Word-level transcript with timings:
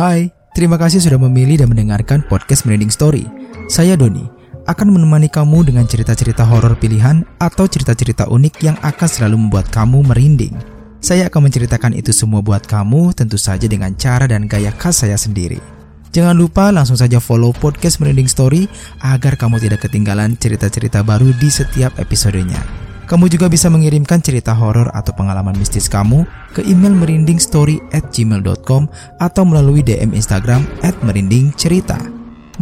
Hai, 0.00 0.32
terima 0.56 0.80
kasih 0.80 0.96
sudah 0.96 1.20
memilih 1.20 1.60
dan 1.60 1.68
mendengarkan 1.68 2.24
podcast 2.24 2.64
Merinding 2.64 2.88
Story. 2.88 3.28
Saya 3.68 4.00
Doni, 4.00 4.24
akan 4.64 4.96
menemani 4.96 5.28
kamu 5.28 5.68
dengan 5.68 5.84
cerita-cerita 5.84 6.40
horor 6.40 6.72
pilihan 6.80 7.20
atau 7.36 7.68
cerita-cerita 7.68 8.24
unik 8.32 8.64
yang 8.64 8.80
akan 8.80 9.04
selalu 9.04 9.36
membuat 9.36 9.68
kamu 9.68 10.00
merinding. 10.08 10.56
Saya 11.04 11.28
akan 11.28 11.52
menceritakan 11.52 11.92
itu 11.92 12.16
semua 12.16 12.40
buat 12.40 12.64
kamu 12.64 13.12
tentu 13.12 13.36
saja 13.36 13.68
dengan 13.68 13.92
cara 13.92 14.24
dan 14.24 14.48
gaya 14.48 14.72
khas 14.72 15.04
saya 15.04 15.20
sendiri. 15.20 15.60
Jangan 16.16 16.32
lupa 16.32 16.72
langsung 16.72 16.96
saja 16.96 17.20
follow 17.20 17.52
podcast 17.52 18.00
Merinding 18.00 18.32
Story 18.32 18.72
agar 19.04 19.36
kamu 19.36 19.60
tidak 19.60 19.84
ketinggalan 19.84 20.32
cerita-cerita 20.40 21.04
baru 21.04 21.28
di 21.36 21.52
setiap 21.52 22.00
episodenya. 22.00 22.88
Kamu 23.10 23.26
juga 23.26 23.50
bisa 23.50 23.66
mengirimkan 23.66 24.22
cerita 24.22 24.54
horor 24.54 24.86
atau 24.94 25.10
pengalaman 25.10 25.58
mistis 25.58 25.90
kamu 25.90 26.22
ke 26.54 26.62
email 26.62 26.94
merindingstory 26.94 27.82
at 27.90 28.06
gmail.com 28.14 28.86
atau 29.18 29.42
melalui 29.42 29.82
DM 29.82 30.14
Instagram 30.14 30.62
at 30.86 30.94
merindingcerita. 31.02 31.98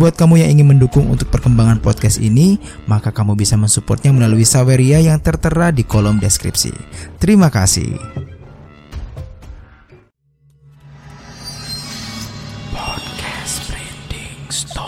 Buat 0.01 0.17
kamu 0.17 0.41
yang 0.41 0.57
ingin 0.57 0.73
mendukung 0.73 1.05
untuk 1.13 1.29
perkembangan 1.29 1.85
podcast 1.85 2.17
ini, 2.17 2.57
maka 2.89 3.13
kamu 3.13 3.37
bisa 3.37 3.61
mensupportnya 3.61 4.09
melalui 4.09 4.49
Saweria 4.49 5.05
yang 5.05 5.21
tertera 5.21 5.69
di 5.69 5.85
kolom 5.85 6.17
deskripsi. 6.17 6.73
Terima 7.21 7.53
kasih. 7.53 7.93
Podcast 12.73 13.69
Merinding 13.69 14.49
Story. 14.49 14.88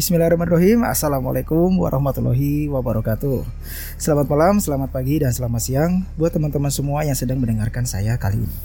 Bismillahirrahmanirrahim. 0.00 0.80
Assalamualaikum 0.88 1.76
warahmatullahi 1.76 2.72
wabarakatuh. 2.72 3.44
Selamat 4.00 4.32
malam, 4.32 4.56
selamat 4.56 4.96
pagi, 4.96 5.20
dan 5.20 5.28
selamat 5.28 5.60
siang 5.60 6.08
Buat 6.16 6.40
teman-teman 6.40 6.72
semua 6.72 7.04
yang 7.04 7.12
sedang 7.12 7.36
mendengarkan 7.36 7.84
saya 7.84 8.16
kali 8.16 8.40
ini. 8.40 8.56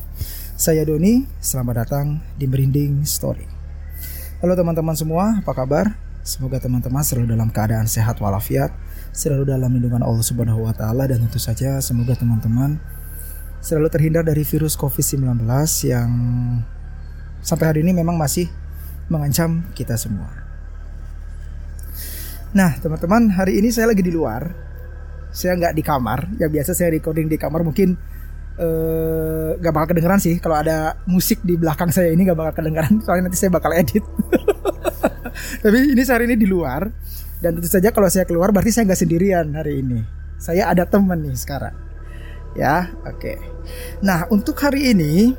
Saya 0.55 0.88
Doni, 0.88 1.27
selamat 1.44 1.75
datang 1.83 2.23
di 2.39 2.47
Merinding 2.47 3.03
Story. 3.03 3.44
Halo 4.39 4.55
teman-teman 4.55 4.95
semua, 4.95 5.44
apa 5.44 5.52
kabar? 5.52 6.00
Semoga 6.23 6.55
teman-teman 6.64 7.03
selalu 7.03 7.36
dalam 7.36 7.52
keadaan 7.52 7.92
sehat 7.92 8.23
walafiat 8.23 8.72
Selalu 9.11 9.52
dalam 9.52 9.75
lindungan 9.75 10.08
Allah 10.08 10.23
subhanahu 10.23 10.64
wa 10.64 10.72
ta'ala 10.72 11.03
Dan 11.03 11.27
tentu 11.27 11.38
saja 11.38 11.83
semoga 11.83 12.16
teman-teman 12.16 12.80
Selalu 13.59 13.92
terhindar 13.92 14.23
dari 14.23 14.47
virus 14.47 14.80
COVID-19 14.80 15.44
Yang 15.83 16.09
sampai 17.44 17.66
hari 17.67 17.83
ini 17.83 17.92
memang 17.92 18.16
masih 18.16 18.47
mengancam 19.11 19.67
kita 19.75 19.99
semua 19.99 20.45
Nah, 22.56 22.72
teman-teman, 22.80 23.36
hari 23.36 23.59
ini 23.59 23.67
saya 23.67 23.92
lagi 23.92 24.00
di 24.00 24.16
luar. 24.16 24.48
Saya 25.36 25.59
nggak 25.59 25.75
di 25.75 25.84
kamar. 25.84 26.39
Ya 26.39 26.48
biasa 26.48 26.72
saya 26.72 26.88
recording 26.88 27.28
di 27.28 27.36
kamar 27.36 27.67
mungkin 27.67 28.00
eh, 28.56 29.59
nggak 29.59 29.73
bakal 29.75 29.88
kedengeran 29.92 30.23
sih. 30.23 30.39
Kalau 30.39 30.56
ada 30.56 30.95
musik 31.03 31.44
di 31.44 31.59
belakang 31.59 31.92
saya 31.92 32.16
ini 32.16 32.23
nggak 32.23 32.39
bakal 32.39 32.64
kedengeran. 32.64 32.95
Soalnya 33.03 33.28
nanti 33.28 33.36
saya 33.36 33.52
bakal 33.52 33.76
edit. 33.76 34.08
Tapi 35.67 35.78
ini 35.92 36.00
hari 36.08 36.31
ini 36.31 36.36
di 36.39 36.48
luar. 36.48 36.88
Dan 37.44 37.59
tentu 37.59 37.67
saja 37.67 37.92
kalau 37.92 38.08
saya 38.08 38.23
keluar 38.23 38.56
berarti 38.56 38.72
saya 38.72 38.88
nggak 38.88 39.02
sendirian 39.03 39.52
hari 39.52 39.83
ini. 39.83 40.00
Saya 40.39 40.72
ada 40.72 40.88
teman 40.88 41.28
nih 41.28 41.36
sekarang. 41.36 41.76
Ya, 42.56 42.88
oke. 43.03 43.36
Nah, 44.00 44.31
untuk 44.31 44.56
hari 44.64 44.95
ini 44.95 45.36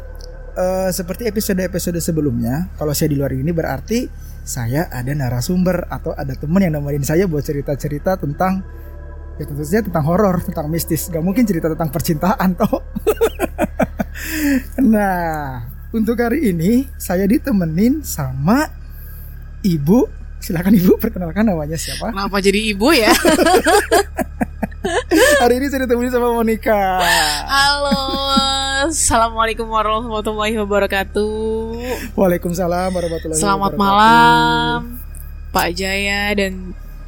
eh, 0.52 0.90
seperti 0.92 1.24
episode-episode 1.24 1.96
sebelumnya, 1.96 2.68
kalau 2.76 2.92
saya 2.92 3.08
di 3.08 3.16
luar 3.16 3.32
ini 3.32 3.56
berarti 3.56 4.04
saya 4.46 4.86
ada 4.94 5.10
narasumber 5.10 5.90
atau 5.90 6.14
ada 6.14 6.38
teman 6.38 6.62
yang 6.62 6.78
nemenin 6.78 7.02
saya 7.02 7.26
buat 7.26 7.42
cerita-cerita 7.42 8.14
tentang 8.14 8.62
ya 9.36 9.44
tentu 9.44 9.66
saja 9.66 9.82
tentang 9.82 10.06
horor, 10.06 10.38
tentang 10.38 10.70
mistis. 10.70 11.10
Gak 11.10 11.20
mungkin 11.20 11.42
cerita 11.42 11.66
tentang 11.66 11.90
percintaan 11.90 12.54
toh. 12.54 12.78
nah, 14.94 15.66
untuk 15.90 16.14
hari 16.22 16.54
ini 16.54 16.86
saya 16.94 17.26
ditemenin 17.26 18.06
sama 18.06 18.70
ibu. 19.66 20.06
Silakan 20.38 20.78
ibu 20.78 20.94
perkenalkan 20.94 21.42
namanya 21.42 21.74
siapa? 21.74 22.14
Kenapa 22.14 22.38
jadi 22.38 22.70
ibu 22.70 22.94
ya? 22.94 23.10
hari 25.42 25.58
ini 25.58 25.66
saya 25.66 25.90
ditemenin 25.90 26.14
sama 26.14 26.30
Monica. 26.30 27.02
Halo, 27.50 27.98
assalamualaikum 28.86 29.66
warahmatullahi 29.66 30.54
wabarakatuh. 30.62 31.65
Waalaikumsalam 32.12 32.90
warahmatullahi 32.90 33.38
Selamat 33.38 33.72
wabarakatuh. 33.72 33.80
malam, 33.80 34.78
Pak 35.50 35.68
Jaya 35.72 36.22
dan 36.32 36.52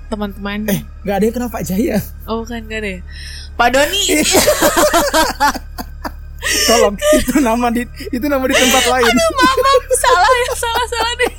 teman-teman. 0.07 0.59
Eh, 0.67 0.81
nggak 1.03 1.15
ada 1.15 1.25
yang 1.25 1.35
kenal 1.35 1.51
Pak 1.51 1.65
Jaya. 1.65 1.99
Oh 2.25 2.43
kan 2.43 2.65
gak 2.65 2.81
ada 2.81 2.91
ya? 2.97 3.01
Pak 3.55 3.69
Doni. 3.71 4.03
Tolong, 6.65 6.95
itu 7.13 7.35
nama 7.39 7.69
di 7.69 7.83
itu 8.09 8.25
nama 8.25 8.41
di 8.41 8.55
tempat 8.55 8.85
lain. 8.89 9.13
maaf, 9.13 9.59
maaf, 9.59 9.83
salah 9.93 10.33
ya, 10.33 10.53
salah 10.55 10.87
salah 10.87 11.13
deh. 11.15 11.33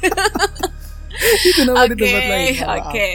itu 1.41 1.61
nama 1.63 1.83
di 1.83 1.93
Oke, 1.93 2.03
tempat 2.03 2.23
lain. 2.25 2.53
oke. 2.77 3.09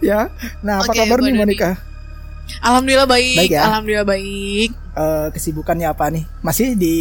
Ya. 0.00 0.20
Nah, 0.60 0.80
apa 0.80 0.88
Oke, 0.88 0.98
kabar 0.98 1.18
nih. 1.20 1.34
Monica? 1.34 1.70
Alhamdulillah 2.60 3.06
baik, 3.06 3.36
Baik 3.38 3.50
ya? 3.52 3.62
alhamdulillah 3.64 4.04
baik. 4.04 4.70
Eh, 4.90 5.26
kesibukannya 5.30 5.86
apa 5.86 6.10
nih? 6.10 6.24
Masih 6.40 6.74
di 6.74 6.96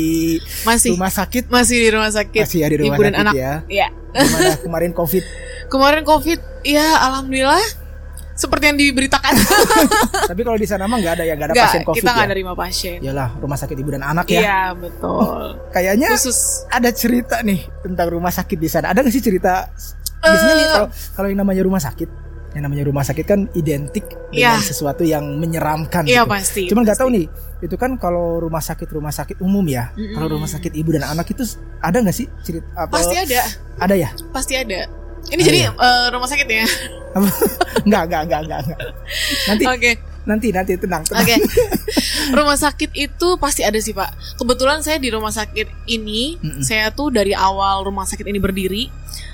Masih 0.62 0.94
rumah 0.94 1.10
sakit? 1.10 1.50
masih 1.50 1.78
di 1.78 1.90
rumah 1.90 2.10
sakit. 2.10 2.44
Masih 2.46 2.58
ya 2.60 2.68
di 2.68 2.78
rumah 2.78 2.94
Ibu 2.94 3.02
dan 3.02 3.12
sakit 3.12 3.24
anak. 3.24 3.34
ya. 3.34 3.52
Iya. 3.66 3.88
Gimana 4.14 4.50
kemarin 4.66 4.92
Covid? 4.92 5.24
Kemarin 5.68 6.04
Covid, 6.04 6.40
ya 6.64 6.86
alhamdulillah 7.04 7.62
seperti 8.34 8.64
yang 8.66 8.80
diberitakan. 8.80 9.36
Tapi 10.32 10.42
kalau 10.42 10.56
di 10.56 10.64
sana 10.64 10.86
mah 10.86 10.96
nggak 10.96 11.14
ada 11.14 11.24
ya, 11.24 11.34
nggak 11.36 11.48
ada 11.48 11.54
Nggak, 11.54 11.68
pasien 11.68 11.84
Covid 11.84 12.00
kita 12.00 12.10
nggak 12.10 12.24
ya. 12.24 12.32
nerima 12.32 12.54
pasien. 12.54 12.98
Yalah, 13.02 13.30
rumah 13.36 13.58
sakit 13.58 13.76
ibu 13.76 13.90
dan 13.90 14.02
anak 14.02 14.26
ya. 14.28 14.40
Iya 14.40 14.60
betul. 14.74 15.60
Kayaknya 15.70 16.08
Khusus 16.14 16.40
ada 16.68 16.90
cerita 16.90 17.42
nih 17.42 17.68
tentang 17.82 18.08
rumah 18.10 18.32
sakit 18.32 18.56
di 18.56 18.66
sana. 18.66 18.90
Ada 18.90 19.04
nggak 19.04 19.12
sih 19.12 19.22
cerita? 19.22 19.68
Biasanya 20.20 20.54
nih 20.54 20.62
Eh. 20.62 20.72
kalau 20.74 20.88
kalau 21.14 21.28
yang 21.28 21.40
namanya 21.40 21.62
rumah 21.62 21.80
sakit, 21.80 22.10
yang 22.50 22.66
namanya 22.66 22.84
rumah 22.84 23.02
sakit 23.02 23.24
kan 23.24 23.46
identik 23.54 24.02
dengan 24.28 24.58
Iya. 24.58 24.66
sesuatu 24.66 25.02
yang 25.02 25.22
menyeramkan. 25.36 26.04
Iya 26.04 26.24
gitu. 26.24 26.32
pasti. 26.32 26.64
Cuman 26.66 26.82
nggak 26.82 26.98
tahu 26.98 27.10
nih, 27.12 27.26
itu 27.60 27.76
kan 27.76 27.94
kalau 27.96 28.40
rumah 28.40 28.58
sakit 28.60 28.90
rumah 28.90 29.12
sakit 29.12 29.38
umum 29.40 29.62
ya. 29.64 29.94
Mm-mm. 29.94 30.14
Kalau 30.14 30.28
rumah 30.32 30.48
sakit 30.48 30.74
ibu 30.74 30.90
dan 30.90 31.06
anak 31.06 31.28
itu 31.28 31.46
ada 31.78 31.98
nggak 31.98 32.16
sih 32.16 32.26
cerita 32.42 32.66
apa? 32.76 32.94
Pasti 32.96 33.16
ada, 33.16 33.42
Ada 33.78 33.96
ya? 33.96 34.10
pasti 34.30 34.54
ada. 34.56 34.90
Ini 35.22 35.36
Ada 35.36 35.44
jadi 35.46 35.60
ya? 35.60 35.72
eh, 35.72 36.06
rumah 36.10 36.26
sakit 36.26 36.48
ya. 36.48 36.66
Apa? 37.12 37.28
Enggak, 37.86 38.02
enggak, 38.08 38.22
enggak, 38.24 38.40
enggak, 38.42 38.60
enggak. 38.62 38.80
Nanti, 39.46 39.64
Oke, 39.66 39.92
nanti, 40.26 40.48
nanti 40.50 40.72
tenang, 40.76 41.04
tenang. 41.04 41.22
oke. 41.22 41.36
rumah 42.38 42.56
sakit 42.56 42.92
itu 42.94 43.28
pasti 43.38 43.62
ada 43.62 43.78
sih 43.78 43.92
pak. 43.92 44.10
Kebetulan 44.36 44.80
saya 44.80 44.98
di 44.98 45.10
rumah 45.10 45.30
sakit 45.30 45.68
ini, 45.86 46.40
Mm-mm. 46.40 46.62
saya 46.62 46.90
tuh 46.90 47.10
dari 47.10 47.32
awal 47.32 47.84
rumah 47.84 48.04
sakit 48.04 48.26
ini 48.26 48.38
berdiri 48.38 48.88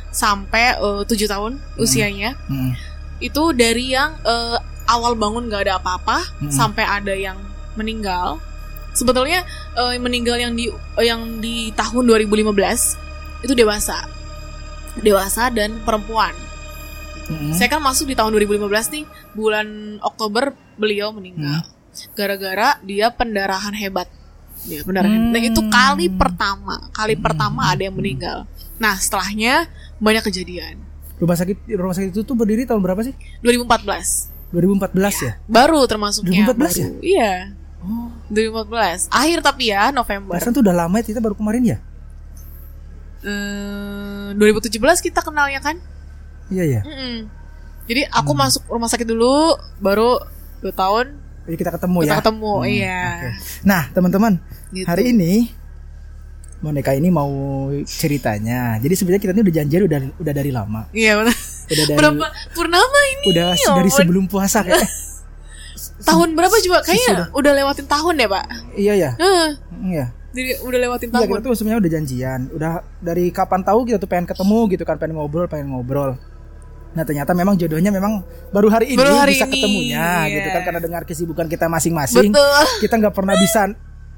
sampai 0.09 0.75
eh, 0.75 1.01
tujuh 1.05 1.25
tahun 1.25 1.57
usianya. 1.77 2.33
Mm. 2.47 2.73
Itu 3.19 3.55
dari 3.55 3.95
yang 3.95 4.19
eh, 4.21 4.57
awal 4.85 5.17
bangun 5.17 5.49
nggak 5.49 5.69
ada 5.69 5.73
apa-apa 5.81 6.21
Mm-mm. 6.41 6.51
sampai 6.51 6.85
ada 6.85 7.13
yang 7.15 7.37
meninggal. 7.73 8.39
Sebetulnya 8.95 9.43
eh, 9.75 9.97
meninggal 9.99 10.39
yang 10.39 10.53
di 10.55 10.71
eh, 10.71 11.05
yang 11.05 11.41
di 11.43 11.71
tahun 11.75 12.05
2015 12.07 13.43
itu 13.45 13.53
dewasa, 13.53 14.07
dewasa 14.99 15.51
dan 15.51 15.83
perempuan. 15.83 16.33
Mm. 17.25 17.57
Saya 17.57 17.67
kan 17.73 17.81
masuk 17.81 18.05
di 18.05 18.15
tahun 18.15 18.37
2015 18.37 18.93
nih, 18.93 19.05
bulan 19.33 19.97
Oktober 19.99 20.53
beliau 20.77 21.09
meninggal. 21.09 21.65
Gara-gara 22.13 22.77
dia 22.85 23.09
pendarahan 23.09 23.73
hebat. 23.73 24.05
Dia 24.65 24.85
pendarahan. 24.85 25.29
Hmm. 25.29 25.33
Nah, 25.33 25.41
itu 25.41 25.61
kali 25.67 26.07
pertama, 26.09 26.89
kali 26.93 27.17
Hmm. 27.17 27.23
pertama 27.23 27.69
ada 27.69 27.81
yang 27.81 27.95
meninggal. 27.97 28.45
Nah, 28.77 28.97
setelahnya 28.97 29.69
banyak 29.97 30.25
kejadian. 30.25 30.84
Rumah 31.15 31.35
sakit 31.35 31.57
rumah 31.71 31.93
sakit 31.93 32.09
itu 32.09 32.21
tuh 32.21 32.33
berdiri 32.33 32.63
tahun 32.63 32.79
berapa 32.79 32.99
sih? 33.01 33.15
2014 33.39 34.33
2014 34.51 34.95
ya? 35.21 35.33
baru 35.45 35.83
termasuknya 35.83 36.47
2014 36.47 36.53
baru. 36.53 36.99
Iya, 37.01 37.33
Oh, 37.81 38.09
2014. 38.27 39.07
Akhir 39.09 39.39
tapi 39.39 39.69
ya 39.69 39.91
November. 39.91 40.33
perasaan 40.33 40.51
tuh 40.51 40.61
udah 40.61 40.75
lama 40.75 40.95
ya, 40.95 41.05
kita 41.05 41.19
baru 41.19 41.33
kemarin 41.33 41.63
ya? 41.65 41.77
Eh, 43.21 44.27
2017 44.33 44.77
kita 45.01 45.21
kenalnya 45.21 45.59
kan? 45.59 45.77
Iya 46.47 46.63
ya. 46.67 46.81
Mm-mm. 46.81 47.25
Jadi 47.85 48.01
aku 48.07 48.31
Hmm. 48.31 48.41
masuk 48.43 48.63
rumah 48.67 48.85
sakit 48.85 49.05
dulu, 49.05 49.53
baru 49.77 50.17
2 50.59 50.73
tahun 50.73 51.21
Jadi 51.45 51.55
kita 51.55 51.71
ketemu 51.71 51.97
kita 51.99 52.09
ya. 52.09 52.17
ketemu. 52.19 52.53
Hmm, 52.55 52.65
Iya. 52.67 53.01
oke. 53.05 53.29
Nah, 53.63 53.81
teman-teman, 53.91 54.33
Gitu. 54.71 54.85
hari 54.85 55.03
ini 55.13 55.53
Monica 56.59 56.91
ini 56.95 57.11
mau 57.11 57.29
ceritanya. 57.83 58.79
Jadi 58.79 58.93
sebenarnya 58.95 59.21
kita 59.21 59.31
ini 59.35 59.43
udah 59.43 59.55
janjian 59.55 59.81
udah 59.85 59.99
udah 60.17 60.33
dari 60.33 60.51
lama. 60.51 60.81
Iya 60.91 61.19
benar. 61.19 61.35
Udah 61.65 61.85
dari 61.89 61.97
Berapa 61.99 62.25
purnama 62.53 62.99
ini? 63.11 63.25
udah 63.33 63.47
ya 63.53 63.69
dari 63.75 63.89
sebelum 63.91 64.25
puasa 64.25 64.63
kayak. 64.63 64.85
tahun 66.09 66.37
berapa 66.37 66.53
coba? 66.53 66.79
Kayaknya 66.85 67.09
Sesudah. 67.11 67.27
udah 67.33 67.51
lewatin 67.57 67.85
tahun 67.89 68.13
deh, 68.15 68.29
Pak. 68.29 68.45
iya 68.77 68.93
ya. 68.93 69.11
Heeh. 69.17 69.49
Iya. 69.85 70.05
Jadi 70.35 70.51
udah 70.61 70.79
lewatin 70.79 71.07
Iya 71.09 71.15
tahun. 71.15 71.27
kita 71.27 71.39
tuh 71.41 71.53
sebenarnya 71.55 71.79
udah 71.81 71.91
janjian. 71.91 72.39
Udah 72.51 72.71
dari 72.99 73.25
kapan 73.31 73.61
tahu 73.63 73.79
kita 73.85 73.97
tuh 73.97 74.09
pengen 74.09 74.27
ketemu 74.27 74.59
gitu 74.69 74.83
kan, 74.83 74.95
pengen 74.95 75.15
ngobrol, 75.15 75.47
pengen 75.47 75.71
ngobrol. 75.71 76.19
Nah 76.95 77.03
ternyata 77.03 77.35
memang 77.35 77.59
jodohnya 77.59 77.91
memang 77.91 78.23
baru 78.51 78.71
hari 78.71 78.95
ini 78.95 78.99
Baru 78.99 79.19
hari 79.19 79.35
bisa 79.35 79.43
ini, 79.43 79.51
ketemunya 79.53 80.07
iya. 80.23 80.31
gitu 80.31 80.47
kan 80.47 80.61
karena 80.63 80.79
dengar 80.79 81.01
kesibukan 81.03 81.45
kita 81.47 81.67
masing-masing. 81.67 82.31
Betul. 82.31 82.63
Kita 82.79 82.95
nggak 82.95 83.11
pernah 83.11 83.35
bisa 83.35 83.61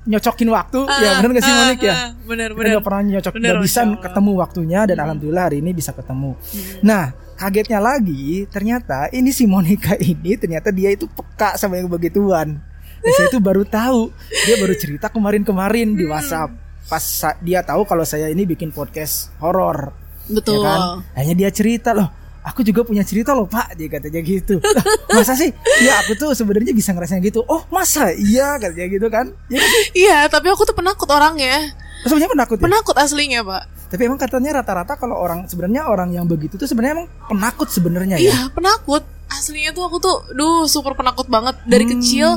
nyocokin 0.08 0.50
waktu 0.50 0.80
ya 0.88 1.20
benar 1.20 1.30
nggak 1.30 1.44
sih 1.44 1.52
Ah, 1.52 1.60
Monik 1.62 1.80
ya? 1.80 1.94
ah, 1.94 2.10
Bener 2.24 2.50
Kita 2.50 2.58
bener. 2.58 2.72
nggak 2.74 2.86
pernah 2.86 3.02
nyocok 3.06 3.34
Bener, 3.34 3.50
nggak 3.52 3.62
bisa 3.62 3.80
Allah. 3.84 4.00
ketemu 4.00 4.32
waktunya 4.34 4.80
dan 4.84 4.98
alhamdulillah 5.00 5.44
hari 5.46 5.58
ini 5.60 5.72
bisa 5.72 5.92
ketemu. 5.92 6.32
Nah 6.80 7.06
kagetnya 7.36 7.78
lagi 7.78 8.26
ternyata 8.48 9.12
ini 9.12 9.30
si 9.30 9.44
Monica 9.46 9.94
ini 9.96 10.32
ternyata 10.34 10.72
dia 10.72 10.90
itu 10.90 11.06
peka 11.06 11.54
sama 11.56 11.76
yang 11.76 11.86
begituan. 11.86 12.58
Dan 12.98 13.12
saya 13.14 13.28
itu 13.28 13.38
baru 13.38 13.62
tahu 13.62 14.10
dia 14.44 14.56
baru 14.58 14.74
cerita 14.74 15.08
kemarin-kemarin 15.08 15.94
di 15.94 16.04
WhatsApp 16.04 16.50
pas 16.88 17.04
dia 17.40 17.60
tahu 17.62 17.84
kalau 17.84 18.02
saya 18.02 18.26
ini 18.26 18.42
bikin 18.44 18.72
podcast 18.72 19.30
horor 19.38 19.92
Betul. 20.26 20.60
ya 20.60 20.66
kan? 20.66 20.80
Hanya 21.14 21.34
dia 21.38 21.50
cerita 21.52 21.92
loh. 21.92 22.08
Aku 22.48 22.64
juga 22.64 22.82
punya 22.82 23.04
cerita 23.04 23.36
loh 23.36 23.44
pak, 23.44 23.76
dia 23.76 23.92
katanya 23.92 24.24
gitu. 24.24 24.64
Masa 25.12 25.36
sih? 25.36 25.52
Ya 25.84 26.00
aku 26.00 26.16
tuh 26.16 26.32
sebenarnya 26.32 26.72
bisa 26.72 26.92
ngerasain 26.92 27.20
gitu. 27.20 27.44
Oh 27.44 27.68
masa? 27.68 28.10
Iya 28.10 28.56
katanya 28.56 28.88
gitu 28.88 29.08
kan? 29.08 29.36
Ya? 29.48 29.60
Iya, 29.92 30.18
tapi 30.28 30.48
aku 30.48 30.64
tuh 30.64 30.72
penakut 30.72 31.08
orangnya. 31.08 31.76
sebenarnya 32.00 32.32
penakut 32.32 32.56
ya. 32.58 32.64
Penakut 32.64 32.96
aslinya, 32.96 33.42
Pak. 33.44 33.64
Tapi 33.88 34.02
emang 34.04 34.16
katanya 34.16 34.62
rata-rata 34.62 34.96
kalau 34.96 35.16
orang 35.16 35.44
sebenarnya 35.44 35.88
orang 35.88 36.12
yang 36.12 36.24
begitu 36.24 36.56
tuh 36.56 36.64
sebenarnya 36.64 37.04
emang 37.04 37.10
penakut 37.28 37.68
sebenarnya 37.68 38.16
ya. 38.16 38.32
Iya, 38.32 38.40
penakut. 38.52 39.04
Aslinya 39.28 39.76
tuh 39.76 39.84
aku 39.84 39.98
tuh, 40.00 40.16
duh, 40.32 40.64
super 40.66 40.96
penakut 40.96 41.28
banget 41.28 41.60
dari 41.66 41.84
Hmm. 41.84 42.00
kecil. 42.00 42.30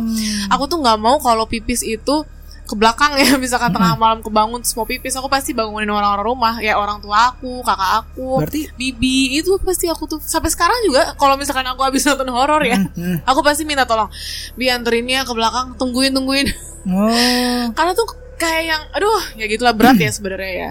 Aku 0.48 0.66
tuh 0.66 0.82
nggak 0.82 0.98
mau 0.98 1.22
kalau 1.22 1.46
pipis 1.46 1.86
itu 1.86 2.26
ke 2.70 2.78
belakang 2.78 3.18
ya, 3.18 3.34
misalkan 3.42 3.74
tengah 3.74 3.98
Hmm. 3.98 4.02
malam 4.02 4.18
kebangun 4.22 4.62
terus 4.62 4.78
mau 4.78 4.86
pipis, 4.86 5.18
aku 5.18 5.26
pasti 5.26 5.50
bangunin 5.50 5.90
orang-orang 5.90 6.22
rumah, 6.22 6.54
ya 6.62 6.78
orang 6.78 7.02
tua 7.02 7.34
aku, 7.34 7.66
kakak 7.66 8.06
aku, 8.06 8.46
Berarti 8.46 8.70
bibi 8.78 9.42
itu 9.42 9.58
pasti 9.58 9.90
aku 9.90 10.06
tuh 10.06 10.22
sampai 10.22 10.54
sekarang 10.54 10.78
juga 10.86 11.18
kalau 11.18 11.34
misalkan 11.34 11.66
aku 11.66 11.82
habis 11.82 12.06
nonton 12.06 12.30
horor 12.30 12.62
ya, 12.62 12.78
hmm. 12.78 13.26
aku 13.26 13.42
pasti 13.42 13.66
minta 13.66 13.82
tolong, 13.82 14.06
bi 14.54 14.70
anterinnya 14.70 15.26
ke 15.26 15.32
belakang, 15.34 15.74
tungguin 15.74 16.14
tungguin, 16.14 16.46
oh 16.86 17.62
karena 17.76 17.92
tuh 17.98 18.06
kayak 18.38 18.62
yang, 18.70 18.82
aduh, 18.94 19.20
ya 19.34 19.50
gitulah 19.50 19.74
berat 19.74 19.98
ya 19.98 20.14
sebenarnya 20.14 20.52
ya, 20.54 20.70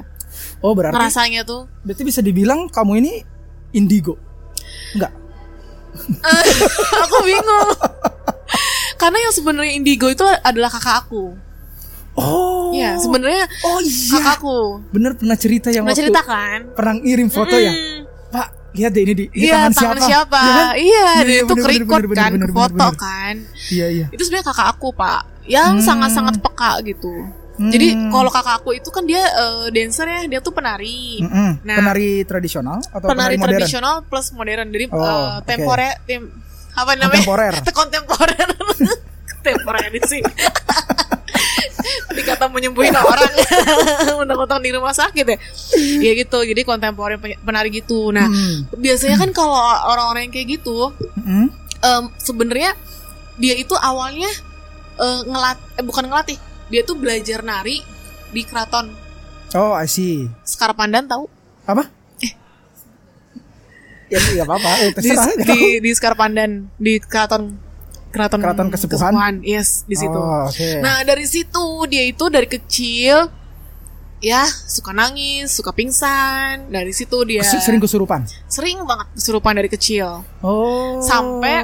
oh 0.64 0.72
berarti 0.72 0.96
ngerasanya 0.96 1.44
tuh. 1.44 1.68
berarti 1.84 2.04
bisa 2.08 2.24
dibilang 2.24 2.72
kamu 2.72 3.04
ini 3.04 3.14
indigo. 3.76 4.16
Enggak. 4.96 5.12
aku 7.04 7.18
bingung 7.26 7.70
karena 9.02 9.18
yang 9.26 9.34
sebenarnya 9.34 9.74
indigo 9.74 10.06
itu 10.06 10.22
adalah 10.46 10.70
kakak 10.70 11.06
aku 11.06 11.34
Oh. 12.20 12.70
Iya 12.70 12.96
sebenarnya 12.96 13.48
Oh 13.62 13.80
iya. 13.80 14.12
kakakku 14.14 14.60
Bener 14.90 15.12
pernah 15.14 15.34
cerita 15.36 15.68
yang 15.68 15.84
pernah 15.84 15.96
waktu 15.96 16.04
cerita 16.06 16.22
kan 16.22 16.60
pernah 16.72 16.94
ngirim 16.96 17.28
foto 17.28 17.56
ya. 17.56 17.72
Mm. 17.72 17.98
Pak, 18.30 18.48
lihat 18.72 18.92
deh 18.92 19.02
ini 19.02 19.14
di 19.14 19.26
ini 19.32 19.46
Iya 19.46 19.56
tangan, 19.66 19.72
tangan 19.74 19.98
siapa? 19.98 20.06
siapa, 20.06 20.40
Iya 20.40 20.54
kan? 20.54 20.68
iya 20.70 20.78
Iya, 20.78 21.02
dan 21.16 21.26
iya, 21.26 21.40
itu 21.40 21.48
bener, 21.50 21.66
kerikut 21.66 21.90
bener, 21.96 22.06
bener, 22.06 22.20
kan 22.20 22.30
bener, 22.30 22.40
bener, 22.44 22.52
foto 22.54 22.76
bener. 22.86 22.94
kan 22.96 23.34
Iya, 23.70 23.88
iya. 23.90 24.06
itu 24.10 24.22
sebenarnya 24.22 24.48
kakak 24.48 24.68
aku 24.70 24.88
pak 24.94 25.20
yang 25.48 25.72
Hmm. 25.74 25.82
sangat-sangat 25.82 26.36
peka 26.40 26.72
gitu 26.84 27.14
Hmm. 27.56 27.68
jadi 27.68 27.88
kalau 28.08 28.30
kakak 28.30 28.56
aku 28.58 28.70
itu 28.72 28.88
kan 28.88 29.04
dia 29.04 29.20
eh, 29.20 29.68
dancer 29.70 30.06
ya 30.06 30.22
dia 30.28 30.40
tuh 30.40 30.52
penari 30.52 31.20
Mm-mm. 31.20 31.60
Nah. 31.62 31.76
penari 31.76 32.22
tradisional 32.24 32.80
atau 32.86 33.04
penari, 33.06 33.36
penari, 33.36 33.36
modern? 33.36 33.52
tradisional 33.58 33.96
plus 34.02 34.32
modern 34.32 34.68
jadi 34.70 34.86
Oh, 34.88 34.96
eh, 34.96 35.10
oke. 35.36 35.46
temporer 35.46 35.92
tem 36.06 36.24
apa 36.72 36.92
namanya 36.94 37.20
Kontemporer. 37.20 37.54
kontemporer 37.80 38.48
kontemporer 39.34 39.84
sini 40.02 40.24
dikata 42.12 42.46
menyembuhin 42.48 42.90
orang 43.06 43.32
undang-undang 44.18 44.60
di 44.60 44.72
rumah 44.72 44.92
sakit 44.92 45.26
ya 45.26 45.38
ya 46.00 46.12
gitu 46.16 46.42
jadi 46.42 46.62
kontemporer 46.64 47.16
pen- 47.16 47.38
penari 47.40 47.70
gitu 47.72 48.10
nah 48.10 48.26
Hmm. 48.26 48.66
biasanya 48.74 49.16
kan 49.16 49.30
kalau 49.30 49.54
orang-orang 49.86 50.26
yang 50.26 50.34
kayak 50.34 50.48
gitu 50.56 50.90
Mm-mm. 51.16 51.50
em, 51.80 52.04
sebenarnya 52.18 52.74
dia 53.36 53.54
itu 53.54 53.74
awalnya 53.74 54.30
eh, 54.96 55.20
ngelat 55.24 55.58
eh, 55.76 55.84
bukan 55.84 56.06
ngelatih 56.06 56.38
dia 56.68 56.82
tuh 56.82 56.94
belajar 56.94 57.40
nari 57.40 57.82
di 58.30 58.42
keraton 58.44 58.90
Oh, 59.50 59.74
I 59.74 59.86
see. 59.86 60.30
Sekar 60.44 60.72
Pandan 60.72 61.06
tahu 61.06 61.26
Apa? 61.66 61.90
Ya 64.10 64.18
nggak 64.18 64.42
apa-apa. 64.44 64.70
Eh, 64.80 64.90
di, 64.96 65.10
di, 65.40 65.60
di 65.80 65.92
Sekar 65.92 66.14
Pandan 66.14 66.66
di 66.76 66.98
keraton 66.98 67.54
keraton 68.10 68.40
Keraton 68.40 68.68
Kesepuhan? 68.68 69.42
yes 69.42 69.84
di 69.84 69.94
situ 69.94 70.14
Oh, 70.14 70.46
oke. 70.46 70.70
Nah 70.80 71.02
dari 71.02 71.24
situ 71.24 71.66
dia 71.86 72.04
itu 72.04 72.26
dari 72.28 72.46
kecil 72.46 73.30
ya 74.20 74.44
suka 74.46 74.92
nangis, 74.92 75.48
suka 75.50 75.72
pingsan. 75.72 76.68
Dari 76.68 76.92
situ 76.92 77.16
dia 77.24 77.40
Se- 77.42 77.62
Sering 77.62 77.80
kesurupan. 77.80 78.28
sering 78.46 78.84
banget 78.84 79.08
kesurupan 79.14 79.54
dari 79.54 79.68
kecil. 79.68 80.26
Oh. 80.40 81.00
Sampai 81.00 81.64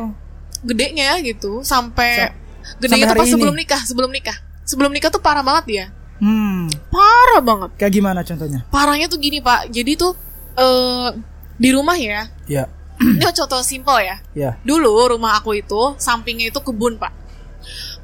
gedenya 0.62 1.20
gitu, 1.20 1.62
sampai 1.62 2.32
Sa- 2.32 2.34
gedenya 2.80 3.06
sampai 3.06 3.18
tuh 3.18 3.22
pas 3.22 3.30
sebelum 3.30 3.54
ini? 3.54 3.62
nikah, 3.62 3.82
sebelum 3.84 4.10
nikah. 4.10 4.38
Sebelum 4.64 4.90
nikah 4.90 5.10
tuh 5.10 5.20
parah 5.20 5.44
banget 5.44 5.66
dia. 5.68 5.86
Hmm. 6.18 6.72
Parah 6.88 7.38
banget. 7.40 7.70
Kayak 7.76 7.94
gimana 7.94 8.20
contohnya? 8.22 8.64
Parahnya 8.70 9.06
tuh 9.06 9.20
gini, 9.20 9.44
Pak. 9.44 9.68
Jadi 9.68 9.94
tuh 9.94 10.16
eh 10.56 11.10
di 11.56 11.70
rumah 11.70 11.94
ya. 11.94 12.32
Ya. 12.48 12.66
Ini 13.20 13.28
contoh 13.36 13.60
simpel 13.62 13.98
ya. 14.04 14.16
Ya. 14.32 14.52
Dulu 14.64 15.16
rumah 15.16 15.40
aku 15.40 15.60
itu 15.60 15.96
sampingnya 16.00 16.52
itu 16.52 16.60
kebun, 16.64 16.96
Pak. 16.96 17.12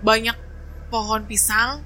Banyak 0.04 0.36
pohon 0.92 1.24
pisang, 1.24 1.80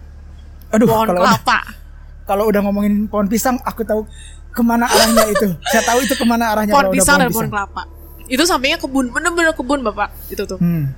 Aduh, 0.73 0.89
pohon 0.89 1.07
kalau 1.13 1.21
udah, 1.21 1.37
kelapa. 1.37 1.59
kalau 2.29 2.43
udah 2.49 2.61
ngomongin 2.65 3.05
pohon 3.05 3.29
pisang, 3.29 3.61
aku 3.61 3.85
tahu 3.85 4.09
ke 4.49 4.61
mana 4.65 4.89
arahnya 4.89 5.25
itu. 5.29 5.47
Saya 5.69 5.83
tahu 5.85 5.99
itu 6.01 6.15
ke 6.17 6.25
mana 6.25 6.55
arahnya 6.55 6.73
pohon 6.73 6.89
pisang 6.89 7.21
udah 7.21 7.29
dan 7.29 7.35
pohon 7.35 7.49
kelapa. 7.51 7.83
Itu 8.25 8.43
sampingnya 8.49 8.81
kebun, 8.81 9.13
bener-bener 9.13 9.53
kebun 9.53 9.85
bapak 9.85 10.09
itu 10.33 10.41
tuh. 10.49 10.57
Hmm. 10.57 10.89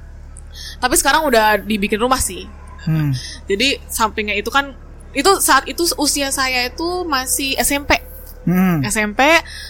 Tapi 0.80 0.96
sekarang 0.96 1.28
udah 1.28 1.60
dibikin 1.60 2.00
rumah 2.00 2.24
sih. 2.24 2.48
Hmm. 2.88 3.12
Jadi 3.52 3.84
sampingnya 3.92 4.40
itu 4.40 4.48
kan 4.48 4.72
itu 5.12 5.32
saat 5.44 5.68
itu 5.68 5.84
usia 6.00 6.32
saya 6.32 6.72
itu 6.72 7.04
masih 7.04 7.60
SMP. 7.60 8.07
Hmm. 8.48 8.80
SMP, 8.88 9.20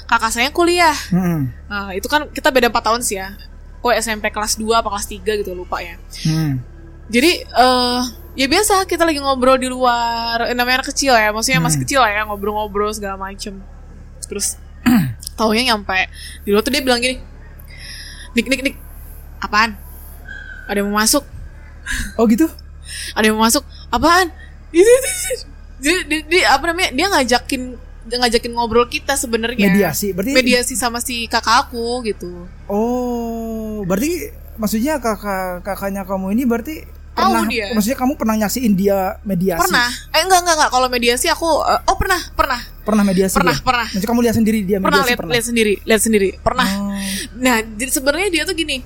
kakak 0.06 0.30
saya 0.30 0.54
kuliah. 0.54 0.94
Hmm. 1.10 1.50
Nah, 1.66 1.98
itu 1.98 2.06
kan 2.06 2.30
kita 2.30 2.54
beda 2.54 2.70
4 2.70 2.78
tahun 2.86 3.02
sih 3.02 3.18
ya. 3.18 3.34
Kok 3.82 3.90
SMP 3.98 4.30
kelas 4.30 4.54
2 4.56 4.70
apa 4.78 4.94
kelas 4.94 5.10
3 5.10 5.34
gitu 5.34 5.58
lupa 5.58 5.82
ya. 5.82 5.98
Hmm. 6.30 6.62
Jadi 7.10 7.42
eh 7.42 8.02
ya 8.38 8.46
biasa 8.46 8.86
kita 8.86 9.02
lagi 9.02 9.18
ngobrol 9.18 9.58
di 9.58 9.66
luar, 9.66 10.46
eh, 10.46 10.54
namanya 10.54 10.86
anak 10.86 10.94
kecil 10.94 11.18
ya, 11.18 11.34
maksudnya 11.34 11.58
masih 11.58 11.82
kecil 11.82 12.06
lah 12.06 12.12
ya, 12.14 12.22
ngobrol-ngobrol 12.30 12.94
segala 12.94 13.18
macem. 13.18 13.58
Terus 14.30 14.62
taunya 15.40 15.74
nyampe 15.74 16.06
di 16.46 16.54
luar 16.54 16.62
tuh 16.62 16.70
dia 16.70 16.86
bilang 16.86 17.02
gini, 17.02 17.18
Nik, 18.38 18.46
Nik, 18.46 18.62
Nik, 18.62 18.76
apaan? 19.42 19.74
Ada 20.70 20.86
yang 20.86 20.94
mau 20.94 21.02
masuk? 21.02 21.26
Oh 22.20 22.30
gitu? 22.30 22.46
Ada 23.18 23.26
yang 23.32 23.42
mau 23.42 23.50
masuk? 23.50 23.66
Apaan? 23.90 24.30
Jadi, 25.84 25.98
dia, 26.06 26.20
dia- 26.28 26.50
apa 26.54 26.70
namanya? 26.70 26.92
Dia 26.94 27.08
ngajakin 27.10 27.87
ngajakin 28.10 28.52
ngobrol 28.52 28.86
kita 28.86 29.14
sebenarnya. 29.14 29.68
Mediasi. 29.68 30.12
Berarti 30.12 30.32
Mediasi 30.32 30.74
sama 30.74 30.98
si 30.98 31.28
kakak 31.28 31.68
aku 31.68 32.02
gitu. 32.04 32.48
Oh, 32.66 33.84
berarti 33.84 34.32
maksudnya 34.56 34.98
kakak 34.98 35.62
kakaknya 35.62 36.02
kamu 36.02 36.32
ini 36.32 36.44
berarti 36.44 36.76
Tahu 37.12 37.34
pernah 37.34 37.50
dia. 37.50 37.66
maksudnya 37.74 37.98
kamu 37.98 38.14
pernah 38.14 38.36
nyaksiin 38.38 38.74
dia 38.74 39.18
mediasi? 39.22 39.58
Pernah? 39.60 39.90
Eh 40.14 40.22
enggak 40.22 40.40
enggak 40.40 40.56
enggak. 40.56 40.70
Kalau 40.70 40.88
mediasi 40.88 41.28
aku 41.28 41.50
eh, 41.62 41.80
oh 41.84 41.98
pernah 41.98 42.22
pernah 42.32 42.62
Pernah 42.82 43.04
mediasi 43.04 43.36
Pernah, 43.36 43.52
dia? 43.52 43.66
pernah. 43.66 43.88
Maksudnya 43.90 44.08
kamu 44.08 44.22
lihat 44.22 44.36
sendiri 44.38 44.60
dia 44.62 44.78
pernah 44.78 44.88
mediasi 44.96 45.10
lihat 45.10 45.20
pernah? 45.20 45.34
lihat 45.34 45.46
sendiri 45.46 45.74
lihat 45.84 46.02
sendiri 46.02 46.30
pernah. 46.40 46.68
Oh. 46.70 46.94
Nah 47.36 47.56
jadi 47.68 47.92
sebenarnya 47.92 48.30
dia 48.32 48.44
tuh 48.46 48.54
gini 48.54 48.78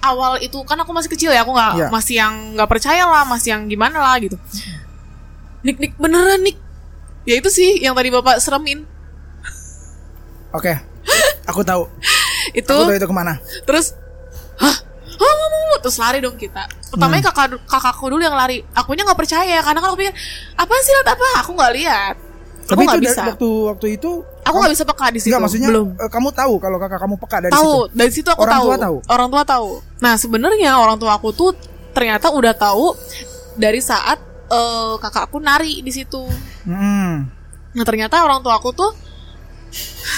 awal 0.00 0.38
itu 0.38 0.58
kan 0.62 0.74
aku 0.76 0.90
masih 0.90 1.06
kecil 1.08 1.30
ya 1.30 1.42
aku 1.42 1.50
nggak 1.50 1.72
Iya. 1.76 1.86
masih 1.88 2.14
yang 2.16 2.34
nggak 2.54 2.68
percaya 2.68 3.04
lah 3.04 3.22
masih 3.22 3.54
yang 3.54 3.62
gimana 3.66 3.98
lah 3.98 4.16
gitu. 4.18 4.34
Nik 5.62 5.76
nik 5.78 5.92
beneran 5.94 6.42
nik. 6.42 6.58
Ya 7.22 7.34
itu 7.34 7.48
sih 7.48 7.78
yang 7.78 7.92
tadi 7.92 8.08
bapak 8.08 8.38
seremin 8.38 8.82
Oke. 10.50 10.74
Aku 11.44 11.62
tahu. 11.62 11.88
itu 12.58 12.68
Aku 12.68 12.84
tahu 12.84 12.94
itu 12.94 13.06
ke 13.06 13.14
mana. 13.14 13.38
terus 13.62 13.94
hah 14.56 14.76
mau, 15.14 15.32
mau, 15.32 15.48
mau. 15.48 15.78
terus 15.78 15.96
lari 15.96 16.18
dong 16.18 16.34
kita 16.34 16.66
pertamanya 16.88 17.22
Hmm. 17.22 17.30
kakak 17.32 17.48
kakakku 17.64 18.06
dulu 18.06 18.20
yang 18.20 18.34
lari 18.34 18.60
akunya 18.72 19.02
nggak 19.02 19.16
percaya 19.16 19.58
karena 19.58 19.78
kan 19.78 19.88
aku 19.88 19.96
pikir 19.96 20.12
apa 20.52 20.72
sih 20.76 20.92
lihat 20.92 21.08
apa 21.08 21.26
aku 21.38 21.50
nggak 21.52 21.72
lihat 21.72 22.14
aku 22.60 22.68
Tapi 22.68 22.76
itu 22.76 22.84
nggak 22.84 22.98
dari 22.98 23.06
bisa 23.08 23.20
waktu 23.24 23.48
waktu 23.64 23.86
itu 23.94 24.10
aku 24.42 24.56
nggak 24.58 24.72
bisa 24.72 24.84
peka 24.84 25.06
di 25.08 25.18
situ 25.18 25.30
Enggak 25.30 25.40
maksudnya 25.40 25.68
belum 25.70 25.86
eh, 25.96 26.10
kamu 26.10 26.28
tahu 26.32 26.54
kalau 26.58 26.76
kakak 26.76 27.00
kamu 27.00 27.14
peka 27.16 27.36
dari 27.40 27.52
tahu 27.52 27.72
situ. 27.80 27.96
dari 27.96 28.10
situ 28.12 28.28
aku 28.28 28.40
Orang 28.40 28.52
tahu. 28.52 28.66
tua 28.66 28.76
tahu? 28.78 28.96
orang 29.08 29.28
tua 29.30 29.42
tahu 29.46 29.68
nah 29.98 30.14
sebenarnya 30.14 30.70
orang 30.76 30.96
tua 30.96 31.12
aku 31.14 31.28
tuh 31.30 31.50
ternyata 31.92 32.26
udah 32.28 32.52
tahu 32.52 32.86
dari 33.54 33.80
saat 33.80 34.18
eh, 34.48 34.94
kakak 34.98 35.24
aku 35.24 35.38
nari 35.38 35.80
di 35.80 35.90
situ 35.90 36.20
Hmm. 36.62 37.26
nah 37.72 37.84
ternyata 37.84 38.20
orang 38.20 38.40
tua 38.40 38.56
aku 38.56 38.70
tuh 38.70 38.92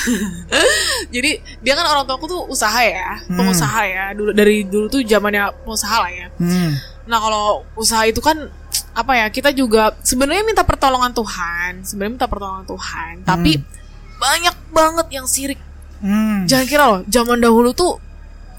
jadi 1.14 1.30
dia 1.60 1.72
kan 1.74 1.86
orang 1.86 2.04
tua 2.04 2.16
aku 2.16 2.26
tuh 2.26 2.42
usaha 2.46 2.80
ya 2.80 3.18
Hmm. 3.24 3.36
pengusaha 3.36 3.80
ya 3.84 4.04
dulu 4.12 4.30
dari 4.30 4.64
dulu 4.64 4.86
tuh 4.88 5.00
zamannya 5.02 5.48
pengusaha 5.62 5.96
lah 5.98 6.10
ya 6.10 6.26
Hmm. 6.34 6.72
nah 7.04 7.18
kalau 7.18 7.44
usaha 7.74 8.04
itu 8.04 8.18
kan 8.18 8.36
apa 8.92 9.12
ya 9.14 9.26
kita 9.28 9.50
juga 9.50 9.94
sebenarnya 10.00 10.42
minta 10.42 10.62
pertolongan 10.62 11.10
Tuhan 11.10 11.82
sebenarnya 11.82 12.12
minta 12.14 12.28
pertolongan 12.28 12.66
Tuhan 12.66 13.12
tapi 13.22 13.52
Hmm. 13.54 13.66
banyak 14.16 14.56
banget 14.70 15.06
yang 15.12 15.26
sirik 15.26 15.60
Hmm. 15.94 16.44
Jangan 16.44 16.66
kira 16.68 16.84
loh, 16.84 17.00
zaman 17.08 17.40
dahulu 17.40 17.72
tuh 17.72 17.96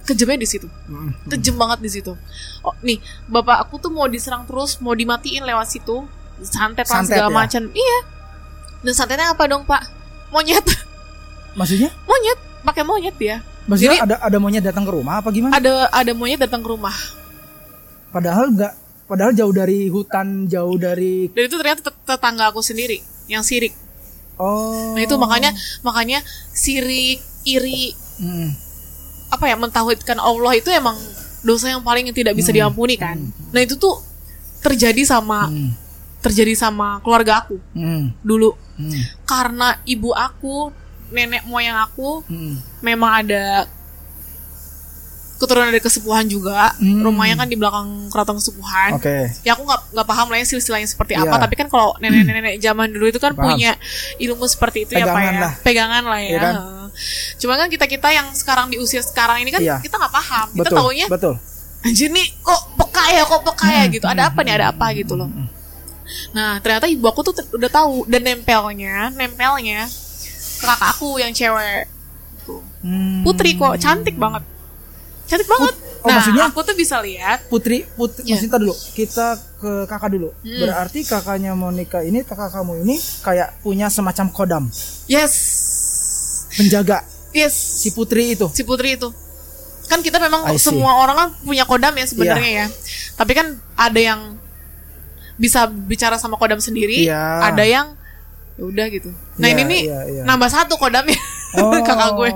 kejamnya 0.01 0.41
di 0.41 0.49
situ. 0.49 0.65
Hmm. 0.89 1.13
Kejem 1.29 1.53
banget 1.53 1.77
di 1.77 1.93
situ. 1.93 2.17
Oh, 2.61 2.73
nih, 2.81 2.97
bapak 3.27 3.61
aku 3.61 3.77
tuh 3.77 3.93
mau 3.93 4.09
diserang 4.09 4.49
terus, 4.49 4.81
mau 4.81 4.97
dimatiin 4.97 5.45
lewat 5.45 5.69
situ. 5.69 6.09
Santet 6.41 6.83
lah 6.83 6.99
Santet 6.99 7.15
segala 7.15 7.29
ya? 7.29 7.35
macam. 7.37 7.61
Iya. 7.69 7.97
Dan 8.81 8.93
santetnya 8.93 9.27
apa 9.29 9.43
dong, 9.45 9.63
Pak? 9.63 9.81
Monyet. 10.29 10.65
Maksudnya? 11.53 11.89
monyet, 12.09 12.37
pakai 12.61 12.83
monyet 12.83 13.17
ya. 13.17 13.37
Maksudnya 13.65 13.97
Jadi- 13.97 14.03
ada 14.05 14.15
ada 14.19 14.37
monyet 14.37 14.61
datang 14.61 14.83
ke 14.83 14.91
rumah 14.91 15.19
apa 15.19 15.29
gimana? 15.29 15.53
Ada 15.53 15.89
ada 15.89 16.11
monyet 16.11 16.37
datang 16.37 16.59
ke 16.59 16.69
rumah. 16.69 16.93
Padahal 18.09 18.47
enggak 18.47 18.73
padahal 19.05 19.31
jauh 19.31 19.51
dari 19.51 19.87
hutan, 19.87 20.45
jauh 20.45 20.75
dari 20.75 21.29
Dan 21.29 21.43
itu 21.43 21.55
ternyata 21.55 21.81
tet- 21.83 22.01
tetangga 22.05 22.47
aku 22.47 22.59
sendiri 22.59 22.99
yang 23.25 23.41
sirik. 23.41 23.73
oh. 24.35 24.93
Nah, 24.93 25.01
itu 25.01 25.15
makanya 25.15 25.49
makanya 25.81 26.19
sirik, 26.49 27.19
iri, 27.43 27.93
Hmm. 28.15 28.51
apa 29.27 29.45
ya 29.45 29.55
mentauhidkan 29.55 30.15
Allah 30.17 30.53
itu 30.53 30.69
emang 30.69 30.95
dosa 31.41 31.67
yang 31.67 31.81
paling 31.81 32.07
tidak 32.11 32.33
bisa 32.33 32.49
diampuni 32.49 32.95
kan. 32.95 33.17
Nah, 33.49 33.59
itu 33.59 33.75
tuh 33.75 33.97
terjadi 34.59 35.01
sama 35.03 35.47
Hmm. 35.47 35.73
Terjadi 36.25 36.57
sama 36.57 36.97
keluarga 36.99 37.39
aku 37.39 37.61
Hmm. 37.71 38.09
dulu. 38.19 38.57
Hmm. 38.75 38.91
Karena 39.23 39.77
ibu 39.83 40.09
aku, 40.09 40.73
nenek 41.07 41.45
moyang 41.45 41.77
aku 41.79 42.25
Hmm. 42.25 42.57
memang 42.81 43.21
ada 43.21 43.69
keturunan 45.35 45.67
dari 45.67 45.79
kesepuhan 45.79 46.25
juga. 46.25 46.71
Hmm. 46.75 47.03
Rumahnya 47.03 47.35
kan 47.35 47.45
di 47.45 47.53
belakang 47.53 48.07
keraton 48.07 48.39
kesepuhan. 48.39 48.95
Oke. 48.95 49.35
Ya 49.43 49.51
aku 49.51 49.63
nggak 49.63 49.81
nggak 49.91 50.07
paham 50.07 50.27
lah 50.27 50.37
ya 50.39 50.45
silsilahnya 50.47 50.87
seperti 50.87 51.13
apa. 51.13 51.27
Iya. 51.29 51.43
Tapi 51.43 51.55
kan 51.55 51.67
kalau 51.67 51.91
nenek-nenek 51.99 52.55
zaman 52.57 52.87
dulu 52.89 53.05
itu 53.05 53.19
kan 53.19 53.35
Paham. 53.35 53.51
punya 53.51 53.75
ilmu 54.17 54.47
seperti 54.47 54.83
itu 54.83 54.95
ya 54.95 55.03
pak 55.03 55.11
Pegangan 55.11 55.29
ya. 55.29 55.41
lah. 55.41 55.53
Pegangan 55.61 56.03
lah 56.03 56.19
ya. 56.19 56.29
Iya 56.29 56.39
kan? 56.39 56.53
Cuma 57.35 57.53
kan 57.53 57.67
kita 57.67 57.85
kita 57.85 58.07
yang 58.09 58.27
sekarang 58.31 58.71
di 58.71 58.79
usia 58.79 59.03
sekarang 59.03 59.43
ini 59.43 59.51
kan 59.51 59.59
Iya. 59.59 59.83
kita 59.83 59.93
nggak 59.93 60.13
paham. 60.13 60.47
Kita 60.53 60.63
Betul. 60.65 60.77
taunya 60.79 61.05
Betul. 61.11 61.35
anjir 61.83 62.09
nih 62.09 62.27
kok 62.39 62.61
peka 62.73 63.03
ya 63.11 63.21
kok 63.21 63.41
peka 63.43 63.65
Hmm. 63.65 63.75
ya 63.75 63.83
gitu. 63.91 64.05
Ada 64.07 64.21
apa 64.25 64.39
nih 64.39 64.53
ada 64.55 64.65
apa 64.71 64.85
gitu 64.95 65.13
loh. 65.13 65.27
Nah 66.31 66.59
ternyata 66.59 66.85
ibu 66.85 67.05
aku 67.05 67.21
tuh 67.25 67.33
udah 67.55 67.69
tahu 67.69 68.05
dan 68.05 68.21
nempelnya 68.23 69.09
nempelnya 69.11 69.89
ke 70.55 70.63
kakak 70.63 70.89
aku 70.95 71.19
yang 71.19 71.31
cewek. 71.31 71.91
Hmm. 72.85 73.25
putri 73.25 73.57
kok 73.57 73.81
cantik 73.81 74.15
banget. 74.15 74.45
Cantik 75.25 75.49
banget. 75.49 75.73
Oh, 76.05 76.13
nah 76.13 76.21
maksudnya- 76.21 76.45
aku 76.53 76.61
tuh 76.61 76.77
bisa 76.77 77.01
lihat 77.01 77.49
Putri, 77.49 77.81
putri, 77.97 78.29
Iya. 78.29 78.37
maksudnya 78.37 78.61
dulu 78.61 78.75
kita 78.93 79.27
ke 79.57 79.71
kakak 79.89 80.13
dulu. 80.13 80.29
Hmm. 80.45 80.59
Berarti 80.61 80.99
kakaknya 81.01 81.57
Monica 81.57 82.05
ini, 82.05 82.21
kakak 82.21 82.53
kamu 82.53 82.85
ini 82.85 83.01
kayak 83.25 83.57
punya 83.65 83.89
semacam 83.89 84.29
kodam. 84.29 84.63
Yes. 85.09 85.33
Penjaga. 86.53 87.01
Yes. 87.33 87.57
Si 87.57 87.89
Putri 87.91 88.37
itu. 88.37 88.45
si 88.53 88.61
putri 88.61 89.01
itu. 89.01 89.09
Kan 89.89 90.05
kita 90.05 90.21
memang 90.21 90.45
semua 90.57 90.97
orang 91.01 91.17
kan 91.17 91.29
punya 91.41 91.65
kodam 91.65 91.93
ya 91.97 92.05
sebenarnya 92.05 92.51
ya. 92.63 92.67
Tapi 93.17 93.31
kan 93.33 93.47
ada 93.73 93.97
yang 93.99 94.37
bisa 95.35 95.65
bicara 95.67 96.15
sama 96.15 96.35
kodam 96.35 96.57
sendiri 96.57 97.03
Iya. 97.03 97.21
ada 97.45 97.61
yang 97.61 97.91
ya 98.55 98.63
udah 98.63 98.85
gitu 98.87 99.11
nah 99.35 99.45
Iya, 99.45 99.53
ini 99.53 99.63
nih 99.65 99.81
iya, 99.83 99.99
iya. 100.07 100.21
nambah 100.23 100.47
satu 100.47 100.75
kodamnya 100.75 101.19
Oh, 101.55 101.71
kakak 101.87 102.11
gue 102.13 102.29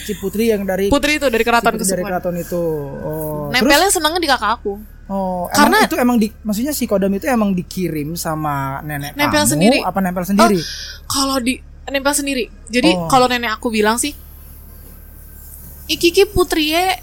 Si 0.00 0.12
Putri 0.16 0.48
yang 0.48 0.64
dari 0.64 0.88
putri 0.88 1.16
itu 1.16 1.26
dari 1.26 1.40
si 1.40 1.44
keraton 1.44 1.72
Putri 1.74 1.84
dari 1.86 2.02
keraton 2.02 2.34
itu. 2.34 2.62
Oh. 2.98 3.48
nempelnya 3.48 3.88
senangnya 3.88 4.16
di 4.18 4.28
kakak 4.28 4.52
aku 4.54 4.80
Terus, 5.02 5.10
oh, 5.10 5.44
emang 5.44 5.52
Karena- 5.52 5.84
itu 5.84 5.96
emang 5.98 6.16
di 6.16 6.28
maksudnya 6.40 6.72
si 6.72 6.84
kodam 6.84 7.12
itu 7.12 7.26
emang 7.26 7.52
dikirim 7.52 8.12
sama 8.14 8.80
nenek 8.80 9.12
Nempel 9.12 9.44
kamu 9.44 9.50
sendiri. 9.50 9.78
apa 9.82 9.98
nempel 9.98 10.24
sendiri? 10.24 10.56
Oh, 10.56 10.64
kalau 11.06 11.36
di 11.36 11.54
nempel 11.84 12.14
sendiri. 12.14 12.44
Jadi 12.66 12.90
Oh. 12.90 13.08
kalau 13.08 13.26
nenek 13.26 13.52
aku 13.52 13.68
bilang 13.68 13.96
sih, 13.96 14.16
iki 15.86 16.08
ki 16.10 16.24
putriye 16.26 16.96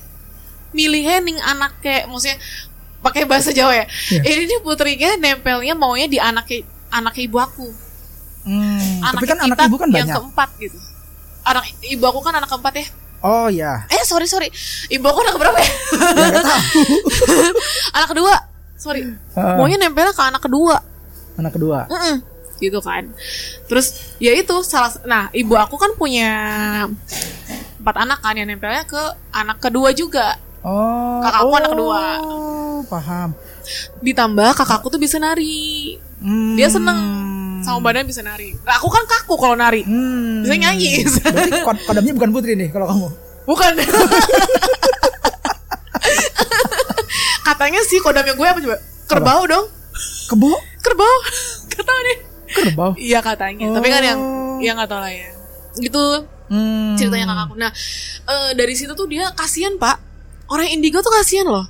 milihnya 0.71 1.19
ning 1.19 1.37
anak 1.39 1.77
kayak 1.79 2.05
maksudnya 2.05 2.37
pakai 2.99 3.23
bahasa 3.23 3.49
Jawa 3.49 3.73
ya. 3.73 3.85
Iya. 4.09 4.21
Ini 4.23 4.41
nih 4.45 4.59
putrinya 4.59 5.09
nempelnya 5.15 5.73
maunya 5.73 6.05
di 6.05 6.17
anak 6.17 6.49
anak 6.89 7.13
ibu 7.17 7.37
aku. 7.37 7.67
Hmm, 8.43 9.03
Anak 9.03 9.19
tapi 9.19 9.25
kan 9.27 9.37
anak 9.43 9.57
ibu 9.67 9.75
kan 9.75 9.87
yang 9.91 10.07
banyak. 10.07 10.15
keempat 10.15 10.49
gitu. 10.57 10.77
Anak 11.43 11.63
ibu 11.83 12.03
aku 12.03 12.19
kan 12.19 12.33
anak 12.33 12.49
keempat 12.49 12.73
ya. 12.75 12.85
Oh 13.19 13.47
ya. 13.51 13.83
Eh 13.91 14.03
sorry 14.03 14.25
sorry, 14.25 14.47
ibu 14.87 15.03
aku 15.03 15.19
anak 15.21 15.35
berapa 15.35 15.57
ya? 15.59 15.69
anak 17.99 18.09
kedua. 18.09 18.33
Sorry. 18.79 19.03
Heeh. 19.03 19.55
Maunya 19.59 19.75
nempelnya 19.75 20.15
ke 20.15 20.23
anak 20.23 20.41
kedua. 20.41 20.79
Anak 21.35 21.51
kedua. 21.55 21.87
Mm-mm. 21.87 22.17
gitu 22.59 22.83
kan 22.83 23.07
terus 23.71 24.11
ya 24.19 24.35
itu 24.35 24.51
salah 24.67 24.91
nah 25.07 25.31
ibu 25.31 25.55
aku 25.55 25.79
kan 25.79 25.95
punya 25.95 26.27
empat 27.79 27.95
anak 28.03 28.19
kan 28.19 28.35
yang 28.35 28.51
nempelnya 28.51 28.83
ke 28.83 28.99
anak 29.31 29.63
kedua 29.63 29.95
juga 29.95 30.35
Oh. 30.61 31.19
Kakakku 31.21 31.45
oh, 31.45 31.55
anak 31.55 31.71
kedua. 31.71 32.03
Paham. 32.85 33.29
ditambah 33.99 34.49
kakakku 34.55 34.87
tuh 34.87 34.97
bisa 34.97 35.17
nari 35.17 35.93
Hmm. 36.17 36.57
dia 36.57 36.67
seneng 36.67 36.97
sama 37.61 37.79
badan 37.81 38.03
bisa 38.03 38.19
nari 38.19 38.57
Nah, 38.59 38.75
aku 38.75 38.87
kan 38.87 39.05
kaku 39.05 39.35
kalau 39.35 39.53
nari 39.53 39.83
Hmm. 39.83 40.41
bisa 40.41 40.57
nyanyi 40.57 41.05
Berarti 41.05 41.61
kod- 41.67 41.83
kodamnya 41.85 42.11
bukan 42.11 42.29
Putri 42.29 42.55
nih 42.55 42.67
kalau 42.67 42.87
kamu. 42.87 43.07
bukan 43.45 43.71
katanya 47.43 47.81
sih 47.83 47.99
kodamnya 47.99 48.33
gue 48.33 48.43
apa 48.43 48.59
coba 48.59 48.77
kerbau 49.05 49.41
dong 49.45 49.65
Kebo? 50.25 50.49
kerbau 50.79 51.15
kata 51.67 51.93
deh 52.07 52.17
Kerbau. 52.49 52.91
iya 52.95 53.19
katanya 53.19 53.69
tapi 53.69 53.87
kan 53.87 54.01
yang 54.03 54.19
Oh. 54.19 54.57
ya 54.59 54.73
nggak 54.73 54.87
tahu 54.87 54.99
lah 54.99 55.09
ya 55.09 55.29
gitu 55.77 56.03
Hmm. 56.49 56.97
ceritanya 56.97 57.29
kakakku. 57.29 57.53
Nah, 57.55 57.69
eh, 58.25 58.51
dari 58.53 58.73
situ 58.73 58.89
tuh 58.91 59.05
dia 59.05 59.29
kasihan 59.31 59.77
pak. 59.77 60.01
Orang 60.49 60.67
indigo 60.67 60.99
tuh 60.99 61.13
kasihan 61.13 61.45
loh. 61.45 61.65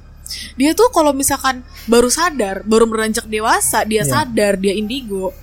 Dia 0.56 0.72
tuh 0.72 0.88
kalau 0.90 1.12
misalkan 1.12 1.62
baru 1.86 2.08
sadar, 2.08 2.62
baru 2.64 2.86
beranjak 2.86 3.26
dewasa, 3.26 3.82
dia 3.84 4.06
Iya. 4.06 4.12
sadar 4.24 4.56
dia 4.56 4.72
indigo, 4.72 5.34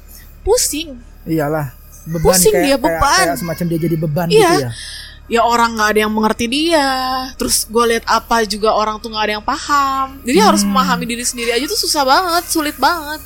pusing. 0.40 0.97
Iyalah. 1.25 1.75
Beban 2.07 2.23
Pusing 2.23 2.55
kayak, 2.55 2.62
dia, 2.62 2.71
kayak- 2.71 2.85
beban. 2.87 3.26
kayak 3.26 3.37
semacam 3.37 3.64
dia 3.66 3.78
jadi 3.83 3.97
beban 3.99 4.26
Iya. 4.31 4.38
gitu 4.38 4.62
ya. 4.62 4.71
Ya 5.26 5.40
orang 5.43 5.75
nggak 5.75 5.90
ada 5.90 6.00
yang 6.00 6.12
mengerti 6.14 6.47
dia. 6.47 6.87
Terus 7.35 7.66
gue 7.66 7.85
lihat 7.90 8.07
apa 8.07 8.47
juga 8.47 8.71
orang 8.71 9.02
tuh 9.02 9.11
nggak 9.11 9.25
ada 9.26 9.35
yang 9.35 9.45
paham. 9.45 10.23
Jadi 10.23 10.38
harus 10.38 10.62
Hmm. 10.62 10.71
memahami 10.71 11.02
diri 11.05 11.26
sendiri 11.26 11.50
aja 11.50 11.66
tuh 11.66 11.75
susah 11.76 12.07
banget, 12.07 12.47
sulit 12.47 12.78
banget, 12.78 13.19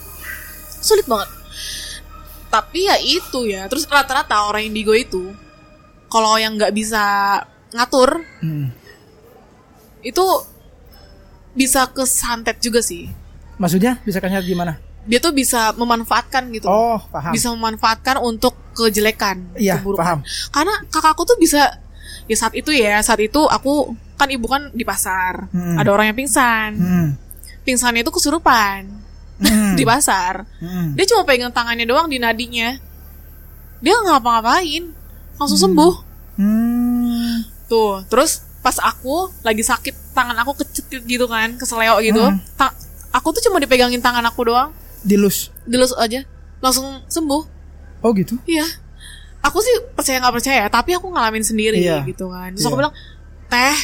sulit 0.81 1.05
banget. 1.05 1.29
Tapi 2.49 2.89
ya 2.89 2.97
itu 2.99 3.47
ya. 3.47 3.69
Terus 3.69 3.85
rata-rata 3.85 4.49
orang 4.49 4.65
indigo 4.65 4.91
itu 4.91 5.29
kalau 6.09 6.35
yang 6.35 6.57
nggak 6.57 6.73
bisa 6.73 7.05
ngatur 7.71 8.25
Hmm. 8.41 8.73
Itu 10.01 10.25
bisa 11.53 11.91
kesantet 11.91 12.63
juga 12.63 12.81
sih. 12.81 13.11
Maksudnya 13.59 13.99
bisa 14.03 14.23
kasih 14.23 14.41
gimana? 14.41 14.79
Dia 15.05 15.19
tuh 15.19 15.33
bisa 15.33 15.73
memanfaatkan 15.75 16.49
gitu. 16.53 16.69
Oh, 16.69 17.01
paham. 17.11 17.33
Bisa 17.33 17.49
memanfaatkan 17.53 18.21
untuk 18.21 18.53
kejelekan, 18.77 19.57
Iya, 19.57 19.81
keburukan. 19.81 20.01
paham. 20.01 20.19
Karena 20.53 20.75
kakakku 20.89 21.25
tuh 21.25 21.37
bisa 21.41 21.81
ya 22.29 22.37
saat 22.37 22.53
itu 22.55 22.71
ya, 22.71 23.01
saat 23.01 23.19
itu 23.19 23.41
aku 23.49 23.97
kan 24.21 24.29
ibu 24.29 24.45
kan 24.47 24.69
di 24.73 24.85
pasar. 24.85 25.49
Hmm. 25.51 25.81
Ada 25.81 25.91
orang 25.91 26.13
yang 26.13 26.19
pingsan. 26.21 26.71
Hmm. 26.77 27.09
Pingsannya 27.65 28.05
itu 28.05 28.13
kesurupan 28.13 29.01
Hmm. 29.41 29.73
di 29.81 29.85
pasar. 29.89 30.45
Hmm. 30.61 30.93
Dia 30.93 31.09
cuma 31.09 31.25
pegang 31.25 31.49
tangannya 31.49 31.89
doang 31.89 32.07
di 32.07 32.21
nadinya. 32.21 32.77
Dia 33.81 33.97
ngapa-ngapain. 34.05 34.93
Langsung 35.41 35.57
sembuh. 35.59 35.95
Hmm. 36.37 37.41
Tuh, 37.67 38.05
terus 38.07 38.45
pas 38.61 38.77
aku 38.77 39.33
lagi 39.41 39.61
sakit, 39.61 40.13
tangan 40.13 40.37
aku 40.39 40.53
kecetit 40.59 41.03
gitu 41.03 41.25
kan, 41.25 41.57
keseleo 41.57 41.97
gitu. 42.01 42.21
Hmm. 42.21 42.37
Ta- 42.55 42.77
aku 43.11 43.33
tuh 43.33 43.43
cuma 43.43 43.57
dipegangin 43.57 43.99
tangan 43.99 44.23
aku 44.23 44.45
doang, 44.45 44.71
Dilus. 45.01 45.49
dilus 45.65 45.91
aja, 45.95 46.23
langsung 46.59 47.01
sembuh. 47.07 47.43
Oh 48.01 48.13
gitu. 48.13 48.37
Iya. 48.45 48.65
Aku 49.41 49.59
sih 49.59 49.73
percaya 49.91 50.21
nggak 50.21 50.37
percaya, 50.37 50.65
tapi 50.69 50.93
aku 50.93 51.09
ngalamin 51.09 51.41
sendiri 51.41 51.81
Iya. 51.81 52.05
gitu 52.05 52.29
kan. 52.29 52.53
Terus 52.53 52.65
aku 52.65 52.77
Iya. 52.77 52.81
bilang, 52.85 52.95
"Teh, 53.49 53.79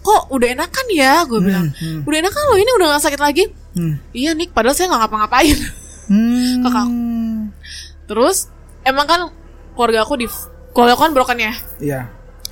kok 0.00 0.22
udah 0.28 0.48
enakan 0.50 0.86
ya?" 0.90 1.22
Gue 1.22 1.38
Hmm, 1.38 1.46
bilang. 1.46 1.66
hmm. 1.72 2.00
"Udah 2.02 2.18
enakan 2.18 2.42
loh, 2.44 2.58
ini 2.58 2.70
udah 2.74 2.86
gak 2.92 3.04
sakit 3.06 3.20
lagi." 3.20 3.44
Hmm. 3.72 4.02
Iya, 4.10 4.34
Nik, 4.34 4.50
padahal 4.50 4.74
saya 4.74 4.90
nggak 4.90 5.00
ngapa-ngapain. 5.00 5.58
Hmm. 6.06 6.62
Kakak. 6.62 6.86
Terus 8.06 8.50
emang 8.82 9.06
kan 9.06 9.20
keluarga 9.74 10.02
aku 10.02 10.14
di 10.16 10.26
keluarga 10.70 10.94
aku 10.94 11.02
kan 11.02 11.12
broken 11.12 11.38
ya. 11.40 11.52
Iya. 11.78 12.00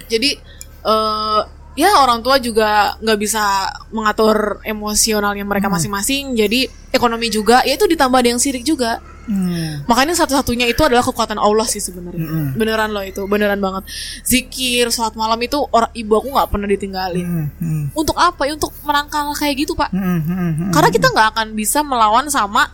jadi 0.05 0.37
eh 0.85 1.41
ya 1.75 1.91
orang 1.99 2.23
tua 2.23 2.39
juga 2.39 2.95
nggak 2.97 3.19
bisa 3.19 3.43
mengatur 3.91 4.63
emosionalnya 4.63 5.43
mereka 5.43 5.67
Hmm. 5.67 5.75
masing-masing 5.75 6.33
jadi 6.33 6.71
ekonomi 6.89 7.27
juga 7.29 7.61
ya 7.63 7.75
itu 7.75 7.83
ditambah 7.85 8.15
ada 8.15 8.29
yang 8.29 8.39
sirik 8.39 8.63
juga 8.63 9.03
Hmm. 9.25 9.81
makanya 9.89 10.13
satu-satunya 10.15 10.69
itu 10.69 10.79
adalah 10.81 11.01
kekuatan 11.01 11.35
Allah 11.35 11.65
sih 11.65 11.81
sebenarnya 11.81 12.21
Mm-mm. 12.21 12.47
beneran 12.55 12.93
loh 12.93 13.01
itu 13.01 13.25
beneran 13.25 13.57
banget 13.57 13.89
zikir 14.21 14.87
sholat 14.91 15.13
malam 15.15 15.41
itu 15.41 15.57
orang 15.67 15.89
ibu 15.93 16.13
aku 16.13 16.29
nggak 16.29 16.47
pernah 16.47 16.69
ditinggalin 16.69 17.25
Hmm. 17.25 17.49
Hmm. 17.57 17.85
untuk 17.91 18.15
apa 18.15 18.45
ya 18.45 18.53
untuk 18.53 18.71
menangkal 18.81 19.33
kayak 19.33 19.57
gitu 19.59 19.73
pak 19.73 19.89
Hmm. 19.91 20.21
Hmm. 20.21 20.53
Hmm. 20.55 20.71
karena 20.71 20.93
kita 20.93 21.09
nggak 21.09 21.29
akan 21.33 21.47
bisa 21.53 21.81
melawan 21.81 22.29
sama 22.29 22.69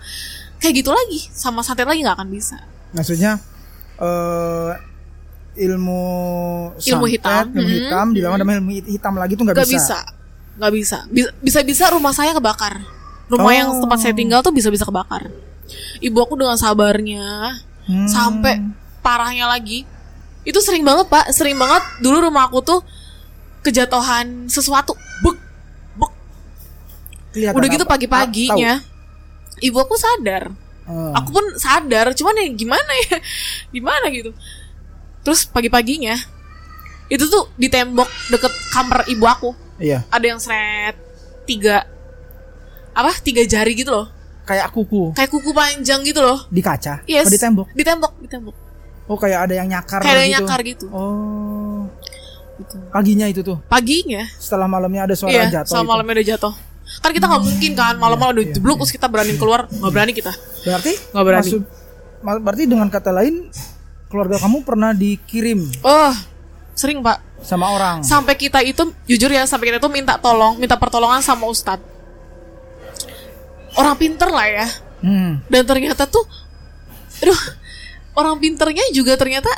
kayak 0.59 0.75
gitu 0.77 0.91
lagi 0.91 1.31
sama 1.31 1.63
santet 1.63 1.87
lagi 1.87 2.03
nggak 2.03 2.19
akan 2.19 2.29
bisa 2.29 2.59
Maksudnya 2.91 3.39
eh 3.97 4.90
ilmu 5.53 6.03
Ilmu 6.73 6.79
santet, 6.79 7.13
hitam. 7.13 7.45
ilmu 7.51 7.61
Hmm. 7.61 7.75
hitam 7.77 8.07
dilawan 8.11 8.39
sama 8.39 8.53
ilmu 8.57 8.71
hitam 8.85 9.15
lagi 9.15 9.33
tuh 9.35 9.45
nggak 9.45 9.57
Gak 9.57 9.67
bisa. 9.67 9.77
bisa. 9.77 9.99
Gak 10.57 10.73
bisa. 10.73 10.99
Bisa- 11.09 11.35
Bisa-bisa 11.41 11.85
rumah 11.91 12.13
saya 12.13 12.31
kebakar. 12.31 12.79
Rumah 13.27 13.47
Oh. 13.47 13.57
yang 13.57 13.69
tempat 13.79 13.99
saya 13.99 14.13
tinggal 14.13 14.41
tuh 14.41 14.51
bisa-bisa 14.51 14.83
kebakar. 14.83 15.31
Ibu 15.99 16.19
aku 16.19 16.35
dengan 16.35 16.55
sabarnya 16.55 17.57
Hmm. 17.85 18.07
sampai 18.07 18.59
parahnya 19.01 19.47
lagi. 19.47 19.87
Itu 20.43 20.59
sering 20.59 20.83
banget, 20.83 21.07
Pak. 21.07 21.31
Sering 21.31 21.55
banget 21.55 21.83
dulu 21.99 22.23
rumah 22.23 22.47
aku 22.47 22.59
tuh 22.61 22.81
kejatuhan 23.61 24.47
sesuatu. 24.47 24.95
Bek, 25.21 25.37
bek. 25.97 26.13
Kelihatan 27.31 27.57
Udah 27.57 27.69
gitu 27.69 27.85
pagi-paginya 27.85 28.83
ibu 29.61 29.77
aku 29.77 29.95
sadar. 29.95 30.51
Oh. 30.85 31.15
Aku 31.15 31.31
pun 31.31 31.45
sadar, 31.55 32.11
cuman 32.13 32.35
ya 32.35 32.51
gimana 32.51 32.93
ya? 33.07 33.23
Gimana 33.75 34.11
gitu. 34.11 34.35
Terus 35.21 35.45
pagi-paginya 35.45 36.17
itu 37.07 37.25
tuh 37.27 37.51
di 37.55 37.67
tembok 37.67 38.07
deket 38.29 38.53
kamar 38.71 39.05
ibu 39.07 39.25
aku. 39.25 39.51
Iya, 39.77 40.05
ada 40.09 40.25
yang 40.25 40.39
seret 40.39 40.95
tiga 41.45 41.83
apa 42.93 43.13
tiga 43.21 43.43
jari 43.43 43.73
gitu 43.75 43.91
loh. 43.91 44.07
Kayak 44.45 44.71
kuku. 44.71 45.15
Kayak 45.15 45.31
kuku 45.31 45.51
panjang 45.51 46.01
gitu 46.03 46.21
loh. 46.21 46.45
Di 46.49 46.61
kaca, 46.61 47.01
yes. 47.07 47.27
Oh, 47.27 47.33
di 47.33 47.39
tembok. 47.39 47.67
di 47.73 47.83
tembok 47.83 48.13
di 48.19 48.29
tembok. 48.29 48.57
Oh, 49.07 49.19
kayak 49.19 49.51
ada 49.51 49.55
yang 49.59 49.67
nyakar 49.67 50.01
kayak 50.03 50.11
ada 50.11 50.21
yang 50.21 50.31
gitu. 50.31 50.43
nyakar 50.47 50.61
gitu. 50.63 50.87
Oh, 50.91 51.83
Gitu. 52.61 52.77
paginya 52.93 53.25
itu 53.25 53.41
tuh. 53.41 53.57
paginya? 53.73 54.21
Setelah 54.37 54.69
malamnya 54.69 55.09
ada 55.09 55.17
suara 55.17 55.33
iya 55.33 55.49
jatuh. 55.49 55.73
sama 55.73 55.81
itu. 55.81 55.91
malamnya 55.91 56.15
udah 56.21 56.27
jatuh. 56.37 56.53
Kan 57.01 57.11
kita 57.17 57.25
nggak 57.25 57.43
mungkin 57.43 57.73
kan 57.73 57.95
malam-malam 57.97 58.33
udah 58.37 58.45
iya, 58.45 58.53
jeblok 58.53 58.77
terus 58.85 58.93
kita 58.93 59.07
berani 59.09 59.33
keluar 59.41 59.65
nggak 59.65 59.93
berani 59.97 60.13
kita. 60.13 60.33
Berarti? 60.69 60.93
Nggak 61.17 61.25
berani. 61.25 61.41
maksud 61.49 61.63
ma- 62.21 62.43
berarti 62.43 62.65
dengan 62.69 62.89
kata 62.93 63.11
lain 63.17 63.49
keluarga 64.11 64.37
kamu 64.37 64.61
pernah 64.61 64.91
dikirim 64.93 65.63
oh 65.81 66.15
sering 66.75 66.99
pak 66.99 67.23
sama 67.41 67.71
orang. 67.71 68.03
sampai 68.03 68.35
kita 68.35 68.61
itu 68.61 68.83
jujur 69.07 69.29
ya 69.29 69.45
sampai 69.45 69.71
kita 69.71 69.79
itu 69.79 69.89
minta 69.89 70.17
tolong 70.17 70.57
minta 70.57 70.75
pertolongan 70.75 71.21
sama 71.21 71.47
ustadz 71.47 71.81
orang 73.73 73.97
pinter 73.97 74.29
lah 74.29 74.47
ya 74.47 74.69
Hmm. 75.01 75.41
dan 75.49 75.65
ternyata 75.65 76.05
tuh 76.05 76.21
aduh 77.19 77.41
orang 78.13 78.37
pinternya 78.37 78.85
juga 78.91 79.17
ternyata 79.17 79.49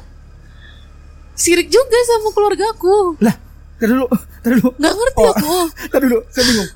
sirik 1.35 1.66
juga 1.66 1.99
sama 2.06 2.30
keluargaku 2.30 3.18
Lah, 3.18 3.35
dulu, 3.80 4.06
tar 4.38 4.54
dulu. 4.54 4.71
nggak 4.73 4.92
ngerti 4.92 5.18
Oh. 5.18 5.35
aku 5.35 5.54
Tar 5.90 6.00
dulu, 6.00 6.18
saya 6.30 6.44
bingung. 6.47 6.71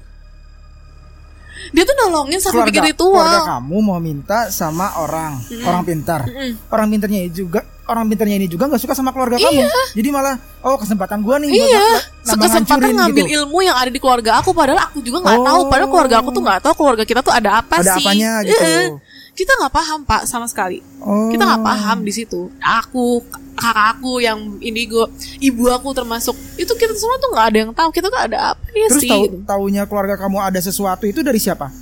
Dia 1.69 1.83
tuh 1.83 1.95
nolongin 1.97 2.39
sampai 2.39 2.63
bikin 2.65 2.83
keluarga 2.83 2.91
ritual 2.91 3.43
kamu 3.49 3.77
mau 3.81 3.99
minta 3.99 4.39
sama 4.49 4.95
orang, 4.97 5.39
orang 5.63 5.83
pintar. 5.83 6.21
Orang 6.67 6.87
pintarnya 6.89 7.21
ini 7.21 7.31
juga 7.31 7.61
orang 7.85 8.07
pintarnya 8.07 8.37
ini 8.37 8.47
juga 8.47 8.67
nggak 8.67 8.79
suka 8.79 8.93
sama 8.93 9.11
keluarga 9.11 9.39
kamu. 9.39 9.63
Jadi 9.93 10.09
malah 10.09 10.35
oh 10.61 10.75
kesempatan 10.75 11.21
gua 11.21 11.39
nih 11.39 11.51
iya 11.51 11.87
kesempatan 12.21 12.67
ngancurin 12.67 12.95
ngambil 12.97 13.25
gitu. 13.25 13.37
ilmu 13.41 13.59
yang 13.61 13.77
ada 13.77 13.89
di 13.89 13.99
keluarga 13.99 14.31
aku 14.37 14.51
padahal 14.51 14.81
aku 14.85 14.99
juga 15.01 15.23
nggak 15.23 15.37
Oh. 15.37 15.45
tahu 15.45 15.61
padahal 15.67 15.89
keluarga 15.89 16.17
aku 16.19 16.29
tuh 16.31 16.43
nggak 16.43 16.61
tahu 16.61 16.75
keluarga 16.75 17.03
kita 17.03 17.21
tuh 17.21 17.31
ada 17.31 17.51
apa 17.61 17.75
Ada 17.79 17.95
sih 17.95 18.03
apanya 18.03 18.33
gitu. 18.43 18.59
Eh, 18.59 18.87
kita 19.33 19.53
nggak 19.55 19.71
paham 19.71 19.99
pak 20.03 20.23
sama 20.25 20.47
sekali 20.47 20.83
Oh. 20.99 21.31
kita 21.31 21.43
nggak 21.45 21.63
paham 21.63 21.99
di 22.03 22.11
situ 22.11 22.51
aku 22.59 23.23
kakak 23.57 23.87
aku 23.95 24.19
yang 24.19 24.39
indigo 24.61 25.09
ibu 25.39 25.67
aku 25.67 25.91
termasuk 25.91 26.33
itu 26.55 26.71
kita 26.71 26.93
semua 26.93 27.17
tuh 27.17 27.31
nggak 27.31 27.47
ada 27.47 27.59
yang 27.59 27.73
tahu 27.73 27.89
kita 27.91 28.07
tuh 28.07 28.21
ada 28.21 28.39
apa 28.53 28.63
ya 28.71 28.87
Terus 28.87 29.01
sih 29.01 29.09
tahu 29.09 29.25
gitu. 29.25 29.37
taunya 29.43 29.83
keluarga 29.85 30.15
kamu 30.17 30.39
ada 30.39 30.61
sesuatu 30.61 31.05
itu 31.05 31.21
dari 31.21 31.37
siapa? 31.37 31.73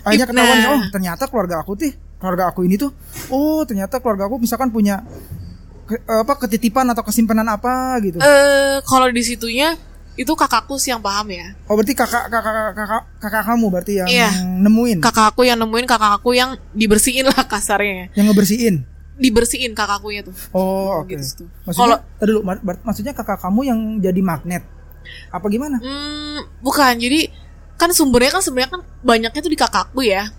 Akhirnya 0.00 0.26
Nah. 0.26 0.30
ketahuan 0.30 0.58
oh 0.70 0.80
ternyata 0.88 1.24
keluarga 1.26 1.56
aku 1.58 1.72
tuh 1.74 1.90
keluarga 2.14 2.44
aku 2.48 2.60
ini 2.62 2.76
tuh 2.76 2.94
oh 3.28 3.62
ternyata 3.62 3.98
keluarga 3.98 4.24
aku 4.24 4.38
misalkan 4.38 4.68
punya 4.68 5.02
ke- 5.84 6.00
apa 6.00 6.34
ketitipan 6.38 6.88
atau 6.88 7.02
kesimpanan 7.02 7.44
apa 7.46 7.72
gitu. 8.00 8.16
eh 8.16 8.80
kalau 8.82 9.08
di 9.08 9.20
situnya 9.20 9.76
itu 10.14 10.30
kakakku 10.30 10.76
sih 10.76 10.88
yang 10.88 11.02
paham 11.02 11.26
ya 11.26 11.58
Oh 11.66 11.74
berarti 11.74 11.90
kakak 11.92 12.30
kakak 12.30 12.54
kakak 12.70 13.02
kakak 13.18 13.42
kamu 13.44 13.66
berarti 13.66 13.92
yang 13.96 14.06
Iya. 14.06 14.30
nemuin, 14.62 14.98
kakak 15.00 15.26
aku 15.28 15.42
yang 15.42 15.58
nemuin 15.58 15.84
kakak 15.84 16.12
aku 16.14 16.30
yang 16.32 16.54
dibersihin 16.70 17.26
lah 17.26 17.42
kasarnya 17.42 18.08
yang 18.12 18.26
ngebersihin. 18.26 18.86
Dibersihin 19.14 19.72
kakakkunya 19.72 20.22
tuh 20.22 20.34
Oh 20.50 21.00
oke. 21.00 21.10
gitu. 21.10 21.46
Maksudnya, 21.62 22.02
Kalau- 22.02 22.02
dulu, 22.20 22.38
maksudnya 22.82 23.12
kakak 23.12 23.38
kamu 23.38 23.60
yang 23.62 23.78
jadi 23.98 24.20
magnet 24.20 24.64
apa 25.30 25.46
gimana? 25.46 25.78
Hmm, 25.78 26.40
bukan. 26.58 26.96
Jadi 26.96 27.28
kan 27.74 27.90
sumbernya 27.90 28.30
kan 28.30 28.42
sebenarnya 28.42 28.70
kan 28.72 28.82
banyaknya 29.00 29.40
tuh 29.40 29.52
di 29.52 29.58
kakakku 29.58 30.00
ya. 30.00 30.32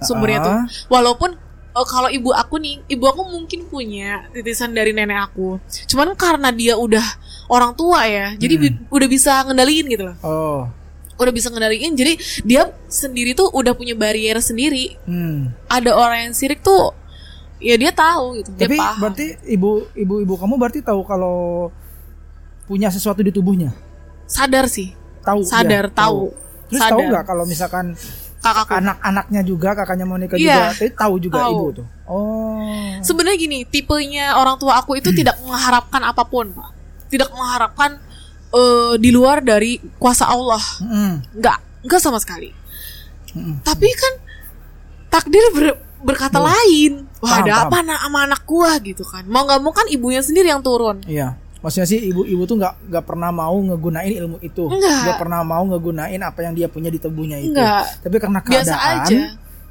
Sumbernya 0.00 0.38
tuh. 0.40 0.54
Ah. 0.54 0.64
Walaupun 0.88 1.30
eh, 1.68 1.86
kalau 1.86 2.08
ibu 2.08 2.30
aku 2.30 2.56
nih, 2.56 2.82
ibu 2.88 3.04
aku 3.04 3.22
mungkin 3.24 3.66
punya 3.66 4.26
titisan 4.30 4.72
dari 4.72 4.90
nenek 4.90 5.28
aku. 5.28 5.58
Cuman 5.86 6.14
karena 6.14 6.50
dia 6.50 6.74
udah 6.74 7.04
orang 7.46 7.74
tua 7.74 8.02
ya, 8.04 8.34
jadi 8.34 8.54
bi- 8.56 8.78
udah 8.88 9.08
bisa 9.08 9.42
ngendaliin 9.42 9.86
gitu 9.86 10.04
loh. 10.04 10.16
Oh, 10.20 10.60
Udah 11.16 11.30
bisa 11.30 11.50
ngendaliin. 11.50 11.92
Jadi 11.92 12.14
dia 12.42 12.62
sendiri 12.86 13.34
tuh 13.34 13.50
udah 13.50 13.74
punya 13.74 13.92
barrier 13.92 14.38
sendiri. 14.38 14.94
hmm. 15.02 15.50
Ada 15.66 15.90
orang 15.92 16.18
yang 16.24 16.32
sirik 16.32 16.62
tuh 16.62 16.94
ya 17.58 17.74
dia 17.74 17.90
tahu 17.90 18.38
gitu. 18.38 18.50
Dia 18.54 18.66
Tapi 18.66 18.76
paham. 18.76 18.96
berarti 18.98 19.26
ibu 19.46 19.70
ibu 19.92 20.14
ibu 20.20 20.34
kamu 20.34 20.54
berarti 20.56 20.80
tahu 20.80 21.02
kalau 21.02 21.68
punya 22.64 22.88
sesuatu 22.88 23.20
di 23.20 23.30
tubuhnya? 23.30 23.72
sadar 24.24 24.68
sih. 24.68 24.92
Tahu. 25.24 25.40
Sadar, 25.40 25.88
dia? 25.88 25.96
tahu. 25.96 26.32
Terus 26.68 26.80
tahu 26.84 27.00
Sadar. 27.00 27.08
nggak 27.08 27.24
kalau 27.24 27.44
misalkan 27.44 27.86
Kakakku. 28.38 28.76
anak-anaknya 28.76 29.40
juga 29.40 29.72
kakaknya 29.72 30.04
Monica 30.04 30.36
Iya. 30.36 30.44
juga 30.44 30.68
tapi 30.70 30.86
tahu 30.92 31.14
juga 31.18 31.38
Tahu. 31.40 31.52
ibu 31.52 31.66
tuh. 31.74 31.86
Oh. 32.04 32.92
Sebenarnya 33.00 33.40
gini, 33.40 33.58
tipenya 33.64 34.36
orang 34.36 34.60
tua 34.60 34.76
aku 34.76 34.94
itu 34.94 35.10
tidak 35.10 35.40
mengharapkan 35.48 36.04
apa 36.04 36.22
pun, 36.22 36.52
Pak. 36.52 36.70
Tidak 37.08 37.32
mengharapkan 37.32 37.96
eh, 38.52 38.94
di 39.00 39.10
luar 39.10 39.40
dari 39.40 39.80
kuasa 39.96 40.28
Allah. 40.28 40.60
Mm-mm. 40.84 41.40
Enggak, 41.40 41.58
enggak 41.82 42.00
sama 42.04 42.20
sekali. 42.20 42.52
Mm-mm. 43.32 43.64
Tapi 43.64 43.88
kan 43.88 44.12
takdir 45.08 45.40
ber- 45.56 45.80
berkata 46.04 46.36
lain. 46.36 47.07
Wah, 47.18 47.28
Paham, 47.28 47.42
ada 47.42 47.52
paham. 47.52 47.66
apa 47.66 47.76
anak 47.82 47.98
sama 48.00 48.18
anak 48.24 48.42
gua 48.44 48.70
gitu 48.78 49.02
kan. 49.02 49.24
Mau 49.26 49.42
nggak 49.42 49.58
mau 49.58 49.72
kan 49.72 49.86
ibunya 49.86 50.22
sendiri 50.22 50.48
yang 50.48 50.62
turun. 50.62 51.02
Iya. 51.02 51.34
Maksudnya 51.58 51.86
sih 51.86 51.98
ibu-ibu 52.06 52.46
tuh 52.46 52.54
nggak 52.54 52.86
nggak 52.86 53.04
pernah 53.04 53.34
mau 53.34 53.58
ngegunain 53.58 54.14
ilmu 54.14 54.38
itu, 54.38 54.62
Nggak. 54.64 55.18
pernah 55.18 55.42
mau 55.42 55.66
ngegunain 55.66 56.22
apa 56.22 56.46
yang 56.46 56.54
dia 56.54 56.70
punya 56.70 56.86
di 56.86 56.96
tubuhnya 56.96 57.34
itu. 57.36 57.50
Nggak. 57.50 58.06
Tapi 58.06 58.16
karena 58.16 58.38
Biasa 58.38 58.54
keadaan, 58.70 58.98
aja. 59.02 59.18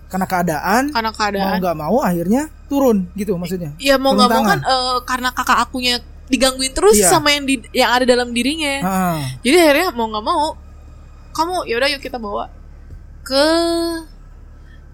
karena 0.08 0.26
keadaan, 0.28 0.84
Karena 0.92 1.10
mau 1.10 1.16
keadaan. 1.16 1.56
nggak 1.64 1.78
mau 1.80 1.98
akhirnya 2.04 2.42
turun 2.68 3.08
gitu 3.16 3.32
maksudnya. 3.40 3.72
Ya 3.80 3.96
mau 3.96 4.12
nggak 4.12 4.28
mau 4.30 4.44
kan 4.44 4.60
eh, 4.60 4.98
karena 5.08 5.30
kakak 5.32 5.60
akunya 5.64 5.96
digangguin 6.28 6.76
terus 6.76 7.00
Iya. 7.00 7.08
sama 7.08 7.32
yang 7.32 7.48
di, 7.48 7.56
yang 7.72 7.88
ada 7.88 8.04
dalam 8.04 8.36
dirinya. 8.36 8.84
Ah. 8.84 9.24
Jadi 9.40 9.56
akhirnya 9.56 9.96
mau 9.96 10.12
nggak 10.12 10.26
mau 10.28 10.60
kamu 11.32 11.72
yaudah 11.72 11.88
yuk 11.88 12.04
kita 12.04 12.20
bawa 12.20 12.52
ke 13.24 13.46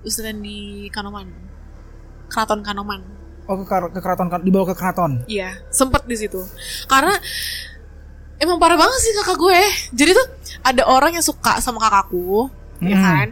Ustadz 0.03 0.35
di 0.37 0.91
Kanoman, 0.91 1.25
Keraton 2.33 2.59
Kanoman. 2.59 3.01
Oh 3.45 3.59
ke, 3.59 3.67
ke 3.67 3.99
keraton 3.99 4.27
kan 4.27 4.39
dibawa 4.39 4.65
ke 4.65 4.73
keraton. 4.73 5.21
Iya, 5.25 5.61
sempet 5.69 6.03
di 6.03 6.15
situ. 6.15 6.41
Karena 6.85 7.13
emang 8.37 8.57
parah 8.57 8.75
banget 8.75 8.99
sih 8.99 9.13
kakak 9.13 9.37
gue. 9.37 9.61
Jadi 9.93 10.11
tuh 10.11 10.27
ada 10.61 10.83
orang 10.85 11.13
yang 11.13 11.21
suka 11.21 11.59
sama 11.59 11.77
kakakku, 11.77 12.47
ya 12.79 12.95
Hmm. 12.95 13.03
kan? 13.03 13.27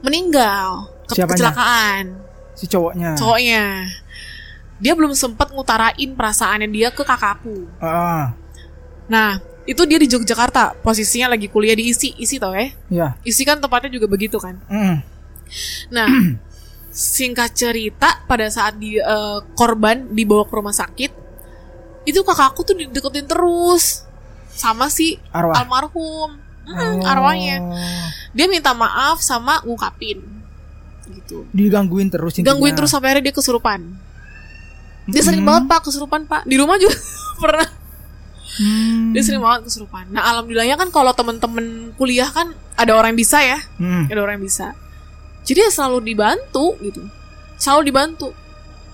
Meninggal 0.00 0.86
ke- 1.06 1.14
Siapanya? 1.14 1.34
kecelakaan. 1.34 2.04
Si 2.54 2.64
cowoknya. 2.66 3.10
Cowoknya. 3.14 3.64
Dia 4.78 4.92
belum 4.94 5.12
sempet 5.12 5.50
ngutarain 5.50 6.10
perasaannya 6.12 6.68
dia 6.68 6.88
ke 6.90 7.02
kakakku. 7.02 7.70
Ah, 7.78 8.34
Nah, 9.02 9.36
itu 9.62 9.82
dia 9.82 9.98
di 9.98 10.06
Yogyakarta, 10.06 10.78
posisinya 10.80 11.28
lagi 11.28 11.46
kuliah 11.46 11.74
di 11.74 11.86
ISI, 11.86 12.16
ISI 12.16 12.38
tau 12.38 12.54
ya? 12.54 12.70
ya. 12.88 13.08
Isi 13.22 13.42
kan 13.42 13.58
tempatnya 13.58 13.92
juga 13.92 14.06
begitu 14.06 14.38
kan. 14.38 14.56
Mm. 14.66 14.96
Nah, 15.90 16.08
singkat 16.92 17.50
cerita 17.52 18.20
pada 18.22 18.46
saat 18.46 18.76
di 18.76 18.94
eh, 18.94 19.38
korban 19.52 20.06
dibawa 20.06 20.44
ke 20.44 20.52
rumah 20.52 20.70
sakit, 20.70 21.10
itu 22.04 22.20
kakakku 22.20 22.62
tuh 22.62 22.76
dideketin 22.76 23.24
terus 23.24 24.04
sama 24.48 24.86
si 24.86 25.16
Arwah. 25.30 25.56
almarhum, 25.58 26.38
Oh. 26.62 26.70
Hmm, 26.70 27.02
arwahnya. 27.02 27.58
Dia 28.30 28.46
minta 28.46 28.70
maaf 28.70 29.18
sama 29.18 29.58
ngungkapin, 29.62 30.22
gitu. 31.10 31.42
Digangguin 31.50 32.06
terus 32.06 32.38
intinya. 32.38 32.54
Gangguin 32.54 32.70
terus 32.72 32.86
sampai 32.88 33.10
akhirnya 33.10 33.26
dia 33.26 33.34
kesurupan. 33.34 33.80
Dia 35.10 35.26
sering 35.26 35.42
Mm. 35.42 35.48
banget 35.50 35.64
pak 35.66 35.80
kesurupan 35.82 36.22
pak. 36.30 36.46
Di 36.46 36.54
rumah 36.54 36.78
juga 36.78 36.94
pernah. 37.42 37.66
Hmm. 38.52 39.10
Dia 39.10 39.26
sering 39.26 39.42
banget 39.42 39.66
kesurupan. 39.66 40.14
Nah 40.14 40.22
alhamdulillahnya 40.22 40.78
kan 40.78 40.94
kalau 40.94 41.10
temen-temen 41.10 41.66
kuliah 41.96 42.30
kan 42.30 42.54
ada 42.76 42.94
orang 42.94 43.10
yang 43.10 43.20
bisa 43.20 43.42
ya. 43.42 43.58
Hmm. 43.82 44.06
ada 44.06 44.20
orang 44.20 44.38
yang 44.38 44.46
bisa 44.46 44.78
jadi 45.42 45.58
ya 45.60 45.70
selalu 45.70 45.98
dibantu 46.04 46.74
gitu 46.80 47.02
selalu 47.56 47.82
dibantu 47.86 48.30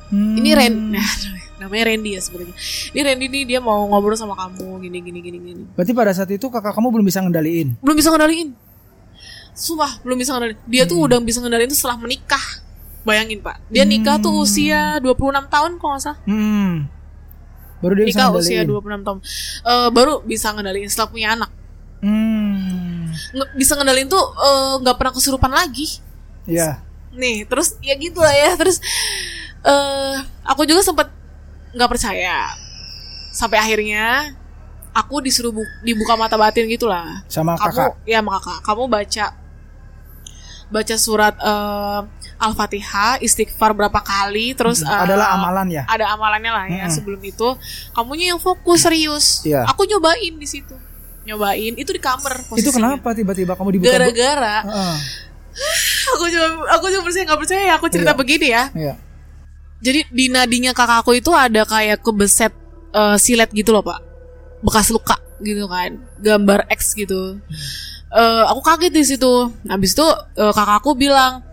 Hmm. 0.08 0.34
ini 0.34 0.50
Ren 0.52 0.74
nah, 0.90 1.04
namanya 1.60 1.84
Randy 1.86 2.16
ya 2.16 2.20
sebenarnya 2.20 2.56
ini 2.90 3.00
Randy 3.02 3.26
nih 3.28 3.42
dia 3.44 3.58
mau 3.58 3.84
ngobrol 3.84 4.14
sama 4.14 4.32
kamu 4.32 4.80
gini 4.80 4.98
gini 4.98 5.18
gini 5.20 5.38
gini 5.38 5.62
Berarti 5.70 5.92
pada 5.92 6.10
saat 6.10 6.28
itu 6.28 6.46
kakak 6.46 6.72
kamu 6.72 6.88
belum 6.90 7.04
bisa 7.04 7.20
ngendaliin. 7.20 7.76
belum 7.78 7.92
bisa 7.92 8.08
ngendaliin 8.08 8.56
sumpah 9.52 10.00
belum 10.00 10.16
bisa 10.16 10.32
ngendaliin 10.32 10.56
dia 10.64 10.84
tuh 10.84 10.96
udah 10.98 11.18
bisa 11.18 11.38
ngendaliin 11.38 11.66
tuh 11.66 11.76
setelah 11.76 11.98
menikah 11.98 12.40
bayangin 13.02 13.36
pak 13.38 13.60
dia 13.68 13.84
nikah 13.84 14.16
tuh 14.16 14.32
usia 14.38 14.96
26 14.98 15.12
tahun 15.44 15.70
kalau 15.76 15.92
nggak 15.92 16.02
salah 16.02 16.18
Hmm. 16.24 16.88
Baru 17.78 17.92
dia 17.94 18.04
bisa 18.06 18.18
nikah 18.18 18.28
usia 18.32 18.58
ngendaliin. 18.58 18.98
26 18.98 19.06
tahun. 19.06 19.18
Eh, 19.62 19.88
baru 19.92 20.14
bisa 20.20 20.46
ngendaliin 20.50 20.88
setelah 20.88 21.08
punya 21.08 21.28
anak. 21.32 21.50
Hmm. 22.00 23.06
Nge- 23.30 23.52
bisa 23.54 23.72
ngendaliin 23.74 24.08
tuh 24.08 24.24
nggak 24.80 24.96
pernah 24.96 25.12
kesurupan 25.12 25.52
lagi. 25.52 26.00
Iya. 26.48 26.80
Nih, 27.10 27.44
terus 27.44 27.76
ya 27.78 27.92
gitu 27.94 28.18
lah 28.18 28.32
ya. 28.32 28.56
Terus 28.56 28.80
eh 29.60 30.14
aku 30.42 30.64
juga 30.64 30.80
sempat 30.80 31.12
nggak 31.70 31.90
percaya. 31.90 32.48
Sampai 33.30 33.58
akhirnya 33.58 34.32
aku 34.90 35.20
disuruh 35.20 35.52
bu- 35.52 35.74
dibuka 35.80 36.14
mata 36.14 36.34
batin 36.34 36.64
gitulah. 36.66 37.22
Sama 37.26 37.54
kamu 37.54 37.68
kakak. 37.70 37.90
ya 38.02 38.18
sama 38.18 38.30
kakak 38.34 38.58
kamu 38.62 38.82
baca 38.86 39.26
baca 40.68 40.96
surat 40.96 41.32
eh, 41.34 42.00
al-fatihah 42.38 43.16
istighfar 43.18 43.72
berapa 43.72 43.98
kali 43.98 44.52
terus 44.52 44.80
eh, 44.80 44.88
Adalah 44.90 45.32
amalan 45.34 45.66
ya. 45.70 45.82
ada 45.86 46.12
amalannya 46.12 46.50
lah 46.50 46.64
ya 46.66 46.84
Mm-mm. 46.84 46.92
sebelum 46.92 47.20
itu 47.22 47.48
kamunya 47.90 48.30
yang 48.30 48.38
fokus 48.38 48.84
serius 48.84 49.40
Iya. 49.42 49.64
aku 49.64 49.82
nyobain 49.84 50.34
di 50.34 50.44
situ 50.44 50.76
nyobain 51.24 51.72
itu 51.72 51.88
di 51.88 51.96
kamar 51.98 52.36
Itu 52.38 52.48
posisinya. 52.68 53.00
kenapa 53.00 53.08
tiba-tiba 53.12 53.52
kamu 53.52 53.68
dibuka? 53.74 53.88
gara-gara 53.90 54.56
Heeh. 54.62 54.96
Aku 56.08 56.24
coba 56.28 56.46
aku 56.72 56.84
coba 56.88 57.02
percaya 57.04 57.24
nggak 57.26 57.40
percaya 57.40 57.70
aku 57.74 57.86
cerita 57.88 58.12
Iya. 58.12 58.18
begini 58.18 58.48
ya. 58.48 58.64
Iya. 58.72 58.94
jadi 59.78 60.00
di 60.10 60.24
nadinya 60.26 60.72
kakakku 60.72 61.14
itu 61.14 61.30
ada 61.30 61.62
kayak 61.62 62.02
kebeset 62.02 62.50
eh, 62.90 63.16
silet 63.16 63.50
gitu 63.50 63.70
loh 63.70 63.82
pak. 63.82 64.02
Bekas 64.58 64.90
luka 64.90 65.14
gitu 65.38 65.66
kan. 65.66 66.02
Gambar 66.18 66.66
X 66.68 66.92
gitu. 66.92 67.38
Eh, 68.10 68.42
aku 68.46 68.58
kaget 68.58 68.90
di 68.90 69.04
situ. 69.04 69.32
Habis 69.64 69.94
itu 69.94 70.06
eh, 70.34 70.50
kakakku 70.50 70.98
bilang 70.98 71.46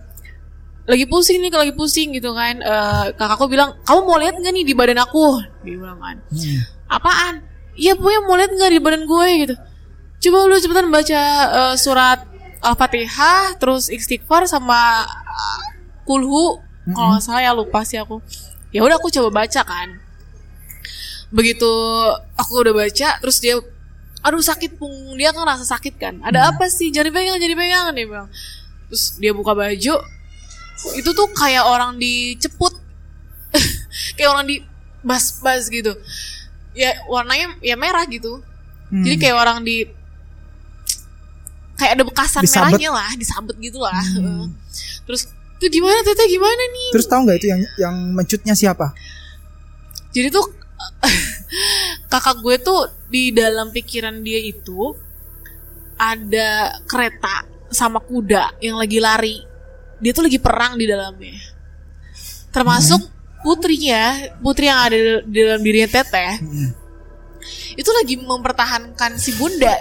lagi 0.86 1.06
pusing 1.06 1.42
nih 1.42 1.50
lagi 1.50 1.74
pusing 1.74 2.14
gitu 2.14 2.34
kan. 2.34 2.62
Eh, 2.62 3.06
kakakku 3.14 3.46
bilang 3.46 3.78
kamu 3.84 4.00
mau 4.02 4.18
lihat 4.18 4.38
nggak 4.38 4.54
nih 4.54 4.66
di 4.66 4.74
badan 4.74 5.02
aku? 5.02 5.42
Dia 5.62 5.76
bilang 5.78 5.98
kan. 5.98 6.18
Hmm. 6.30 6.62
apaan? 6.88 7.34
Iya 7.76 7.94
pokoknya 7.94 8.22
mau 8.24 8.38
lihat 8.38 8.52
nggak 8.54 8.72
di 8.72 8.80
badan 8.80 9.04
gue 9.04 9.28
gitu. 9.46 9.56
Coba 10.26 10.38
lu 10.48 10.58
cepetan 10.58 10.90
baca 10.90 11.22
eh, 11.46 11.76
surat 11.76 12.20
al-fatihah 12.66 13.56
terus 13.62 13.88
istighfar 13.94 14.50
sama 14.50 15.06
uh, 15.06 15.64
kulhu. 16.04 16.62
Kalau 16.86 17.18
nggak 17.18 17.24
salah 17.26 17.42
ya 17.42 17.52
lupa 17.54 17.82
sih 17.82 17.98
aku. 17.98 18.22
Ya 18.70 18.86
udah 18.86 18.98
aku 18.98 19.10
coba 19.10 19.46
baca 19.46 19.62
kan. 19.66 19.98
Begitu 21.34 21.72
aku 22.38 22.52
udah 22.62 22.74
baca 22.74 23.10
terus 23.22 23.42
dia 23.42 23.58
aduh 24.26 24.42
sakit 24.42 24.82
punggung 24.82 25.18
dia 25.18 25.34
kan 25.34 25.46
rasa 25.46 25.66
sakit 25.66 25.98
kan. 25.98 26.22
Ada 26.22 26.54
apa 26.54 26.70
sih? 26.70 26.90
Jadi 26.94 27.10
pegang 27.10 27.38
jadi 27.42 27.54
pegangan 27.58 27.94
dia 27.94 28.06
bilang. 28.06 28.30
Terus 28.90 29.18
dia 29.18 29.34
buka 29.34 29.58
baju. 29.58 29.96
Itu 30.94 31.10
tuh 31.14 31.28
kayak 31.34 31.66
orang 31.66 31.98
diceput. 31.98 32.74
Kayak 34.20 34.30
orang 34.36 34.46
di 34.52 34.60
bas-bas 35.00 35.72
gitu. 35.72 35.96
Ya 36.76 37.00
warnanya 37.08 37.56
ya 37.64 37.80
merah 37.80 38.04
gitu. 38.04 38.44
Hmm. 38.86 39.02
jadi 39.02 39.16
kayak 39.18 39.38
orang 39.42 39.60
di 39.66 39.90
kayak 41.76 41.92
ada 42.00 42.04
bekasan 42.04 42.42
Disabet. 42.42 42.76
merahnya 42.76 42.90
lah 42.92 43.10
disabet 43.16 43.56
gitu 43.60 43.80
lah. 43.80 44.00
Terus 45.06 45.28
itu 45.56 45.80
gimana 45.80 46.00
teteh 46.02 46.28
gimana 46.28 46.64
nih? 46.72 46.90
Terus 46.96 47.08
tahu 47.08 47.22
nggak 47.24 47.38
itu 47.40 47.48
yang 47.52 47.62
yang 47.78 47.96
mencutnya 48.12 48.56
siapa? 48.56 48.92
jadi 50.12 50.32
tuh 50.32 50.48
kakak 52.12 52.40
gue 52.40 52.56
tuh 52.64 52.88
di 53.12 53.36
dalam 53.36 53.68
pikiran 53.68 54.24
dia 54.24 54.40
itu 54.40 54.96
ada 55.96 56.80
kereta 56.88 57.44
sama 57.68 58.00
kuda 58.00 58.56
yang 58.60 58.80
lagi 58.80 59.00
lari. 59.00 59.36
Dia 60.00 60.12
tuh 60.12 60.28
lagi 60.28 60.40
perang 60.40 60.80
di 60.80 60.88
dalamnya. 60.88 61.36
Termasuk 62.52 63.12
putrinya 63.44 64.16
putri 64.40 64.66
yang 64.66 64.80
ada 64.80 64.98
di 65.22 65.40
dalam 65.44 65.62
dirinya 65.62 65.90
teteh 65.92 66.40
Hmm. 66.40 66.72
itu 67.78 67.86
lagi 67.94 68.18
mempertahankan 68.18 69.22
si 69.22 69.38
bunda 69.38 69.76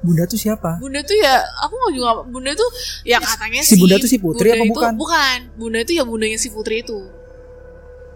Bunda 0.00 0.24
tuh 0.24 0.36
siapa? 0.36 0.80
bunda 0.80 1.04
tuh 1.04 1.12
ya 1.12 1.34
aku 1.60 1.76
nggak 1.76 1.92
juga 1.92 2.10
bunda 2.24 2.50
tuh 2.56 2.70
ya 3.04 3.20
katanya 3.20 3.60
Si 3.60 3.76
Bunda 3.76 3.96
tuh 3.96 4.08
si 4.08 4.16
Putri 4.16 4.48
Bunda 4.48 4.56
apa 4.56 4.64
itu- 4.64 4.72
bukan? 4.72 4.92
bukan. 4.96 5.38
Bunda 5.54 5.78
itu 5.78 5.92
ya 5.92 6.02
bundanya 6.02 6.38
si 6.40 6.48
putri 6.48 6.80
itu. 6.80 6.96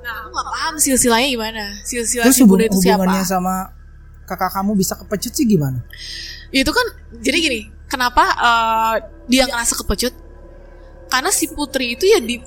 Nah 0.00 0.12
aku 0.20 0.28
nggak 0.30 0.48
paham 0.50 0.74
silsilahnya 0.76 1.28
gimana. 1.28 1.64
Silsilah 1.80 2.24
Terus 2.24 2.36
si 2.36 2.44
bunda 2.44 2.64
itu 2.64 2.78
siapa? 2.78 3.04
hubungannya 3.04 3.20
sama 3.22 3.54
kakak 4.24 4.50
kamu 4.50 4.72
bisa 4.74 4.96
kepecut 4.96 5.32
sih 5.32 5.44
gimana? 5.44 5.84
itu 6.50 6.70
kan 6.70 6.86
jadi 7.18 7.34
gini 7.36 7.60
kenapa 7.84 8.22
eh, 8.32 8.94
dia 9.26 9.44
ngerasa 9.44 9.74
kepecut? 9.76 10.14
Karena 11.06 11.28
si 11.28 11.50
putri 11.50 11.92
itu 11.92 12.06
ya 12.06 12.16
di 12.16 12.40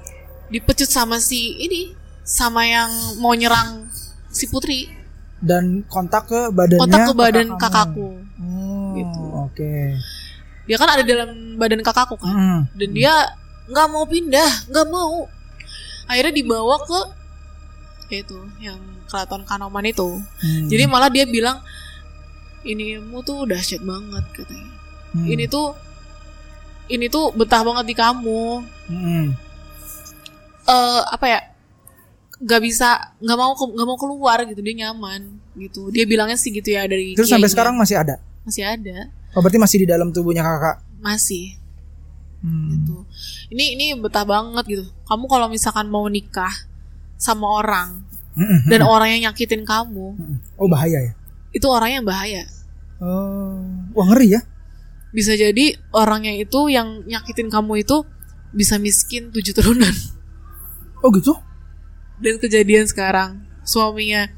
dipecut 0.48 0.88
sama 0.88 1.20
si 1.20 1.60
ini 1.60 1.92
sama 2.24 2.64
yang 2.64 2.90
mau 3.18 3.32
nyerang 3.32 3.86
si 4.28 4.48
putri. 4.48 4.90
Dan 5.38 5.86
kontak 5.86 6.26
ke 6.26 6.50
badannya 6.50 6.82
kontak 6.82 7.00
ke 7.04 7.14
badan 7.14 7.48
kakak 7.54 7.62
kakakku. 7.94 8.08
Oh, 8.40 8.66
Gitu. 8.96 9.22
Oke. 9.48 9.96
dia 10.64 10.76
kan 10.76 10.90
ada 10.90 11.00
dalam 11.02 11.30
badan 11.56 11.80
kakakku 11.80 12.16
kan 12.16 12.28
Hmm. 12.30 12.62
dan 12.74 12.90
dia 12.92 13.14
nggak 13.66 13.88
mau 13.88 14.04
pindah 14.04 14.68
nggak 14.68 14.88
mau 14.88 15.24
akhirnya 16.06 16.34
dibawa 16.34 16.76
ke 16.82 17.02
itu 18.14 18.36
yang 18.60 18.76
keraton 19.06 19.44
kanoman 19.44 19.84
itu 19.84 20.08
Hmm. 20.36 20.68
jadi 20.68 20.84
malah 20.86 21.08
dia 21.08 21.24
bilang 21.24 21.64
inimu 22.62 23.20
tuh 23.22 23.44
dahsyat 23.44 23.80
banget 23.80 24.24
katanya 24.34 24.72
Hmm. 25.10 25.24
ini 25.26 25.48
tuh 25.48 25.72
ini 26.88 27.08
tuh 27.08 27.32
betah 27.32 27.64
banget 27.64 27.86
di 27.86 27.96
kamu 27.96 28.44
Hmm. 28.86 29.26
eh 30.66 31.02
apa 31.06 31.26
ya 31.26 31.40
nggak 32.38 32.62
bisa 32.62 32.90
nggak 33.18 33.34
mau 33.36 33.52
nggak 33.52 33.88
mau 33.88 33.98
keluar 33.98 34.44
gitu 34.44 34.60
dia 34.60 34.76
nyaman 34.78 35.26
gitu 35.56 35.90
dia 35.90 36.04
bilangnya 36.04 36.36
sih 36.36 36.52
gitu 36.52 36.70
ya 36.70 36.84
dari 36.86 37.12
Terus 37.12 37.28
sampai 37.28 37.48
sekarang 37.48 37.74
masih 37.74 37.98
ada? 37.98 38.20
masih 38.44 38.64
ada 38.64 39.10
Oh, 39.38 39.46
berarti 39.46 39.62
masih 39.62 39.86
di 39.86 39.88
dalam 39.88 40.10
tubuhnya 40.10 40.42
kakak? 40.42 40.82
masih 40.98 41.54
Hmm. 42.38 42.70
gitu 42.70 43.02
ini 43.50 43.74
ini 43.74 43.86
betah 43.94 44.22
banget 44.22 44.66
gitu 44.66 44.84
kamu 45.06 45.26
kalau 45.26 45.46
misalkan 45.48 45.86
mau 45.88 46.06
nikah 46.06 46.54
sama 47.16 47.50
orang 47.52 48.06
Mm-mm. 48.34 48.66
dan 48.66 48.82
orang 48.82 49.10
yang 49.10 49.30
nyakitin 49.30 49.62
kamu 49.62 50.14
Mm-mm. 50.14 50.38
Oh 50.54 50.66
bahaya 50.66 51.02
ya? 51.02 51.14
itu 51.50 51.66
orang 51.66 51.90
yang 51.92 52.06
bahaya 52.06 52.46
Oh, 52.98 53.62
wah 53.92 54.06
ngeri 54.08 54.34
ya? 54.34 54.42
bisa 55.10 55.34
jadi 55.34 55.78
orangnya 55.90 56.34
itu 56.34 56.66
yang 56.68 57.06
nyakitin 57.06 57.50
kamu 57.50 57.82
itu 57.82 58.06
bisa 58.50 58.78
miskin 58.78 59.30
tujuh 59.30 59.54
turunan 59.54 59.94
Oh 61.02 61.10
gitu? 61.10 61.34
dan 62.18 62.38
kejadian 62.38 62.86
sekarang 62.86 63.46
suaminya 63.62 64.30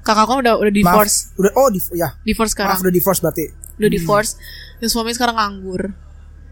kakak 0.00 0.24
kamu 0.24 0.40
udah 0.40 0.54
udah 0.56 0.72
divorce 0.72 1.16
Maaf, 1.26 1.40
udah 1.40 1.52
oh 1.54 1.68
di, 1.68 1.80
ya. 1.96 2.16
divorce 2.20 2.52
sekarang 2.52 2.76
Maaf 2.76 2.80
udah 2.80 2.92
divorce 2.92 3.20
berarti. 3.20 3.44
Udah 3.76 3.90
divorce 3.90 4.38
dan 4.78 4.86
suaminya 4.86 5.16
sekarang 5.16 5.36
nganggur 5.36 5.90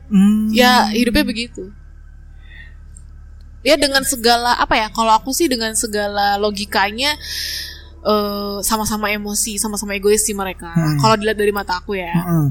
Hmm. 0.06 0.50
ya 0.50 0.90
hidupnya 0.90 1.24
begitu 1.24 1.72
ya 3.62 3.78
dengan 3.78 4.02
segala 4.02 4.58
apa 4.58 4.74
ya 4.74 4.86
kalau 4.90 5.14
aku 5.14 5.30
sih 5.30 5.46
dengan 5.46 5.72
segala 5.72 6.34
logikanya 6.36 7.14
eh, 8.02 8.56
sama-sama 8.60 9.08
emosi 9.08 9.56
sama-sama 9.56 9.94
egois 9.94 10.20
sih 10.20 10.34
mereka 10.34 10.68
Hmm. 10.68 10.98
kalau 10.98 11.14
dilihat 11.14 11.38
dari 11.38 11.48
mata 11.48 11.78
aku 11.78 11.94
ya 11.94 12.10
Mm-mm. 12.12 12.50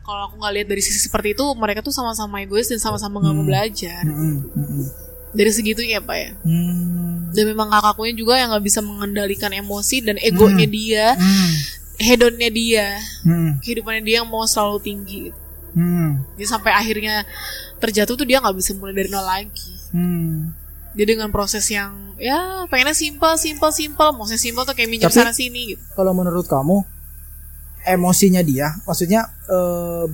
kalau 0.00 0.28
aku 0.28 0.34
nggak 0.36 0.54
lihat 0.54 0.68
dari 0.68 0.82
sisi 0.84 1.00
seperti 1.00 1.32
itu 1.32 1.44
mereka 1.56 1.80
tuh 1.80 1.90
sama-sama 1.90 2.38
egois 2.38 2.68
dan 2.68 2.76
sama-sama 2.76 3.18
nggak 3.18 3.34
mau 3.34 3.42
belajar 3.42 4.04
Mm-mm. 4.04 4.36
Mm-mm. 4.52 4.84
dari 5.32 5.50
segitunya 5.50 5.98
pak 5.98 6.14
ya 6.14 6.30
Hmm. 6.44 7.32
dan 7.32 7.44
memang 7.48 7.72
kakakkunya 7.72 8.12
juga 8.12 8.36
yang 8.36 8.52
nggak 8.52 8.62
bisa 8.62 8.84
mengendalikan 8.84 9.50
emosi 9.50 10.04
dan 10.04 10.20
egonya 10.20 10.66
dia 10.68 11.06
Hmm. 11.16 11.50
Hedonnya 12.00 12.48
dia 12.48 12.96
Hmm. 13.22 13.60
kehidupannya 13.60 14.02
dia 14.02 14.24
yang 14.24 14.28
mau 14.28 14.48
selalu 14.48 14.80
tinggi 14.80 15.28
gitu. 15.28 15.40
Hmm. 15.70 16.24
jadi 16.34 16.46
sampai 16.48 16.72
akhirnya 16.72 17.22
terjatuh 17.78 18.16
tuh 18.16 18.26
dia 18.26 18.40
nggak 18.40 18.56
bisa 18.56 18.74
mulai 18.74 18.96
dari 18.96 19.12
nol 19.12 19.22
lagi 19.22 19.70
Hmm. 19.90 20.54
Jadi 20.90 21.14
dengan 21.14 21.30
proses 21.30 21.62
yang 21.70 22.18
ya 22.18 22.66
pengennya 22.66 22.98
simpel, 22.98 23.38
simpel, 23.38 23.70
simpel. 23.70 24.10
Maksudnya 24.10 24.42
simpel 24.42 24.62
tuh 24.66 24.74
kayak 24.74 24.90
minjem 24.90 25.06
sana 25.06 25.30
sini 25.30 25.74
gitu. 25.74 25.82
Kalau 25.94 26.10
menurut 26.10 26.50
kamu 26.50 26.82
emosinya 27.86 28.42
dia, 28.42 28.74
maksudnya 28.82 29.30
eh, 29.46 30.06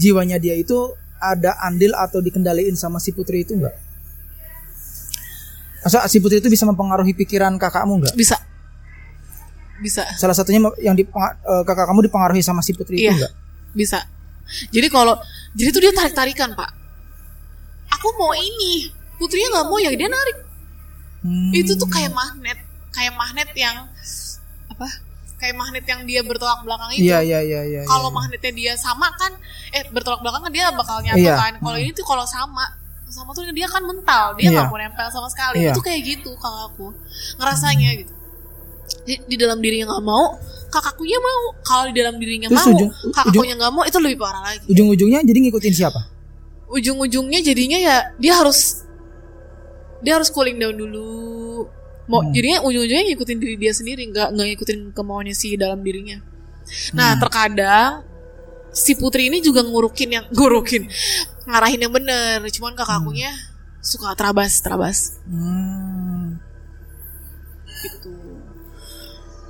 jiwanya 0.00 0.40
dia 0.40 0.56
itu 0.56 0.96
ada 1.20 1.52
andil 1.60 1.92
atau 1.92 2.24
dikendaliin 2.24 2.80
sama 2.80 2.96
si 2.96 3.12
putri 3.12 3.44
itu 3.44 3.60
enggak? 3.60 3.76
Masa 5.84 6.04
si 6.08 6.16
putri 6.20 6.40
itu 6.40 6.48
bisa 6.48 6.64
mempengaruhi 6.64 7.12
pikiran 7.12 7.56
kakakmu 7.60 8.04
enggak? 8.04 8.14
Bisa. 8.16 8.40
Bisa, 9.78 10.02
Salah 10.14 10.34
satunya 10.34 10.58
yang 10.78 10.92
dipenga- 10.92 11.38
eh, 11.38 11.62
kakak 11.62 11.86
kamu 11.86 12.06
dipengaruhi 12.06 12.42
sama 12.42 12.60
si 12.60 12.72
putri 12.72 12.98
itu 12.98 13.06
Iya. 13.06 13.14
enggak? 13.14 13.32
bisa. 13.70 13.98
Jadi 14.68 14.88
kalau 14.88 15.14
jadi 15.52 15.68
tuh 15.70 15.80
dia 15.80 15.92
tarik-tarikan, 15.92 16.52
Pak. 16.52 16.70
Aku 17.90 18.08
mau 18.16 18.32
ini. 18.32 18.90
Putrinya 19.14 19.48
nggak 19.52 19.66
mau 19.66 19.76
ya 19.76 19.90
dia 19.90 20.08
narik. 20.08 20.36
Hmm. 21.20 21.50
Itu 21.52 21.74
tuh 21.74 21.86
kayak 21.86 22.10
magnet, 22.10 22.58
kayak 22.90 23.12
magnet 23.12 23.50
yang 23.52 23.86
apa? 24.68 24.86
Kayak 25.36 25.54
magnet 25.54 25.84
yang 25.84 26.00
dia 26.02 26.20
bertolak 26.22 26.62
belakang 26.62 26.90
itu. 26.92 27.06
Iya 27.06 27.18
iya 27.20 27.38
iya 27.40 27.60
iya. 27.64 27.80
kalau 27.84 28.08
iya. 28.08 28.16
magnetnya 28.16 28.52
dia 28.52 28.72
sama 28.74 29.06
kan 29.12 29.30
eh 29.70 29.86
bertolak 29.86 30.18
belakang 30.18 30.42
kan 30.42 30.52
dia 30.52 30.70
bakal 30.70 30.98
nyatu 31.00 31.18
Iya. 31.20 31.34
kan 31.36 31.52
kalau 31.58 31.78
ini 31.78 31.90
tuh 31.92 32.02
kalau 32.02 32.24
sama 32.24 32.64
sama 33.06 33.30
tuh 33.32 33.46
dia 33.48 33.64
kan 33.64 33.80
mental 33.80 34.34
dia 34.34 34.48
Iya. 34.48 34.54
nggak 34.54 34.66
mau 34.66 34.76
nempel 34.76 35.06
sama 35.08 35.28
sekali 35.28 35.62
Iya. 35.62 35.72
itu 35.72 35.80
kayak 35.80 36.00
gitu 36.04 36.30
kalau 36.36 36.68
aku 36.68 36.86
ngerasanya 37.36 37.90
gitu 37.96 38.12
di, 39.04 39.14
di 39.24 39.36
dalam 39.36 39.58
dirinya 39.58 39.92
nggak 39.92 40.04
mau 40.04 40.36
kakakkunya 40.68 41.16
mau. 41.16 41.42
Kalau 41.62 41.88
di 41.88 41.96
dalam 41.96 42.16
dirinya 42.16 42.48
Terus 42.48 42.60
mau 42.60 42.72
ujung- 42.72 42.92
kakakkunya 43.10 43.54
nggak 43.56 43.72
mau 43.72 43.82
itu 43.82 43.98
lebih 43.98 44.18
parah 44.18 44.42
lagi. 44.44 44.64
Ujung-ujungnya 44.68 45.20
jadi 45.22 45.38
ngikutin 45.40 45.74
siapa? 45.74 46.00
Ujung-ujungnya 46.68 47.40
jadinya 47.40 47.78
ya 47.78 47.96
dia 48.16 48.36
harus 48.36 48.84
dia 49.98 50.14
harus 50.14 50.28
cooling 50.28 50.56
down 50.56 50.76
dulu. 50.76 51.64
Mau 52.04 52.20
Hmm. 52.20 52.32
jadinya 52.32 52.60
ujung-ujungnya 52.62 53.04
ngikutin 53.06 53.36
diri 53.36 53.56
dia 53.56 53.72
sendiri 53.72 54.02
nggak 54.06 54.28
nggak 54.30 54.46
ngikutin 54.50 54.78
kemauannya 54.92 55.32
si 55.32 55.56
dalam 55.56 55.80
dirinya. 55.80 56.20
Nah 56.92 57.16
Hmm. 57.16 57.20
terkadang 57.20 57.92
si 58.68 58.92
putri 58.94 59.26
ini 59.26 59.40
juga 59.40 59.64
ngurukin 59.64 60.08
yang 60.12 60.24
ngurukin 60.28 60.84
ngarahin 61.44 61.80
yang 61.80 61.92
bener. 61.92 62.44
Cuman 62.50 62.72
kakakkunya 62.74 63.32
suka 63.80 64.12
terabas 64.12 64.60
terabas. 64.60 65.16
Hmm. 65.24 66.36
gitu 67.78 68.10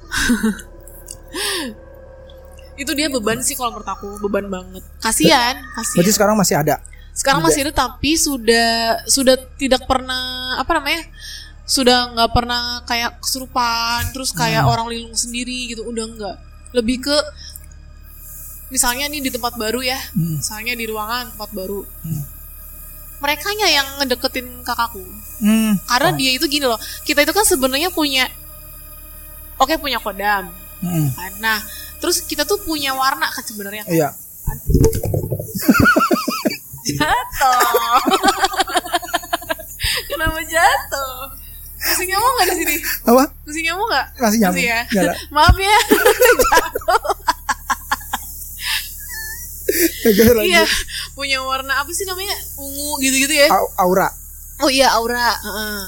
itu 2.79 2.93
dia 2.95 3.11
beban 3.11 3.43
sih 3.43 3.59
kalau 3.59 3.75
menurut 3.75 3.91
aku 3.91 4.07
beban 4.23 4.47
banget 4.47 4.85
kasihan 5.03 5.59
kasihan 5.75 5.99
berarti 5.99 6.13
sekarang 6.15 6.37
masih 6.39 6.57
ada 6.57 6.77
sekarang 7.11 7.43
masih 7.43 7.61
ada 7.67 7.73
tapi 7.75 8.15
sudah 8.15 9.03
sudah 9.11 9.35
tidak 9.59 9.83
pernah 9.91 10.55
apa 10.55 10.79
namanya 10.79 11.03
sudah 11.67 12.15
nggak 12.15 12.31
pernah 12.31 12.81
kayak 12.87 13.19
kesurupan 13.19 14.15
terus 14.15 14.31
kayak 14.31 14.63
Hmm. 14.63 14.73
orang 14.73 14.87
lilung 14.95 15.13
sendiri 15.19 15.75
gitu 15.75 15.83
udah 15.85 16.05
nggak 16.07 16.37
lebih 16.79 17.03
ke 17.03 17.17
misalnya 18.71 19.11
nih 19.11 19.27
di 19.27 19.31
tempat 19.35 19.59
baru 19.59 19.83
ya 19.83 19.99
Hmm. 20.15 20.39
misalnya 20.39 20.79
di 20.79 20.87
ruangan 20.87 21.35
tempat 21.35 21.51
baru 21.51 21.83
Hmm. 21.83 22.23
mereka 23.19 23.51
yang 23.59 23.99
ngedeketin 23.99 24.63
kakakku 24.63 25.03
Hmm. 25.43 25.75
karena 25.91 26.15
dia 26.15 26.31
itu 26.39 26.47
gini 26.47 26.71
loh 26.71 26.79
kita 27.03 27.27
itu 27.27 27.35
kan 27.35 27.43
sebenarnya 27.43 27.91
punya 27.91 28.31
oke 29.59 29.75
punya 29.79 29.99
kodam. 29.99 30.51
Hmm. 30.79 31.09
kan? 31.13 31.33
Nah 31.43 31.59
terus 31.99 32.23
kita 32.23 32.47
tuh 32.47 32.63
punya 32.63 32.95
warna 32.95 33.27
kan 33.29 33.43
sebenarnya. 33.43 33.85
Iya. 33.87 34.09
Jatuh. 36.89 37.59
Kenapa 40.09 40.41
jatuh? 40.43 41.15
Masih 41.79 42.07
nyamuk 42.11 42.31
nggak 42.35 42.47
di 42.51 42.57
sini? 42.59 42.77
Apa? 43.07 43.25
Masih 43.47 43.63
nyamuk 43.63 43.87
nggak? 43.87 44.07
Masih 44.19 44.39
nyamuk. 44.43 44.59
ya? 44.59 44.81
Maaf 45.35 45.57
ya. 45.57 45.79
Lanjut. 50.09 50.41
iya 50.49 50.65
punya 51.13 51.45
warna 51.45 51.85
apa 51.85 51.93
sih 51.93 52.09
namanya? 52.09 52.33
Ungu 52.57 52.97
gitu-gitu 53.05 53.35
ya? 53.37 53.53
Au- 53.53 53.73
aura. 53.79 54.09
Oh 54.65 54.71
iya 54.73 54.91
aura. 54.97 55.29
Heeh. 55.39 55.81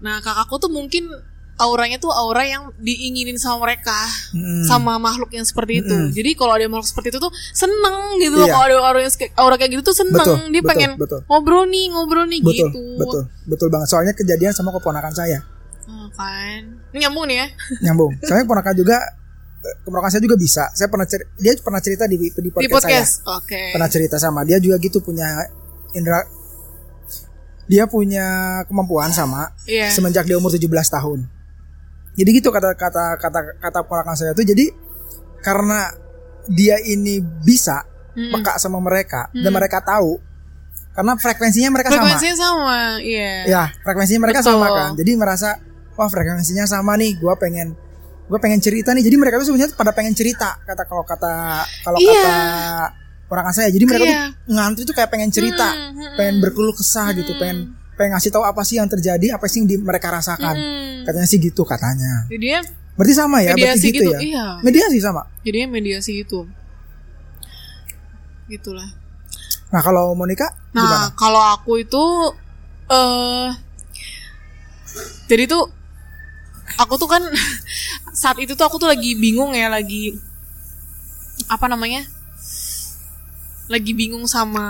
nah 0.00 0.16
kakakku 0.24 0.56
tuh 0.56 0.72
mungkin 0.72 1.04
auranya 1.60 1.96
tuh 1.96 2.08
aura 2.08 2.42
yang 2.42 2.72
diinginin 2.76 3.36
sama 3.36 3.62
mereka 3.62 3.94
Hmm. 4.32 4.64
sama 4.64 4.96
makhluk 4.96 5.28
yang 5.30 5.44
seperti 5.44 5.80
itu. 5.80 5.92
Mm-mm. 5.92 6.10
Jadi 6.10 6.30
kalau 6.32 6.52
ada 6.52 6.64
makhluk 6.66 6.86
seperti 6.86 7.12
itu 7.12 7.18
tuh 7.18 7.28
seneng 7.50 8.16
gitu. 8.16 8.40
Iya. 8.40 8.50
Kalau 8.50 8.64
ada 8.64 8.76
aura 8.82 8.98
yang 8.98 9.12
aura 9.36 9.54
kayak 9.54 9.70
gitu 9.70 9.82
tuh 9.84 9.96
seneng. 9.96 10.16
Betul, 10.16 10.36
Dia 10.48 10.58
betul, 10.58 10.70
pengen 10.70 10.90
betul. 10.96 11.20
ngobrol 11.26 11.64
nih, 11.64 11.86
ngobrol 11.90 12.24
nih 12.24 12.40
betul 12.40 12.68
gitu. 12.68 12.82
betul 12.96 13.22
betul 13.46 13.68
banget 13.68 13.88
soalnya 13.88 14.12
kejadian 14.12 14.50
sama 14.50 14.72
keponakan 14.72 15.12
saya 15.12 15.38
Oh, 15.84 16.06
kan. 16.12 16.62
Ini 16.90 16.98
nyambung 17.02 17.26
nih 17.26 17.36
ya. 17.36 17.46
nyambung 17.84 18.14
soalnya 18.20 18.44
keponakan 18.44 18.74
juga 18.74 18.96
eh, 19.60 19.74
keponakan 19.80 20.08
saya 20.08 20.22
juga 20.22 20.36
bisa 20.36 20.64
saya 20.70 20.86
pernah 20.86 21.04
cer- 21.04 21.28
dia 21.36 21.52
pernah 21.56 21.78
cerita 21.78 22.04
di 22.04 22.16
di 22.16 22.30
podcast, 22.30 22.56
Di 22.56 22.70
saya 22.70 22.70
podcast. 22.70 23.12
Oke. 23.28 23.62
pernah 23.74 23.88
cerita 23.88 24.16
sama 24.16 24.40
dia 24.42 24.56
juga 24.56 24.78
gitu 24.78 24.98
punya 24.98 25.44
indra 25.92 26.22
dia 27.66 27.86
punya 27.86 28.26
kemampuan 28.66 29.10
sama 29.10 29.54
Iya. 29.64 29.90
semenjak 29.90 30.24
dia 30.24 30.34
umur 30.34 30.50
17 30.50 30.66
tahun 30.90 31.26
jadi 32.20 32.30
gitu 32.36 32.48
kata 32.48 32.76
kata 32.76 33.16
kata 33.16 33.38
kata 33.58 33.78
keponakan 33.80 34.14
saya 34.14 34.32
tuh 34.32 34.44
jadi 34.44 34.68
karena 35.40 35.88
dia 36.46 36.76
ini 36.78 37.18
bisa 37.20 37.80
Mm-mm. 38.12 38.34
peka 38.34 38.58
sama 38.58 38.76
mereka 38.78 39.32
dan 39.32 39.48
Hmm. 39.48 39.56
mereka 39.56 39.80
tahu 39.80 40.18
karena 40.90 41.14
frekuensinya 41.14 41.70
mereka 41.70 41.88
sama 41.88 42.02
Frekuensinya 42.02 42.36
sama. 42.36 42.78
Iya. 43.00 43.32
ya 43.46 43.62
frekuensinya 43.80 44.20
mereka 44.20 44.40
Betul. 44.42 44.52
sama 44.52 44.66
kan 44.68 44.90
jadi 44.94 45.10
merasa 45.14 45.48
wah 45.94 46.08
frekuensinya 46.08 46.64
sama 46.64 46.98
nih 46.98 47.16
gue 47.16 47.34
pengen 47.36 47.72
gue 48.26 48.38
pengen 48.38 48.58
cerita 48.58 48.90
nih 48.92 49.02
jadi 49.02 49.16
mereka 49.16 49.38
tuh 49.38 49.48
sebenarnya 49.48 49.74
pada 49.74 49.90
pengen 49.90 50.12
cerita 50.12 50.58
kata 50.60 50.82
kalau 50.84 51.02
kata 51.02 51.32
kalau 51.82 51.98
Iya. 51.98 52.14
kata 52.20 52.38
orang 53.30 53.46
saya 53.54 53.70
jadi 53.70 53.84
mereka 53.86 54.04
Iya. 54.04 54.22
tuh 54.26 54.52
ngantri 54.52 54.82
tuh 54.82 54.94
kayak 54.94 55.10
pengen 55.10 55.30
cerita 55.30 55.68
Hmm, 55.70 55.94
hmm, 55.94 56.14
pengen 56.18 56.34
hmm. 56.36 56.42
berkeluh 56.42 56.74
kesah 56.74 57.14
gitu 57.14 57.32
pengen 57.38 57.78
pengen 58.00 58.16
ngasih 58.16 58.32
tahu 58.32 58.40
apa 58.42 58.64
sih 58.64 58.80
yang 58.80 58.88
terjadi 58.88 59.36
apa 59.36 59.44
sih 59.44 59.60
yang 59.60 59.68
di, 59.68 59.76
mereka 59.76 60.08
rasakan 60.08 60.56
Hmm. 60.56 61.04
katanya 61.04 61.28
sih 61.28 61.36
gitu 61.36 61.60
katanya 61.62 62.24
Jadi 62.32 62.40
dia 62.40 62.64
berarti 62.96 63.12
sama 63.12 63.44
ya 63.44 63.52
berarti 63.52 63.88
gitu, 63.92 64.00
gitu. 64.00 64.10
ya 64.16 64.20
Iya. 64.20 64.46
mediasi 64.64 64.96
sama 64.98 65.28
Jadinya 65.44 65.68
mediasi 65.70 66.10
gitu. 66.16 66.48
Gitulah. 68.48 68.88
nah 69.70 69.78
kalau 69.78 70.10
Monica 70.12 70.48
Nah, 70.72 70.80
gimana 70.80 71.06
kalau 71.14 71.42
aku 71.54 71.78
itu 71.78 72.04
eh 72.88 73.48
jadi 75.26 75.46
tuh 75.46 75.70
aku 76.74 76.94
tuh 76.96 77.06
kan 77.06 77.22
saat 78.20 78.40
itu 78.40 78.56
tuh 78.56 78.66
aku 78.66 78.76
tuh 78.76 78.90
lagi 78.90 79.14
bingung 79.14 79.54
ya, 79.54 79.70
lagi 79.70 80.18
apa 81.46 81.66
namanya? 81.66 82.02
Lagi 83.70 83.94
bingung 83.94 84.26
sama 84.26 84.66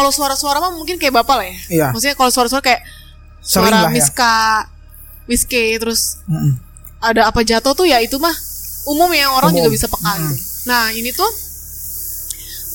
kalau 0.00 0.08
suara-suara 0.10 0.56
mah 0.58 0.72
mungkin 0.72 0.96
kayak 0.96 1.12
Bapak 1.12 1.36
lah 1.36 1.44
ya. 1.44 1.56
Iya. 1.68 1.86
Maksudnya 1.92 2.16
kalau 2.16 2.32
suara-suara 2.32 2.64
kayak 2.64 2.80
Sering 3.38 3.68
suara 3.68 3.76
lah 3.84 3.90
ya. 3.90 3.94
Miska, 3.94 4.36
Miske 5.24 5.76
terus 5.76 6.24
Mm-mm. 6.24 6.56
ada 6.98 7.28
apa 7.28 7.44
jatuh 7.44 7.76
tuh 7.76 7.84
ya 7.84 8.00
itu 8.00 8.16
mah 8.16 8.32
umum 8.88 9.12
ya 9.12 9.28
orang 9.30 9.52
Umum. 9.52 9.60
juga 9.60 9.68
bisa 9.70 9.86
peka 9.86 10.12
gitu. 10.16 10.34
Nah 10.66 10.88
ini 10.90 11.12
tuh 11.12 11.28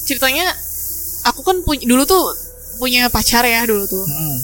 ceritanya 0.06 0.46
aku 1.26 1.42
kan 1.42 1.58
punya 1.62 1.82
dulu 1.84 2.06
tuh 2.06 2.22
punya 2.78 3.10
pacar 3.10 3.42
ya 3.42 3.66
dulu 3.66 3.86
tuh. 3.86 4.06
Mm-mm. 4.06 4.38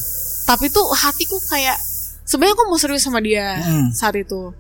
Tapi 0.44 0.68
tuh 0.68 0.84
hatiku 0.90 1.38
kayak 1.48 1.78
sebenarnya 2.26 2.58
aku 2.58 2.64
mau 2.66 2.80
serius 2.82 3.06
sama 3.06 3.22
dia 3.22 3.62
Mm. 3.62 3.94
saat 3.94 4.18
itu. 4.18 4.52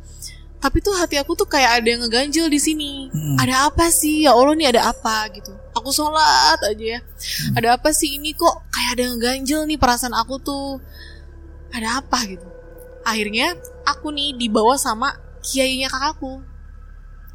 Tapi 0.61 0.77
tuh 0.77 0.93
hati 0.93 1.17
aku 1.17 1.33
tuh 1.33 1.49
kayak 1.49 1.81
ada 1.81 1.87
yang 1.89 2.05
ngeganjel 2.05 2.45
di 2.45 2.61
sini. 2.61 3.09
Mm. 3.09 3.35
Ada 3.41 3.65
apa 3.67 3.89
sih? 3.89 4.29
Ya 4.29 4.37
Allah 4.37 4.53
nih 4.53 4.69
ada 4.69 4.93
apa 4.93 5.25
gitu. 5.33 5.49
Aku 5.73 5.89
sholat 5.89 6.61
aja 6.61 6.85
ya. 6.97 6.99
Ada 7.57 7.81
apa 7.81 7.89
sih 7.91 8.21
ini 8.21 8.37
kok 8.37 8.69
kayak 8.69 8.89
ada 8.93 9.01
yang 9.09 9.13
ngeganjel 9.17 9.65
nih 9.65 9.81
perasaan 9.81 10.13
aku 10.13 10.37
tuh. 10.37 10.77
Ada 11.73 12.05
apa 12.05 12.19
gitu. 12.29 12.45
Akhirnya 13.01 13.57
aku 13.83 14.13
nih 14.13 14.37
dibawa 14.37 14.77
sama 14.77 15.17
kiainya 15.41 15.89
kakakku. 15.89 16.45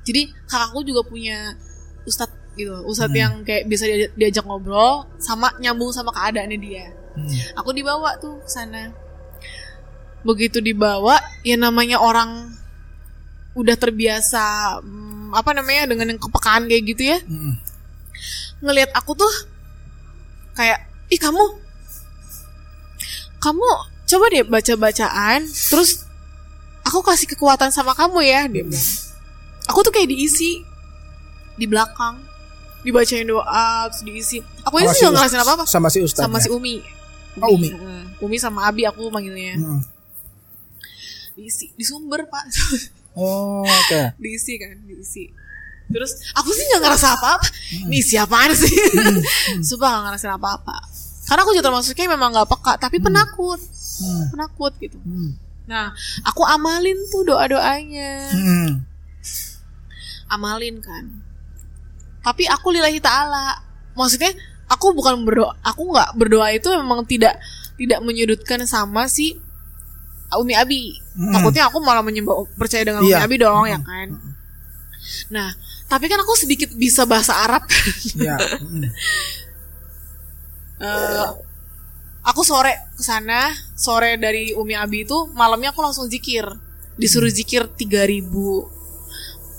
Jadi 0.06 0.30
kakakku 0.46 0.86
juga 0.86 1.02
punya 1.02 1.58
ustadz 2.06 2.30
gitu. 2.54 2.72
Ustadz 2.86 3.10
Hmm. 3.10 3.20
yang 3.20 3.32
kayak 3.42 3.66
bisa 3.66 3.84
dia- 3.84 4.14
diajak 4.14 4.46
ngobrol 4.46 5.04
sama 5.18 5.50
nyambung 5.58 5.90
sama 5.90 6.08
keadaannya 6.08 6.56
dia 6.56 6.88
Mm. 7.16 7.32
aku 7.56 7.72
dibawa 7.72 8.12
tuh 8.16 8.40
ke 8.40 8.48
sana 8.48 8.92
begitu 10.20 10.60
dibawa 10.60 11.16
ya 11.40 11.56
namanya 11.56 11.96
orang 11.96 12.52
udah 13.56 13.76
terbiasa 13.80 14.78
hmm, 14.84 15.32
apa 15.32 15.50
namanya 15.56 15.88
dengan 15.88 16.12
yang 16.12 16.20
kepekaan 16.20 16.68
kayak 16.68 16.84
gitu 16.92 17.02
ya. 17.16 17.18
Mm. 17.24 17.54
ngelihat 18.56 18.88
aku 18.96 19.12
tuh 19.12 19.28
kayak 20.56 20.88
ih 21.12 21.20
kamu 21.20 21.44
kamu 23.36 23.68
coba 24.08 24.24
deh 24.32 24.44
baca 24.48 24.72
bacaan 24.80 25.44
terus 25.44 26.08
aku 26.84 27.04
kasih 27.04 27.28
kekuatan 27.36 27.68
sama 27.72 27.92
kamu 27.92 28.24
ya 28.24 28.44
dia 28.48 28.64
bilang. 28.64 28.88
Aku 29.66 29.82
tuh 29.82 29.90
kayak 29.90 30.08
diisi 30.08 30.62
di 31.58 31.66
belakang 31.66 32.22
dibacain 32.86 33.26
doa 33.26 33.90
terus 33.90 34.02
diisi. 34.06 34.38
Aku 34.62 34.78
Sama 34.78 34.86
itu 34.86 34.92
si 34.94 35.02
nggak 35.02 35.12
ngerasain 35.16 35.42
apa 35.42 35.52
apa 35.58 35.64
sama 35.66 35.88
si 35.90 35.98
Ustadz 36.04 36.24
sama 36.28 36.38
si 36.38 36.48
Umi. 36.52 36.80
Oh, 37.42 37.52
Umi. 37.52 37.68
Mm, 37.68 38.04
Umi 38.24 38.36
sama 38.40 38.68
Abi 38.70 38.88
aku 38.88 39.08
manggilnya. 39.12 39.58
Mm. 39.58 39.80
diisi 41.36 41.68
di 41.76 41.84
sumber 41.84 42.24
pak 42.32 42.48
oh 43.16 43.64
oke. 43.64 44.00
Diisi 44.22 44.54
kan 44.60 44.76
diisi. 44.84 45.32
Terus 45.86 46.18
aku 46.34 46.50
sih 46.50 46.66
nggak 46.66 46.82
ngerasa 46.82 47.06
apa-apa. 47.16 47.46
Ini 47.88 47.98
siapaan 48.02 48.52
sih? 48.52 48.74
Sumpah 49.66 49.88
nggak 49.88 50.02
ngerasain 50.10 50.34
apa-apa. 50.34 50.76
Karena 51.26 51.40
aku 51.42 51.50
juga 51.54 51.70
termasuknya 51.70 52.06
memang 52.14 52.30
nggak 52.34 52.48
peka 52.50 52.72
tapi 52.78 52.98
penakut. 53.02 53.58
Mm. 53.96 54.28
penakut 54.28 54.76
gitu. 54.76 55.00
Mm. 55.00 55.40
nah 55.66 55.88
aku 56.20 56.44
amalin 56.44 57.00
tuh 57.08 57.24
doa 57.24 57.48
doanya 57.48 58.28
Mm. 58.28 58.84
amalin 60.28 60.76
kan. 60.84 61.24
Tapi 62.20 62.44
aku 62.44 62.76
lillahi 62.76 63.00
taala. 63.00 63.64
Maksudnya 63.96 64.36
aku 64.66 64.92
bukan 64.92 65.22
berdoa 65.22 65.54
aku 65.62 65.94
nggak 65.94 66.10
berdoa 66.18 66.50
itu 66.52 66.68
memang 66.74 67.06
tidak 67.06 67.38
tidak 67.78 68.02
menyudutkan 68.02 68.66
sama 68.66 69.06
si 69.06 69.38
Umi 70.34 70.52
Abi. 70.52 70.98
Mm. 71.14 71.32
takutnya 71.32 71.70
aku 71.70 71.78
malah 71.78 72.02
menyembah 72.02 72.34
percaya 72.54 72.82
dengan 72.82 73.00
Iya. 73.00 73.22
Umi 73.22 73.24
Abi 73.24 73.36
dong 73.38 73.64
ya 73.64 73.78
kan? 73.78 74.08
Nah 75.30 75.54
tapi 75.86 76.10
kan 76.10 76.18
aku 76.18 76.34
sedikit 76.34 76.74
bisa 76.74 77.06
bahasa 77.06 77.32
Arab. 77.38 77.62
Ya 78.18 78.34
Mm. 78.58 78.90
Eh, 80.76 81.28
aku 82.20 82.44
sore 82.44 82.76
ke 82.92 83.00
sana 83.00 83.48
sore 83.72 84.20
dari 84.20 84.52
Umi 84.52 84.76
Abi 84.76 85.06
itu 85.06 85.30
malamnya 85.32 85.72
aku 85.72 85.80
langsung 85.80 86.04
zikir. 86.04 86.44
Disuruh 86.96 87.28
zikir 87.28 87.64
3000 87.68 88.24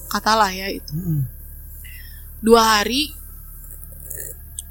kata 0.07 0.33
lah 0.33 0.49
ya 0.49 0.67
itu. 0.71 0.93
Mm-mm. 0.93 1.21
dua 2.37 2.61
hari 2.79 3.09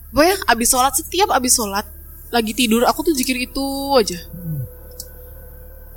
gue 0.08 0.22
ya 0.22 0.38
abis 0.46 0.70
sholat 0.70 0.94
setiap 0.94 1.28
abis 1.28 1.58
sholat 1.58 1.82
lagi 2.30 2.54
tidur 2.54 2.86
aku 2.86 3.02
tuh 3.02 3.12
zikir 3.12 3.34
itu 3.36 3.64
aja 3.98 4.16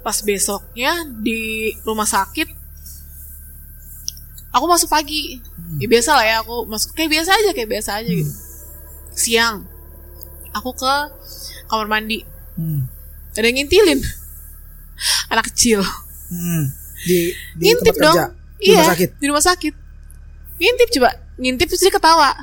pas 0.10 0.26
besoknya 0.26 1.06
di 1.22 1.70
rumah 1.86 2.10
sakit 2.10 2.50
aku 4.50 4.66
masuk 4.66 4.90
pagi. 4.90 5.38
Ya 5.78 5.86
biasa 5.86 6.18
lah 6.18 6.26
ya 6.26 6.36
aku 6.42 6.66
masuk 6.66 6.98
kayak 6.98 7.14
biasa 7.14 7.30
aja 7.38 7.54
kayak 7.54 7.70
biasa 7.70 8.02
aja 8.02 8.10
gitu. 8.10 8.34
Siang 9.14 9.70
aku 10.50 10.74
ke 10.74 10.94
kamar 11.70 11.86
mandi. 11.86 12.26
Hmm. 12.58 12.90
ada 13.38 13.46
yang 13.46 13.62
ngintilin. 13.62 14.02
Anak 15.30 15.54
kecil. 15.54 15.86
Hmm. 16.34 16.74
Di 17.06 17.38
di 17.54 17.70
ngintip 17.70 17.94
tempat 17.94 18.02
dong. 18.10 18.18
kerja. 18.18 18.34
Di 18.34 18.66
iya 18.66 18.82
rumah 18.82 18.90
sakit. 18.98 19.10
di 19.14 19.26
rumah 19.30 19.46
sakit. 19.46 19.74
Ngintip 20.58 20.90
coba. 20.98 21.10
Ngintip 21.38 21.68
terus 21.70 21.86
dia 21.86 21.94
ketawa. 21.94 22.34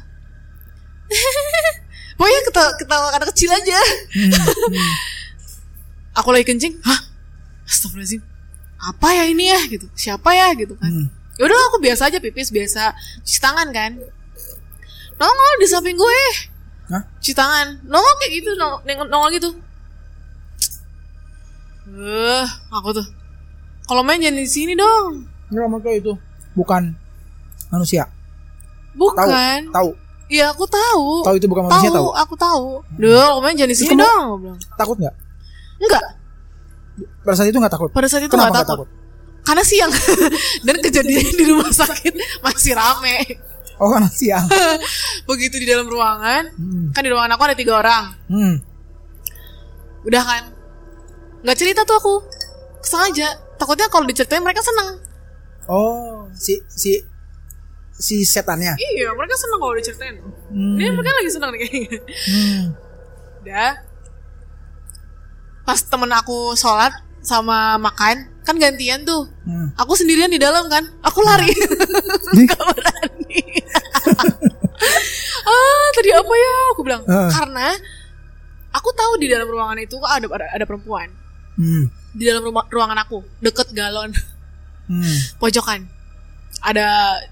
Pokoknya 2.16 2.40
ketawa, 2.46 2.70
ketawa 2.78 3.06
anak 3.10 3.28
kecil 3.34 3.50
aja. 3.50 3.78
Hmm. 4.14 4.30
aku 6.22 6.30
lagi 6.30 6.46
kencing. 6.46 6.78
Hah 6.86 7.15
astagfirullahaladzim. 7.66 8.22
Apa 8.76 9.08
ya 9.12 9.24
ini 9.28 9.50
ya 9.50 9.60
gitu. 9.66 9.86
Siapa 9.92 10.30
ya 10.32 10.54
gitu 10.54 10.78
kan. 10.78 10.90
Hmm. 10.90 11.08
ya 11.36 11.42
udah 11.44 11.58
aku 11.72 11.78
biasa 11.84 12.08
aja 12.08 12.18
pipis 12.22 12.48
biasa. 12.54 12.94
Cuci 13.26 13.38
tangan 13.42 13.68
kan. 13.74 13.92
Nongol 15.16 15.52
di 15.60 15.66
samping 15.68 15.96
gue. 15.98 16.20
Hah? 16.92 17.02
cuci 17.20 17.32
tangan. 17.34 17.82
Nongol 17.84 18.14
kayak 18.22 18.32
gitu 18.40 18.50
nongol, 18.56 19.06
nongol 19.10 19.30
gitu. 19.34 19.50
Eh 21.92 22.46
aku 22.72 22.90
tuh. 22.94 23.06
Kalau 23.86 24.02
main 24.02 24.18
jangan 24.18 24.42
di 24.42 24.50
sini 24.50 24.72
dong. 24.74 25.26
Nggak 25.50 25.66
maksudnya 25.70 25.94
itu. 25.98 26.12
Bukan 26.56 26.82
manusia. 27.70 28.04
bukan. 28.96 29.68
Tahu. 29.76 29.92
iya 30.32 30.48
aku 30.50 30.64
tahu. 30.64 31.20
Tahu 31.20 31.36
itu 31.36 31.46
bukan 31.52 31.68
manusia 31.68 31.92
tahu. 31.92 32.16
aku 32.16 32.34
tahu. 32.34 32.80
Duh, 32.96 33.12
kalau 33.12 33.44
main 33.44 33.52
jangan 33.52 33.70
di 33.70 33.78
sini 33.78 33.92
dong. 33.92 34.56
Takut 34.80 34.96
nggak? 34.96 35.14
enggak 35.76 36.15
Pada 36.96 37.34
saat 37.34 37.48
itu 37.48 37.56
nggak 37.56 37.70
takut. 37.70 37.90
pada 37.90 38.06
saat 38.06 38.22
itu 38.22 38.30
nggak 38.30 38.50
nggak 38.50 38.66
takut 38.66 38.88
karena 39.42 39.62
siang 39.62 39.92
dan 40.66 40.76
kejadian 40.80 41.26
di 41.30 41.44
rumah 41.46 41.70
sakit 41.70 42.12
masih 42.40 42.72
rame 42.72 43.16
Oh 43.76 43.92
kan 43.92 44.08
siang. 44.08 44.42
begitu 45.28 45.56
di 45.56 45.64
dalam 45.64 45.84
ruangan 45.84 46.48
Hmm. 46.50 46.90
kan 46.90 47.00
di 47.00 47.10
ruangan 47.10 47.30
aku 47.30 47.42
ada 47.44 47.54
tiga 47.54 47.76
orang 47.76 48.04
Hmm. 48.26 48.54
udah 50.02 50.22
kan 50.22 50.42
nggak 51.42 51.56
cerita 51.56 51.82
tuh 51.82 51.94
aku 51.94 52.14
sengaja 52.80 53.28
takutnya 53.54 53.86
kalau 53.86 54.04
diceritain 54.04 54.40
mereka 54.40 54.60
seneng 54.60 54.98
Oh 55.66 56.30
si 56.32 56.62
si 56.68 57.02
si 57.92 58.22
setannya. 58.22 58.78
iya 58.78 59.10
mereka 59.10 59.34
seneng 59.34 59.58
kalau 59.58 59.74
diceritain 59.74 60.16
Hmm. 60.46 60.74
dia 60.74 60.90
mereka 60.90 61.10
lagi 61.12 61.30
seneng 61.30 61.50
nih 61.50 61.60
kayaknya 61.60 62.00
Hmm. 62.24 62.64
udah 63.42 63.70
pas 65.66 65.76
temen 65.76 66.08
aku 66.08 66.54
sholat 66.54 66.94
sama 67.20 67.74
makan 67.76 68.16
kan 68.40 68.54
gantian 68.54 69.02
tuh 69.02 69.26
Hmm. 69.42 69.70
aku 69.74 69.94
sendirian 69.94 70.26
di 70.26 70.38
dalam 70.38 70.66
kan 70.66 70.86
aku 71.00 71.18
lari 71.20 71.50
Gak 72.46 72.62
berani 72.62 73.42
ah 75.46 75.86
tadi 75.92 76.10
apa 76.10 76.32
ya 76.32 76.52
aku 76.70 76.80
bilang 76.82 77.02
Ah. 77.04 77.26
karena 77.28 77.74
aku 78.70 78.90
tahu 78.92 79.18
di 79.18 79.26
dalam 79.26 79.46
ruangan 79.46 79.78
itu 79.78 79.98
ada 79.98 80.26
ada, 80.28 80.46
ada 80.52 80.64
perempuan 80.64 81.10
Hmm. 81.56 81.88
di 82.12 82.22
dalam 82.22 82.44
rumah, 82.44 82.68
ruangan 82.68 83.00
aku 83.00 83.24
deket 83.40 83.72
galon 83.72 84.12
Hmm. 84.86 85.18
pojokan 85.38 85.82
ada 86.60 86.86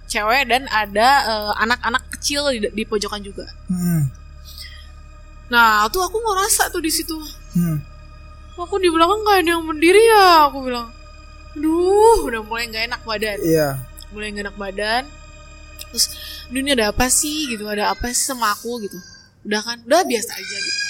cewek 0.05 0.47
dan 0.47 0.67
ada 0.67 1.09
eh, 1.25 1.53
anak-anak 1.61 2.03
kecil 2.11 2.51
di, 2.51 2.67
di 2.67 2.83
pojokan 2.83 3.21
juga 3.21 3.47
Hmm. 3.67 4.11
nah 5.47 5.87
tuh 5.89 6.03
aku 6.03 6.17
ngerasa 6.17 6.67
tuh 6.69 6.79
di 6.79 6.91
situ 6.91 7.15
Hmm. 7.55 7.79
Aku 8.57 8.77
di 8.79 8.89
belakang 8.91 9.21
nggak 9.23 9.39
ada 9.43 9.51
yang 9.59 9.65
berdiri 9.67 10.03
ya. 10.05 10.49
Aku 10.51 10.63
bilang 10.63 10.89
Duh, 11.55 12.27
udah 12.27 12.43
mulai 12.43 12.67
nggak 12.67 12.85
enak 12.91 13.01
badan. 13.07 13.39
Iya. 13.43 13.69
mulai 14.11 14.31
gak 14.31 14.47
enak 14.47 14.59
badan. 14.59 15.03
Terus 15.91 16.05
"Duh, 16.47 16.63
ini 16.63 16.71
ada 16.71 16.95
apa 16.95 17.11
sih? 17.11 17.51
Gitu 17.51 17.67
ada 17.67 17.91
apa 17.91 18.15
sih 18.15 18.31
sama 18.31 18.55
aku? 18.55 18.79
Gitu. 18.83 18.95
Udah 19.43 19.59
kan 19.59 19.83
udah 19.83 20.07
biasa 20.07 20.35
aja 20.35 20.57
gitu. 20.59 20.81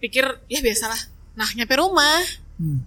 Pikir 0.00 0.24
ya 0.48 0.60
biasalah. 0.60 1.00
Nah 1.36 1.48
nyampe 1.56 1.76
rumah. 1.76 2.20
Hmm. 2.56 2.80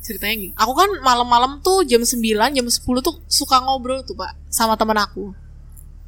ceritanya 0.00 0.32
gini. 0.32 0.52
Aku 0.56 0.72
kan 0.72 0.88
malam-malam 1.04 1.60
tuh 1.60 1.84
jam 1.84 2.00
9 2.00 2.16
jam 2.24 2.64
10 2.64 2.72
tuh 3.04 3.20
suka 3.28 3.60
ngobrol 3.60 4.00
tuh 4.00 4.16
pak 4.16 4.32
sama 4.48 4.72
teman 4.72 4.96
aku. 4.96 5.36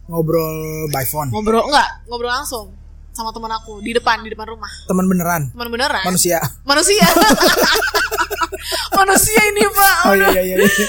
Ngobrol 0.09 0.89
by 0.89 1.05
phone. 1.05 1.29
ngobrol 1.29 1.63
enggak 1.69 2.01
ngobrol 2.09 2.33
langsung 2.33 2.73
sama 3.13 3.29
teman 3.29 3.53
aku 3.53 3.85
di 3.85 3.93
depan 3.93 4.25
di 4.25 4.33
depan 4.33 4.57
rumah. 4.57 4.73
Teman 4.89 5.05
beneran. 5.05 5.53
teman 5.53 5.69
beneran. 5.69 6.05
Manusia. 6.09 6.41
manusia. 6.65 7.05
Manusia 8.99 9.41
ini 9.53 9.63
pak. 9.69 9.97
Oh 10.09 10.15
iya 10.17 10.41
iya 10.41 10.57
iya. 10.61 10.87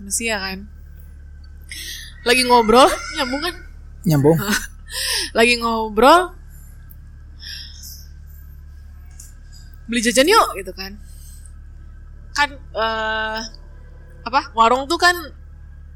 manusia 0.00 0.34
kan? 0.40 0.58
Lagi 2.24 2.42
ngobrol 2.48 2.88
nyambung 3.16 3.42
kan? 3.44 3.54
Nyambung. 4.08 4.38
lagi 5.38 5.54
ngobrol. 5.60 6.32
Beli 9.88 10.00
jajan 10.04 10.28
yuk 10.28 10.48
gitu 10.60 10.72
kan. 10.72 10.96
Kan 12.32 12.48
eh 12.56 13.40
apa? 14.24 14.40
Warung 14.56 14.88
tuh 14.88 15.00
kan 15.00 15.16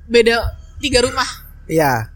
beda 0.08 0.56
tiga 0.80 1.04
rumah. 1.04 1.28
Iya. 1.68 2.12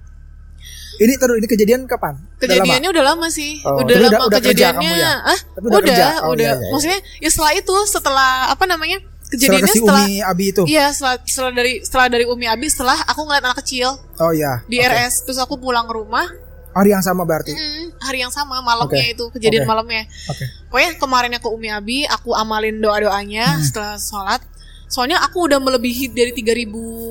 Ini 0.98 1.14
terus 1.14 1.36
ini 1.36 1.46
kejadian 1.46 1.80
kapan? 1.84 2.14
Udah 2.16 2.26
lama? 2.26 2.40
kejadiannya 2.40 2.90
udah 2.90 3.04
lama 3.06 3.26
sih 3.28 3.52
Oh, 3.60 3.78
udah 3.78 3.94
lama 3.94 4.08
udah- 4.08 4.20
udah 4.26 4.40
kerja 4.40 4.52
kejadiannya 4.72 4.88
kamu 4.88 4.96
ya? 4.98 5.12
ah 5.22 5.38
Tapi 5.46 5.64
udah 5.64 5.70
udah 5.70 5.80
kerja? 5.86 6.06
Oh, 6.18 6.30
udah 6.30 6.42
iya, 6.42 6.50
iya, 6.50 6.56
iya. 6.58 6.70
maksudnya 6.70 6.98
ya 7.18 7.28
setelah 7.28 7.52
itu 7.54 7.74
setelah 7.86 8.30
apa 8.48 8.64
namanya 8.64 8.98
Setelah 8.98 9.30
kejadiannya 9.32 9.62
ke 9.62 9.68
si 9.68 9.78
setelah, 9.78 10.02
Umi 10.02 10.16
Abi 10.22 10.44
itu. 10.48 10.62
iya 10.66 10.84
setelah, 10.88 11.14
setelah 11.22 11.52
dari 11.52 11.72
setelah 11.80 12.06
dari 12.08 12.24
Umi 12.24 12.46
Abi 12.46 12.66
setelah 12.66 12.96
aku 13.02 13.20
ngeliat 13.22 13.44
anak 13.44 13.58
kecil 13.58 13.88
Oh 14.16 14.30
iya. 14.30 14.62
di 14.64 14.78
Oke. 14.78 14.86
RS 14.86 15.14
terus 15.22 15.36
aku 15.36 15.56
pulang 15.56 15.84
ke 15.84 15.92
rumah 15.92 16.26
Hari 16.72 16.90
yang 16.90 17.00
sama 17.00 17.22
berarti. 17.22 17.50
mm, 17.50 17.98
hari 17.98 18.20
yang 18.20 18.28
sama 18.28 18.60
malamnya 18.60 18.84
Oke. 19.02 19.12
itu 19.12 19.24
kejadian 19.30 19.64
Oke. 19.64 19.70
malamnya 19.70 20.02
Oke. 20.26 20.44
Pokoknya 20.66 20.90
kemarinnya 20.94 21.40
ke 21.40 21.48
Umi 21.48 21.68
Abi, 21.68 21.98
aku 22.04 22.32
amalin 22.32 22.78
doa-doanya 22.78 23.48
Hmm. 23.50 23.62
setelah 23.62 23.96
sholat. 23.96 24.44
Soalnya 24.86 25.18
aku 25.18 25.42
udah 25.42 25.56
melebihi 25.56 26.10
dari 26.10 26.30
3000 26.30 26.68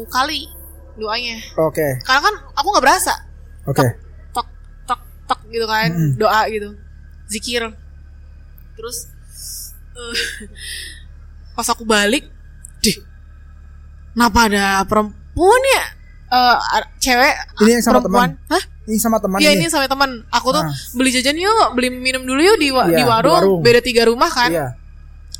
kali 0.07 0.45
doanya. 0.95 1.41
Oke. 1.59 1.97
Karena 1.99 2.21
kan 2.21 2.35
aku 2.53 2.67
nggak 2.69 2.85
berasa. 2.85 3.24
Oke. 3.65 3.85
Tok 4.31 4.47
tok 4.85 4.99
tok 5.25 5.39
gitu 5.47 5.65
kan, 5.65 5.89
Mm-mm. 5.89 6.15
doa 6.15 6.41
gitu. 6.47 6.77
Zikir. 7.25 7.73
Terus 8.75 9.09
eh, 9.91 10.15
pas 11.55 11.65
aku 11.65 11.83
balik, 11.83 12.27
dih. 12.79 12.97
Kenapa 14.11 14.47
ada 14.47 14.65
perempuan 14.83 15.61
ya? 15.67 15.83
Eh, 16.25 16.55
ada 16.71 16.85
cewek 16.97 17.33
Ini 17.59 17.71
yang 17.71 17.83
sama 17.83 17.99
perempuan. 17.99 18.31
Hah? 18.47 18.63
Ini 18.85 18.97
sama 18.97 19.17
teman 19.17 19.37
Iya 19.39 19.51
ini. 19.51 19.59
ini 19.59 19.67
sama 19.67 19.85
teman. 19.85 20.09
Aku 20.29 20.49
tuh 20.51 20.61
Ah. 20.61 20.69
beli 20.93 21.09
jajan 21.09 21.33
yuk, 21.33 21.73
beli 21.73 21.89
minum 21.89 22.21
dulu 22.21 22.37
yuk 22.39 22.57
di, 22.57 22.69
wa- 22.69 22.85
Iya, 22.85 22.91
di 22.91 22.95
di 22.95 23.03
warung. 23.03 23.33
warung. 23.33 23.61
Beda 23.61 23.81
tiga 23.81 24.05
rumah 24.05 24.29
kan. 24.29 24.49
Iya. 24.49 24.67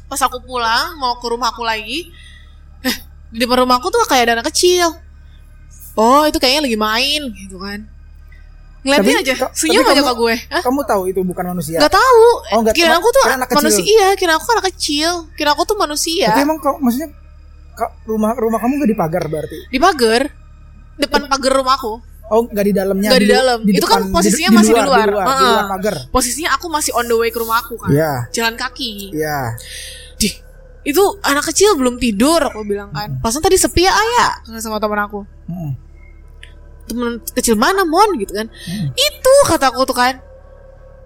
Pas 0.06 0.18
aku 0.20 0.42
pulang 0.42 0.98
mau 0.98 1.16
ke 1.16 1.28
rumah 1.28 1.50
aku 1.50 1.62
lagi, 1.62 2.10
eh 2.82 2.96
di 3.30 3.38
depan 3.38 3.62
rumahku 3.62 3.88
tuh 3.88 4.02
kayak 4.04 4.24
ada 4.26 4.34
anak 4.36 4.50
kecil. 4.50 4.98
Oh 5.94 6.26
itu 6.26 6.38
kayaknya 6.38 6.66
lagi 6.66 6.78
main 6.78 7.22
gitu 7.34 7.58
kan. 7.58 7.86
Ngeliatin 8.86 9.18
Tapi- 9.18 9.22
aja, 9.26 9.34
senyum 9.50 9.82
aja 9.82 9.98
kamu- 9.98 10.06
ke 10.06 10.14
gue. 10.14 10.36
Hah? 10.54 10.62
Kamu 10.62 10.80
tahu 10.86 11.02
itu 11.10 11.20
bukan 11.26 11.46
manusia. 11.58 11.82
Gak 11.82 11.90
tahu. 11.90 12.26
Oh, 12.54 12.60
nggak- 12.62 12.78
kira 12.78 12.94
aku 12.94 13.10
tuh 13.10 13.24
kira 13.26 13.34
anak 13.34 13.48
kecil. 13.50 13.58
manusia. 13.66 13.84
Iya, 13.90 14.08
kira 14.14 14.32
aku 14.38 14.46
anak 14.54 14.66
kecil. 14.70 15.10
Kira 15.34 15.50
aku 15.58 15.62
tuh 15.66 15.78
manusia. 15.82 16.30
Tapi 16.30 16.46
emang 16.46 16.62
kau 16.62 16.78
maksudnya 16.78 17.10
rumah 18.06 18.38
rumah 18.38 18.60
kamu 18.62 18.86
gak 18.86 18.92
dipagar 18.94 19.24
berarti? 19.26 19.60
Di 19.74 19.82
pagar, 19.82 20.30
depan 21.02 21.26
pagar 21.26 21.52
rumahku. 21.58 21.94
Oh, 22.26 22.42
nggak 22.46 22.66
di 22.66 22.74
dalamnya. 22.74 23.10
Nggak 23.14 23.22
di 23.22 23.30
dalam. 23.30 23.60
Itu 23.66 23.86
kan 23.86 24.02
posisinya 24.10 24.50
di, 24.50 24.58
masih 24.58 24.74
di 24.74 24.82
luar. 24.82 25.06
Di 25.06 25.14
luar, 25.14 25.26
di 25.30 25.46
luar 25.46 25.66
pagar. 25.70 25.96
Posisinya 26.10 26.50
aku 26.58 26.66
masih 26.70 26.92
on 26.98 27.06
the 27.06 27.18
way 27.18 27.30
ke 27.30 27.38
rumah 27.38 27.62
aku 27.62 27.78
kan. 27.78 27.90
Iya. 27.94 28.14
Jalan 28.34 28.58
kaki. 28.58 29.14
Iya. 29.14 29.54
Dih, 30.18 30.34
itu 30.90 31.04
anak 31.22 31.46
kecil 31.54 31.78
belum 31.78 32.02
tidur 32.02 32.42
aku 32.50 32.66
bilang 32.66 32.90
kan. 32.90 33.18
Pasan 33.22 33.46
tadi 33.46 33.58
sepi 33.62 33.86
ya 33.86 33.94
ayah 33.94 34.42
sama 34.58 34.82
teman 34.82 35.06
aku. 35.06 35.22
Mm. 35.46 35.85
Temen 36.86 37.18
kecil 37.32 37.56
mana 37.56 37.82
mon 37.82 38.14
gitu 38.16 38.32
kan. 38.32 38.48
Itu 38.92 39.34
kataku 39.46 39.84
tuh 39.84 39.94
kan. 39.94 40.22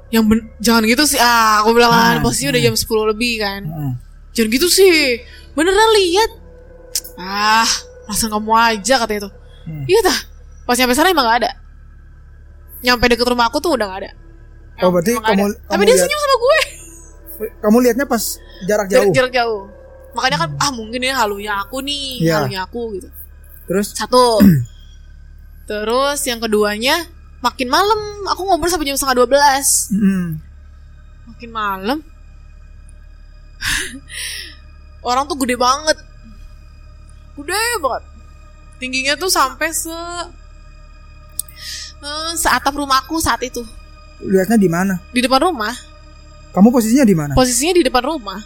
Yang 0.09 0.23
ben- 0.25 0.47
jangan 0.57 0.83
gitu 0.83 1.03
sih. 1.05 1.17
Ah, 1.17 1.61
aku 1.61 1.71
bilang 1.71 1.89
kan 1.89 2.15
Hmm, 2.17 2.23
posisinya 2.23 2.51
udah 2.51 2.63
jam 2.63 2.75
10 2.75 2.85
lebih 3.07 3.33
kan. 3.37 3.61
Mm. 3.61 3.93
Jangan 4.31 4.49
gitu 4.49 4.67
sih. 4.67 5.21
Beneran 5.51 5.75
lihat. 5.95 6.31
Ah, 7.15 7.69
rasa 8.05 8.25
kamu 8.27 8.51
aja 8.51 8.95
katanya 8.97 9.21
tuh. 9.25 9.33
Hmm. 9.63 9.85
Iya 9.85 9.99
tah. 10.01 10.19
Pas 10.63 10.75
nyampe 10.75 10.93
sana 10.93 11.09
emang 11.09 11.25
gak 11.25 11.39
ada. 11.39 11.51
Nyampe 12.79 13.05
deket 13.07 13.25
rumah 13.25 13.47
aku 13.47 13.59
tuh 13.59 13.73
udah 13.73 13.85
gak 13.87 13.99
ada. 14.01 14.11
Oh, 14.79 14.89
berarti 14.89 15.11
Emang 15.11 15.21
nggak 15.21 15.35
kamu- 15.35 15.45
ada. 15.45 15.57
Tapi 15.59 15.67
kamu 15.69 15.81
dia 15.81 15.91
lihat- 15.91 16.03
senyum 16.05 16.19
sama 16.19 16.35
gue. 16.37 16.59
Kamu 17.59 17.77
lihatnya 17.79 18.05
pas 18.05 18.23
jarak 18.61 18.85
Jarak, 18.85 19.05
jauh. 19.05 19.13
jarak 19.13 19.33
jauh. 19.33 19.61
makanya 20.09 20.37
kan 20.39 20.49
ah 20.57 20.73
mungkin 20.73 20.97
ini 20.97 21.13
halunya 21.13 21.53
aku 21.55 21.79
nih 21.79 22.17
Iya. 22.19 22.41
halunya 22.41 22.65
aku 22.65 22.97
gitu 22.97 23.05
Terus 23.63 23.93
satu 23.93 24.41
terus 25.69 26.25
yang 26.25 26.41
keduanya 26.41 27.05
makin 27.45 27.69
malam. 27.69 27.99
Aku 28.33 28.41
ngobrol 28.49 28.73
sampai 28.73 28.89
jam 28.89 28.97
setengah 28.97 29.21
dua 29.21 29.27
belas. 29.29 29.93
Makin 31.29 31.49
malam. 31.53 32.01
Orang 35.05 35.29
tuh 35.29 35.37
gede 35.39 35.55
banget. 35.55 35.97
Gede 37.37 37.63
banget. 37.79 38.03
Tingginya 38.79 39.13
tuh 39.15 39.29
sampai 39.29 39.69
se 39.69 39.93
eh, 42.01 42.31
seatap 42.33 42.73
rumahku 42.73 43.21
saat 43.21 43.43
itu. 43.45 43.61
Lihatnya 44.19 44.59
di 44.59 44.67
mana? 44.67 44.99
di 45.15 45.23
depan 45.23 45.47
rumah. 45.47 45.71
Kamu 46.51 46.73
posisinya 46.73 47.05
di 47.05 47.15
mana? 47.15 47.33
posisinya 47.37 47.77
di 47.77 47.83
depan 47.85 48.03
rumah. 48.03 48.39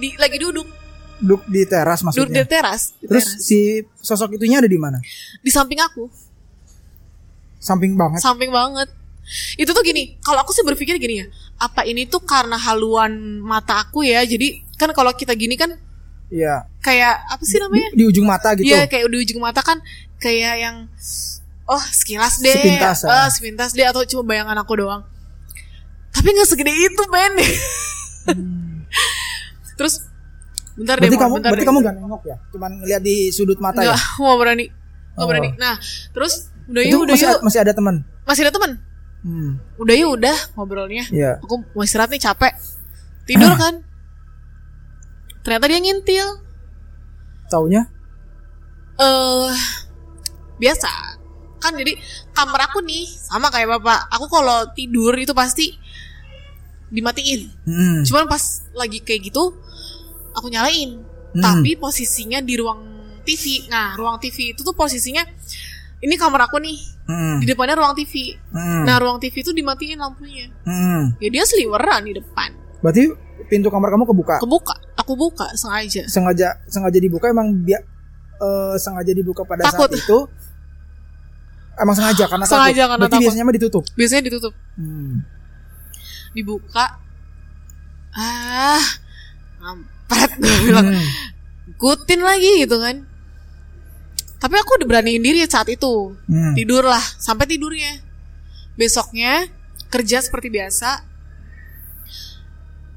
Di 0.00 0.16
lagi 0.16 0.38
duduk. 0.40 0.64
Duduk 1.20 1.44
di 1.46 1.62
teras 1.68 2.00
duduk 2.02 2.32
di 2.32 2.40
maksudnya. 2.40 2.44
teras 2.48 2.82
di, 2.98 3.06
Terus 3.06 3.24
teras. 3.26 3.44
si 3.44 3.58
sosok 4.02 4.34
itunya 4.36 4.58
ada 4.60 4.68
di 4.68 4.76
mana? 4.80 4.98
di 5.40 5.50
samping 5.52 5.78
aku 5.78 6.10
Samping 7.64 7.94
banget. 7.94 8.18
samping 8.20 8.50
banget 8.50 8.90
itu 9.56 9.66
tuh 9.66 9.80
gini 9.80 10.14
kalau 10.20 10.38
aku 10.38 10.52
sih 10.52 10.60
berpikir 10.60 10.94
gini 10.94 11.18
ya 11.18 11.26
apa 11.56 11.82
ini 11.82 12.04
tuh 12.04 12.20
karena 12.20 12.54
haluan 12.54 13.40
mata 13.40 13.78
aku 13.78 14.04
ya 14.04 14.20
jadi 14.20 14.60
kan 14.74 14.90
kalau 14.92 15.08
kita 15.12 15.32
gini 15.32 15.54
kan 15.54 15.70
Iya. 16.28 16.68
kayak 16.78 17.24
apa 17.26 17.42
sih 17.42 17.56
namanya 17.56 17.88
Di, 17.88 17.94
di 17.94 18.02
ujung 18.04 18.26
mata 18.26 18.52
gitu. 18.52 18.66
Iya 18.66 18.84
kayak 18.84 19.06
di 19.06 19.16
ujung 19.18 19.38
mata 19.38 19.60
kan 19.60 19.78
kayak 20.18 20.54
yang 20.58 20.76
oh 21.64 21.82
sekilas 21.86 22.38
deh, 22.38 22.50
Sepintas, 22.50 23.02
Ah, 23.02 23.06
ah. 23.06 23.26
sepintas 23.28 23.70
deh 23.70 23.82
atau 23.82 24.02
cuma 24.04 24.22
bayangan 24.26 24.54
aku 24.58 24.76
doang. 24.76 25.00
Tapi 26.10 26.26
nggak 26.28 26.46
segede 26.46 26.70
itu 26.70 27.02
Ben. 27.06 27.32
Terus 29.74 29.94
bentar 30.74 30.96
deh, 30.96 31.06
Berarti 31.06 31.12
Mon, 31.12 31.22
kamu 31.22 31.34
bentar 31.34 31.50
berarti 31.50 31.60
deh. 31.60 31.68
kamu 31.70 31.78
gak 31.80 31.94
nengok 31.96 32.22
ya? 32.24 32.36
Cuman 32.50 32.70
ngeliat 32.76 33.00
di 33.00 33.14
sudut 33.30 33.58
mata 33.58 33.78
Nggak, 33.78 33.94
ya? 33.94 33.98
nggak 34.20 34.36
berani, 34.36 34.64
nggak 34.68 35.16
Oh. 35.16 35.26
berani. 35.26 35.48
Nah 35.54 35.74
terus 36.10 36.50
udah 36.64 36.82
yuk, 36.82 37.00
udah 37.04 37.14
masih 37.14 37.28
yuk, 37.28 37.40
masih 37.42 37.60
ada 37.60 37.72
teman. 37.72 37.96
masih 38.24 38.42
ada 38.44 38.52
teman. 38.52 38.72
Hmm. 39.20 39.52
Udah 39.76 39.94
yuk, 39.94 40.10
udah 40.16 40.36
ngobrolnya. 40.54 41.04
Iya. 41.08 41.40
Aku 41.40 41.64
mau 41.72 41.82
istirahat 41.82 42.08
nih 42.08 42.20
capek, 42.20 42.52
tidur 43.24 43.52
kan. 43.62 43.80
Ternyata 45.40 45.64
dia 45.66 45.78
ngintil. 45.78 46.28
Taunya? 47.46 47.84
eh 48.94 49.50
biasa 50.54 50.86
kan 51.58 51.74
jadi 51.74 51.98
kamar 52.30 52.70
aku 52.70 52.78
nih 52.78 53.02
sama 53.10 53.50
kayak 53.50 53.74
bapak 53.74 54.06
aku 54.06 54.30
kalau 54.30 54.70
tidur 54.70 55.10
itu 55.18 55.34
pasti 55.34 55.74
dimatiin 56.88 57.50
Hmm. 57.66 58.06
cuman 58.06 58.30
pas 58.30 58.38
lagi 58.70 59.02
kayak 59.02 59.28
gitu 59.28 59.50
aku 60.30 60.46
nyalain 60.46 61.02
Hmm. 61.34 61.42
tapi 61.42 61.74
posisinya 61.74 62.38
di 62.38 62.54
ruang 62.54 62.86
TV 63.26 63.66
nah 63.66 63.98
ruang 63.98 64.22
TV 64.22 64.54
itu 64.54 64.62
tuh 64.62 64.70
posisinya 64.70 65.26
ini 66.04 66.14
kamar 66.14 66.44
aku 66.44 66.58
nih 66.58 66.76
Hmm. 67.04 67.36
di 67.36 67.46
depannya 67.46 67.74
ruang 67.74 67.92
TV 67.92 68.36
Hmm. 68.48 68.84
nah 68.84 68.96
ruang 68.96 69.16
TV 69.16 69.34
itu 69.36 69.50
dimatiin 69.50 69.96
lampunya 69.96 70.48
Hmm. 70.62 71.16
ya 71.18 71.28
dia 71.30 71.44
seliweran 71.44 72.00
di 72.02 72.14
depan 72.14 72.52
Berarti 72.78 73.08
pintu 73.46 73.68
kamar 73.68 73.88
kamu 73.90 74.04
kebuka. 74.06 74.36
kebuka 74.38 74.74
aku 74.94 75.12
buka 75.14 75.46
sengaja 75.54 76.04
sengaja 76.06 76.60
sengaja 76.66 76.98
dibuka 76.98 77.26
emang 77.26 77.60
dia 77.60 77.80
eh, 78.36 78.76
sengaja 78.76 79.10
dibuka 79.10 79.42
pada 79.42 79.64
Takut. 79.64 79.88
saat 79.88 79.92
itu 79.94 80.18
emang 81.76 81.94
sengaja 81.94 82.24
karena 82.26 82.44
Sengaja 82.44 82.60
takut. 82.62 82.80
karena 82.86 82.96
Berarti 82.98 83.12
takut. 83.14 83.24
biasanya 83.24 83.44
mah 83.44 83.54
ditutup. 83.54 83.84
biasanya 83.94 84.22
ditutup 84.22 84.54
Hmm. 84.74 85.14
dibuka 86.32 86.84
ah 88.12 88.84
ngampret 89.58 90.30
gue 90.36 90.56
bilang 90.64 90.86
Hmm. 90.88 91.06
ikutin 91.68 92.20
lagi 92.20 92.50
gitu 92.60 92.76
kan 92.76 93.02
tapi 94.44 94.54
aku 94.54 94.76
udah 94.76 94.86
beraniin 94.86 95.18
diri 95.18 95.40
saat 95.44 95.64
itu 95.66 96.12
Hmm. 96.22 96.52
tidurlah 96.52 97.00
sampai 97.16 97.48
tidurnya 97.48 97.96
besoknya 98.74 99.48
kerja 99.88 100.20
seperti 100.20 100.50
biasa 100.50 101.00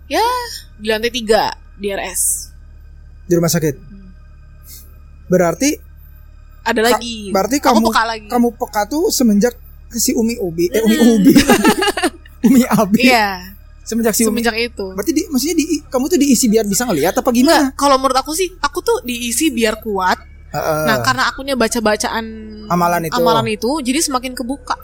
ya 0.07 0.23
di 0.75 0.87
lantai 0.87 1.07
tiga 1.09 1.49
di 1.73 1.87
RS 1.87 2.51
Di 3.23 3.35
rumah 3.35 3.47
sakit. 3.47 3.75
Berarti 5.25 5.69
ada 6.63 6.79
ka- 6.81 6.87
lagi 6.89 7.27
berarti 7.29 7.57
aku 7.57 7.67
kamu 7.69 7.85
peka 7.85 8.03
lagi 8.05 8.27
kamu 8.27 8.47
peka 8.53 8.81
tuh 8.85 9.07
semenjak 9.07 9.55
si 9.89 10.11
Umi 10.11 10.35
Ubi 10.37 10.67
eh 10.69 10.79
Umi 10.81 10.97
Ubi. 10.97 11.33
Umi 12.47 12.61
Abi. 12.65 13.03
iya 13.05 13.55
Semenjak 13.81 14.11
si 14.11 14.23
Umi. 14.23 14.39
semenjak 14.39 14.55
itu 14.57 14.87
Berarti 14.91 15.11
di, 15.11 15.21
maksudnya 15.25 15.55
di, 15.55 15.79
kamu 15.81 16.05
tuh 16.05 16.17
diisi 16.17 16.45
biar 16.45 16.63
bisa 16.63 16.83
ngelihat 16.83 17.15
apa 17.15 17.29
gimana? 17.31 17.71
Kalau 17.73 17.95
menurut 17.95 18.15
aku 18.17 18.31
sih 18.31 18.51
aku 18.57 18.79
tuh 18.79 18.99
diisi 19.01 19.47
biar 19.49 19.79
kuat 19.79 20.19
Heeh. 20.47 20.83
nah 20.85 20.97
karena 21.01 21.27
akunya 21.27 21.53
baca-bacaan 21.53 22.25
Amalan 22.67 23.03
itu. 23.05 23.15
amalan 23.15 23.47
itu 23.49 23.69
jadi 23.81 23.99
semakin 23.99 24.31
kebuka 24.31 24.75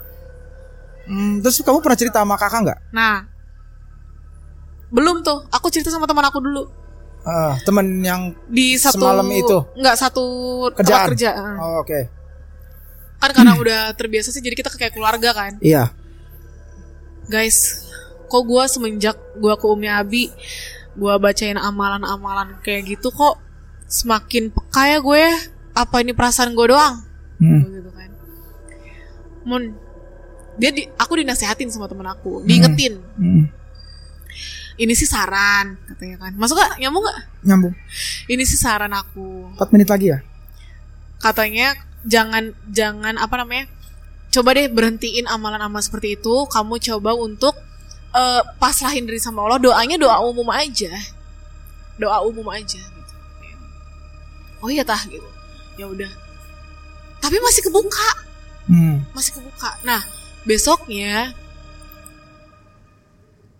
Hmm, 1.04 1.40
terus 1.40 1.60
kamu 1.60 1.80
pernah 1.80 2.00
cerita 2.00 2.16
sama 2.16 2.32
kakak 2.34 2.64
nggak? 2.64 2.78
Nah, 2.88 3.28
belum 4.88 5.20
tuh. 5.20 5.44
Aku 5.50 5.68
cerita 5.68 5.92
sama 5.92 6.08
teman 6.08 6.24
aku 6.24 6.40
dulu 6.40 6.64
Ah, 7.20 7.60
temen 7.60 8.00
yang 8.00 8.32
di 8.46 8.76
satu 8.76 9.00
Semalam 9.00 9.28
itu? 9.28 9.58
Enggak 9.76 9.96
satu 9.96 10.24
tempat 10.72 10.80
kerjaan. 10.80 11.08
kerja. 11.12 11.30
Oh, 11.56 11.80
Oke. 11.80 12.08
Kan 13.16 13.30
karena 13.32 13.52
udah 13.60 13.80
terbiasa 13.92 14.28
sih 14.28 14.40
jadi 14.40 14.52
kita 14.54 14.68
kayak 14.70 14.92
keluarga 14.92 15.32
kan. 15.32 15.56
Iya. 15.60 15.92
Guys, 17.26 17.84
kok 18.26 18.44
gua 18.44 18.64
semenjak 18.64 19.16
gua 19.36 19.56
ke 19.56 19.64
Umi 19.64 19.88
Abi, 19.88 20.28
gua 20.94 21.16
bacain 21.16 21.56
amalan-amalan 21.56 22.60
kayak 22.60 22.96
gitu 22.96 23.08
kok 23.08 23.40
semakin 23.84 24.48
peka 24.48 24.82
ya 24.86 24.98
gue. 25.00 25.24
Apa 25.74 26.00
ini 26.00 26.14
perasaan 26.14 26.54
gue 26.54 26.66
doang? 26.70 27.02
Hmm. 27.42 27.62
Gitu 27.66 27.90
kan. 27.90 28.10
Mun 29.42 29.62
dia 30.54 30.70
di, 30.70 30.86
aku 30.94 31.18
dinasehatin 31.18 31.66
sama 31.66 31.90
temen 31.90 32.06
aku, 32.06 32.46
diingetin. 32.46 33.02
Hmm. 33.18 33.50
Ini 34.74 34.90
sih 34.94 35.06
saran 35.06 35.78
katanya 35.86 36.26
kan. 36.26 36.32
Masuk 36.34 36.58
gak? 36.58 36.78
Nyambung 36.82 37.06
gak? 37.06 37.18
Nyambung. 37.46 37.74
Ini 38.26 38.42
sih 38.42 38.58
saran 38.58 38.90
aku. 38.90 39.54
4 39.54 39.74
menit 39.74 39.86
lagi 39.90 40.06
ya? 40.10 40.18
Katanya 41.22 41.78
jangan 42.02 42.54
jangan 42.70 43.14
apa 43.18 43.34
namanya? 43.38 43.70
Coba 44.34 44.50
deh 44.58 44.66
berhentiin 44.66 45.30
amalan-amalan 45.30 45.82
seperti 45.82 46.18
itu. 46.18 46.46
Kamu 46.50 46.82
coba 46.82 47.14
untuk 47.14 47.54
eh, 48.14 48.42
pasrahin 48.58 49.06
diri 49.06 49.22
sama 49.22 49.46
Allah. 49.46 49.62
Doanya 49.62 49.94
doa 49.94 50.18
umum 50.26 50.50
aja. 50.50 50.90
Doa 51.94 52.26
umum 52.26 52.46
aja 52.50 52.82
gitu. 52.82 53.14
Oh 54.58 54.70
iya 54.70 54.82
tah 54.82 54.98
gitu. 55.06 55.33
Ya 55.74 55.86
udah. 55.86 56.10
Tapi 57.18 57.36
masih 57.38 57.62
kebuka, 57.62 58.08
Hmm. 58.64 59.04
masih 59.10 59.34
kebuka. 59.34 59.70
Nah, 59.82 60.00
besoknya 60.42 61.32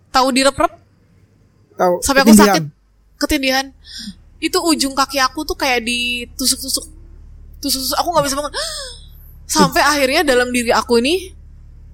tahu 0.09 0.27
direp-rep 0.31 0.71
Tahu. 1.75 1.93
sampai 1.99 2.21
aku 2.21 2.31
ketindihan. 2.31 2.53
sakit 2.53 2.63
ketindihan 3.17 3.65
itu 4.37 4.57
ujung 4.61 4.93
kaki 4.93 5.19
aku 5.19 5.43
tuh 5.43 5.55
kayak 5.55 5.83
ditusuk-tusuk 5.83 6.87
tusuk-tusuk 7.57 7.95
aku 7.95 8.07
nggak 8.09 8.25
bisa 8.25 8.35
bangun 8.35 8.53
sampai 9.49 9.81
akhirnya 9.81 10.21
dalam 10.23 10.49
diri 10.49 10.71
aku 10.71 10.99
ini 10.99 11.35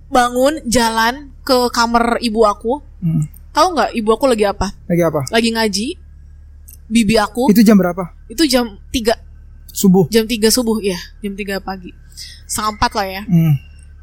bangun 0.07 0.61
jalan 0.65 1.33
ke 1.41 1.69
kamar 1.69 2.19
ibu 2.19 2.43
aku 2.43 2.81
Hmm. 3.01 3.25
tahu 3.49 3.73
nggak 3.73 3.89
ibu 3.95 4.09
aku 4.11 4.25
lagi 4.27 4.45
apa 4.45 4.69
Lagi 4.85 5.01
apa? 5.01 5.21
lagi 5.27 5.49
ngaji 5.49 5.87
bibi 6.85 7.17
aku 7.17 7.49
Itu 7.49 7.63
jam 7.63 7.73
berapa? 7.75 8.13
itu 8.27 8.45
jam 8.45 8.77
3 8.93 9.17
Subuh. 9.71 10.05
jam 10.11 10.27
3 10.27 10.51
subuh 10.51 10.77
ya 10.83 10.99
jam 11.23 11.33
3 11.33 11.63
pagi. 11.63 11.95
Setengah 12.45 12.75
empat 12.75 12.91
lah 12.95 13.07
ya. 13.07 13.23
Hmm. 13.25 13.55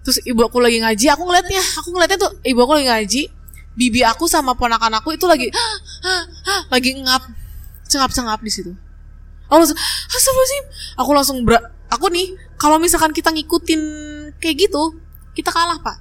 terus 0.03 0.25
ibu 0.25 0.41
aku 0.41 0.57
lagi 0.57 0.81
ngaji 0.81 1.05
aku 1.13 1.23
ngeliatnya 1.29 1.61
aku 1.77 1.89
ngeliatnya 1.93 2.17
tuh 2.17 2.33
ibu 2.41 2.65
aku 2.65 2.73
lagi 2.81 2.87
ngaji 2.89 3.23
bibi 3.77 4.01
aku 4.09 4.25
sama 4.25 4.57
ponakan 4.57 4.97
aku 4.97 5.13
itu 5.13 5.29
lagi 5.29 5.53
lagi 6.73 6.97
ngap 6.97 7.29
cengap 7.89 8.11
cengap 8.13 8.41
di 8.41 8.49
situ. 8.53 8.73
Aku 9.49 9.65
langsung 9.65 9.79
astagfirullahaladzim. 10.13 10.65
Aku 11.01 11.11
langsung 11.17 11.37
ber 11.45 11.57
aku 11.89 12.13
nih 12.13 12.37
kalau 12.61 12.77
misalkan 12.77 13.17
kita 13.17 13.33
ngikutin 13.33 13.81
kayak 14.41 14.69
gitu 14.69 14.97
kita 15.33 15.49
kalah 15.53 15.81
pak. 15.81 15.97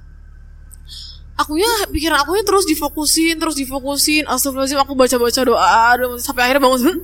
Akunya 1.38 1.70
pikiran 1.88 2.18
akunya 2.24 2.44
terus 2.44 2.64
difokusin 2.68 3.38
terus 3.40 3.56
difokusin. 3.56 4.24
Astagfirullahaladzim 4.28 4.80
aku 4.84 4.92
baca 4.96 5.16
baca 5.16 5.40
doa 5.44 5.80
doa, 5.96 6.16
sampai 6.20 6.48
akhirnya 6.48 6.64
bangun 6.64 6.80
"Hmm?" 6.80 6.98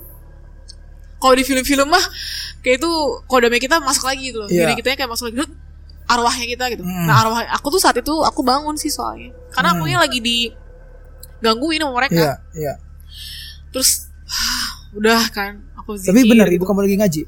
kalau 1.22 1.40
di 1.40 1.44
film-film 1.46 1.88
mah 1.88 2.04
kayak 2.64 2.80
itu 2.80 2.90
kodamnya 3.24 3.60
kita 3.60 3.76
masuk 3.78 4.04
lagi 4.04 4.32
gitu 4.32 4.40
loh 4.40 4.48
Iya. 4.48 4.64
jadi 4.64 4.72
kita 4.74 4.88
kayak 4.96 5.10
masuk 5.10 5.28
lagi 5.28 5.44
arwahnya 6.04 6.46
kita 6.48 6.64
gitu 6.70 6.82
Hmm. 6.82 7.04
nah 7.04 7.20
arwah 7.20 7.44
aku 7.50 7.66
tuh 7.68 7.78
saat 7.78 7.94
itu 7.94 8.12
aku 8.18 8.40
bangun 8.40 8.74
sih 8.74 8.88
soalnya 8.88 9.30
karena 9.50 9.70
Hmm. 9.70 9.78
akunya 9.78 9.98
lagi 9.98 10.18
di 10.18 10.48
gangguin 11.38 11.78
sama 11.78 11.92
mereka 11.94 12.16
Iya, 12.16 12.32
iya. 12.54 12.74
terus 13.70 14.08
udah 14.92 15.20
kan 15.28 15.60
aku 15.76 15.94
Tapi 15.94 16.16
zikir 16.18 16.30
benar 16.30 16.46
gitu. 16.46 16.56
ibu 16.56 16.64
kamu 16.64 16.80
lagi 16.82 16.96
ngaji. 16.96 17.22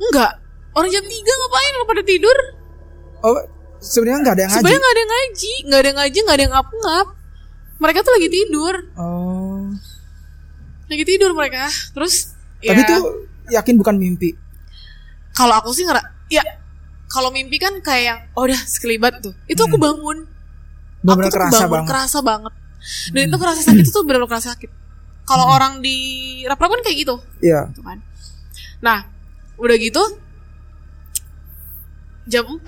enggak 0.00 0.32
orang 0.72 0.88
jam 0.88 1.02
3 1.02 1.12
ngapain 1.12 1.72
lo 1.74 1.84
pada 1.84 2.02
tidur 2.02 2.36
Oh, 3.20 3.36
sebenarnya 3.78 4.18
nggak 4.22 4.32
ada 4.32 4.40
yang 4.40 4.50
ngaji. 4.50 4.58
sebenarnya 4.58 4.80
nggak 4.80 4.90
ada 4.90 5.00
yang 5.00 5.12
ngaji 5.12 5.52
nggak 5.60 5.78
ada 5.78 5.88
yang 5.88 5.98
ngaji 5.98 6.18
nggak 6.18 6.32
ada 6.32 6.42
yang 6.42 6.54
ngap-ngap 6.54 7.06
mereka 7.76 7.98
tuh 8.00 8.12
lagi 8.12 8.28
tidur 8.28 8.74
Oh. 8.94 9.64
lagi 10.86 11.04
tidur 11.04 11.30
mereka 11.32 11.64
terus 11.92 12.14
Tapi 12.58 12.76
Ya, 12.76 12.86
tuh 12.86 13.02
yakin 13.50 13.74
bukan 13.74 13.96
mimpi. 13.96 14.36
Kalau 15.34 15.54
aku 15.56 15.70
sih 15.72 15.86
ngera 15.86 16.02
ya 16.30 16.42
kalau 17.10 17.34
mimpi 17.34 17.58
kan 17.58 17.74
kayak 17.82 18.04
yang 18.06 18.18
oh 18.38 18.46
udah 18.46 18.60
sekelibat 18.70 19.18
tuh. 19.18 19.34
Itu 19.50 19.66
aku 19.66 19.74
bangun. 19.74 20.30
Benar 21.02 21.26
aku 21.26 21.26
tuh 21.26 21.34
kerasa 21.34 21.66
bangun 21.66 21.70
banget. 21.74 21.82
Hmm. 21.82 21.90
kerasa 21.90 22.18
banget. 22.22 22.52
Dan 23.12 23.22
itu 23.28 23.36
kerasa 23.36 23.60
sakit 23.66 23.84
itu 23.90 24.00
benar 24.06 24.22
kerasa 24.30 24.54
sakit. 24.54 24.70
Kalau 25.26 25.46
orang 25.50 25.82
di 25.82 25.98
rap 26.46 26.62
kan 26.62 26.80
kayak 26.86 26.96
gitu. 27.02 27.18
Iya. 27.42 27.66
gitu 27.74 27.82
kan. 27.82 27.98
Nah 28.78 29.10
udah 29.60 29.76
gitu 29.76 30.00
jam 32.30 32.46
4 32.46 32.62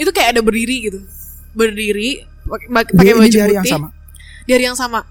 itu 0.00 0.10
kayak 0.10 0.32
ada 0.34 0.40
berdiri 0.40 0.76
gitu. 0.88 1.04
Berdiri 1.52 2.24
pakai 2.48 3.14
baju 3.14 3.28
putih 3.28 3.52
yang 3.52 3.68
sama. 3.68 3.92
di 4.48 4.50
hari 4.56 4.64
yang 4.64 4.78
sama. 4.80 5.04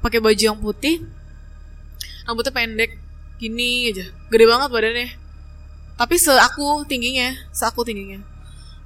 Pakai 0.00 0.18
baju 0.24 0.40
yang 0.40 0.56
putih. 0.56 1.04
Rambutnya 2.24 2.56
pendek 2.56 3.03
gini 3.44 3.92
aja. 3.92 4.06
Gede 4.32 4.44
banget 4.48 4.68
badannya. 4.72 5.08
Tapi 5.94 6.14
se 6.16 6.32
aku 6.32 6.82
tingginya 6.88 7.36
se 7.52 7.68
aku 7.68 7.84
tingginya. 7.84 8.24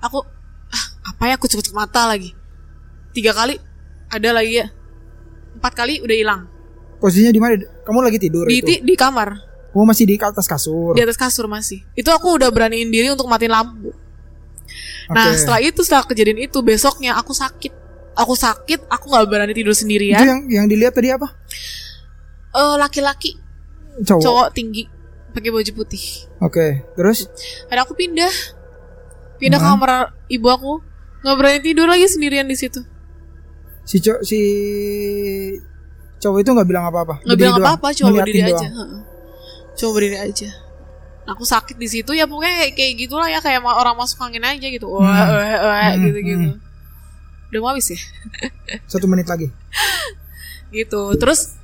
Aku 0.03 0.27
ah 0.69 0.85
apa 1.15 1.23
ya 1.31 1.35
aku 1.39 1.47
cukup 1.47 1.71
mata 1.73 2.11
lagi. 2.11 2.35
Tiga 3.15 3.33
kali 3.33 3.57
ada 4.11 4.31
lagi 4.35 4.61
ya. 4.61 4.67
Empat 5.55 5.73
kali 5.79 6.03
udah 6.03 6.17
hilang. 6.17 6.43
Posisinya 6.99 7.31
di 7.31 7.41
mana? 7.41 7.55
Kamu 7.87 7.99
lagi 8.03 8.19
tidur 8.19 8.51
di 8.51 8.59
itu. 8.59 8.83
di 8.83 8.95
kamar. 8.99 9.39
Kamu 9.71 9.85
masih 9.87 10.05
di 10.11 10.19
atas 10.19 10.51
kasur. 10.51 10.99
di 10.99 11.03
atas 11.07 11.15
kasur 11.15 11.47
masih. 11.47 11.87
Itu 11.95 12.11
aku 12.11 12.35
udah 12.35 12.51
beraniin 12.51 12.91
diri 12.91 13.09
untuk 13.15 13.31
matiin 13.31 13.55
lampu. 13.55 13.95
Nah 15.09 15.33
setelah 15.33 15.63
itu 15.65 15.81
setelah 15.81 16.05
kejadian 16.05 16.43
itu 16.45 16.59
besoknya 16.61 17.17
aku 17.17 17.33
sakit. 17.33 17.73
Aku 18.19 18.35
sakit 18.35 18.91
aku 18.91 19.15
nggak 19.15 19.31
berani 19.31 19.55
tidur 19.55 19.71
Itu 19.73 19.87
sendirian 19.87 20.19
yang 20.19 20.41
yang 20.51 20.67
dilihat 20.67 20.91
tadi 20.91 21.15
apa? 21.15 21.31
Eh, 22.59 22.75
laki-laki 22.77 23.39
Cowok. 24.01 24.21
cowok 24.21 24.49
tinggi 24.53 24.85
pakai 25.31 25.49
baju 25.49 25.73
putih 25.75 26.05
Oke. 26.39 26.87
Terus 26.93 27.27
dan 27.67 27.79
aku 27.79 27.93
pindah 27.93 28.31
pindah 29.37 29.57
ke 29.57 29.65
Hmm. 29.65 29.75
kamar 29.77 29.91
ibu 30.27 30.47
aku 30.47 30.73
nggak 31.21 31.35
berani 31.35 31.61
tidur 31.61 31.85
lagi 31.85 32.07
sendirian 32.07 32.45
di 32.45 32.55
situ 32.55 32.79
si 33.83 33.99
co- 33.99 34.21
si 34.21 34.39
cowok 36.19 36.39
itu 36.39 36.51
nggak 36.51 36.67
bilang 36.67 36.85
apa-apa. 36.85 37.23
nggak 37.23 37.37
bilang 37.37 37.55
doang, 37.57 37.67
apa 37.69 37.71
apa 37.77 37.89
cuma 37.93 38.11
berdiri 38.13 38.41
doang. 38.45 38.55
aja 38.57 38.69
cuma 39.75 39.91
berdiri 39.93 40.19
aja 40.21 40.49
aku 41.25 41.43
sakit 41.43 41.75
di 41.75 41.87
situ 41.87 42.11
ya 42.11 42.25
pokoknya 42.25 42.55
kayak, 42.57 42.73
kayak 42.75 42.93
gitulah 42.99 43.27
ya 43.27 43.39
kayak 43.39 43.61
orang 43.61 43.95
masuk 43.95 44.19
angin 44.21 44.43
aja 44.43 44.67
gitu 44.67 44.87
wah 44.89 45.03
Hmm. 45.03 45.29
wah 45.29 45.59
wah 45.61 45.91
Hmm, 45.91 46.03
gitu 46.05 46.19
gitu 46.21 46.47
hmm. 46.51 46.57
udah 47.49 47.61
mau 47.61 47.71
habis 47.71 47.89
ya 47.89 48.01
Satu 48.85 49.07
menit 49.07 49.25
lagi. 49.25 49.49
gitu 50.71 51.15
terus 51.15 51.58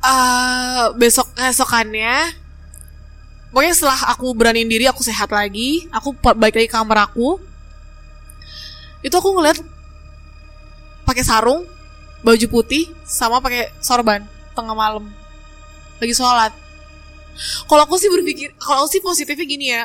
eh 0.00 0.84
besok 0.96 1.28
pokoknya 3.52 3.74
setelah 3.74 4.00
aku 4.14 4.32
beraniin 4.32 4.70
diri 4.70 4.88
aku 4.88 5.04
sehat 5.04 5.28
lagi 5.28 5.84
aku 5.92 6.16
balik 6.16 6.56
lagi 6.56 6.68
ke 6.70 6.74
kamar 6.74 7.10
aku 7.10 7.36
itu 9.04 9.12
aku 9.12 9.28
ngeliat 9.36 9.60
pakai 11.04 11.24
sarung 11.24 11.68
baju 12.20 12.46
putih 12.48 12.88
sama 13.04 13.40
pakai 13.40 13.72
sorban 13.80 14.24
tengah 14.56 14.76
malam 14.76 15.08
lagi 16.00 16.14
sholat 16.16 16.52
kalau 17.68 17.84
aku 17.84 17.96
sih 17.96 18.08
berpikir 18.12 18.52
kalau 18.60 18.84
aku 18.84 18.92
sih 18.92 19.02
positifnya 19.04 19.46
gini 19.48 19.66
ya 19.72 19.84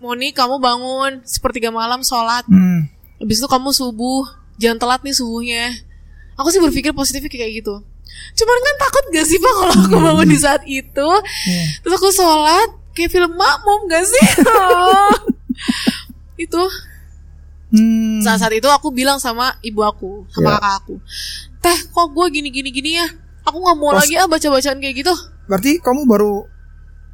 Moni 0.00 0.36
kamu 0.36 0.60
bangun 0.60 1.24
sepertiga 1.24 1.72
malam 1.72 2.04
sholat 2.04 2.44
Hmm. 2.48 2.92
Habis 3.24 3.40
itu 3.40 3.48
kamu 3.48 3.70
subuh, 3.70 4.26
jangan 4.58 4.76
telat 4.76 5.00
nih 5.06 5.14
subuhnya. 5.14 5.64
Aku 6.34 6.50
sih 6.50 6.58
berpikir 6.58 6.90
positifnya 6.90 7.30
kayak 7.30 7.62
gitu. 7.62 7.80
Cuman 8.34 8.56
kan 8.60 8.74
takut 8.80 9.04
gak 9.10 9.24
sih 9.24 9.36
pak 9.36 9.52
kalau 9.52 9.74
aku 9.74 9.96
bangun 9.96 10.26
di 10.26 10.36
saat 10.36 10.62
itu, 10.64 11.08
Iya. 11.44 11.64
terus 11.80 11.94
aku 11.94 12.10
sholat 12.10 12.66
kayak 12.90 13.10
film 13.10 13.32
makmum 13.32 13.86
gak 13.86 14.04
sih? 14.04 14.24
itu 16.40 16.62
Hmm. 17.68 18.22
saat 18.22 18.38
saat 18.38 18.54
itu 18.54 18.66
aku 18.66 18.90
bilang 18.90 19.18
sama 19.18 19.58
ibu 19.60 19.82
aku, 19.82 20.22
sama 20.28 20.46
Ya. 20.48 20.54
kakak 20.56 20.74
aku, 20.78 20.94
teh 21.58 21.78
kok 21.84 22.06
gue 22.08 22.26
gini 22.30 22.48
gini 22.48 22.70
gini 22.70 22.90
ya? 22.94 23.06
Aku 23.42 23.58
nggak 23.58 23.76
mau 23.76 23.90
Pas- 23.90 24.00
lagi 24.00 24.14
ah 24.14 24.24
baca 24.24 24.46
bacaan 24.48 24.78
kayak 24.78 24.94
gitu. 24.96 25.10
Berarti 25.44 25.70
kamu 25.78 26.06
baru 26.06 26.46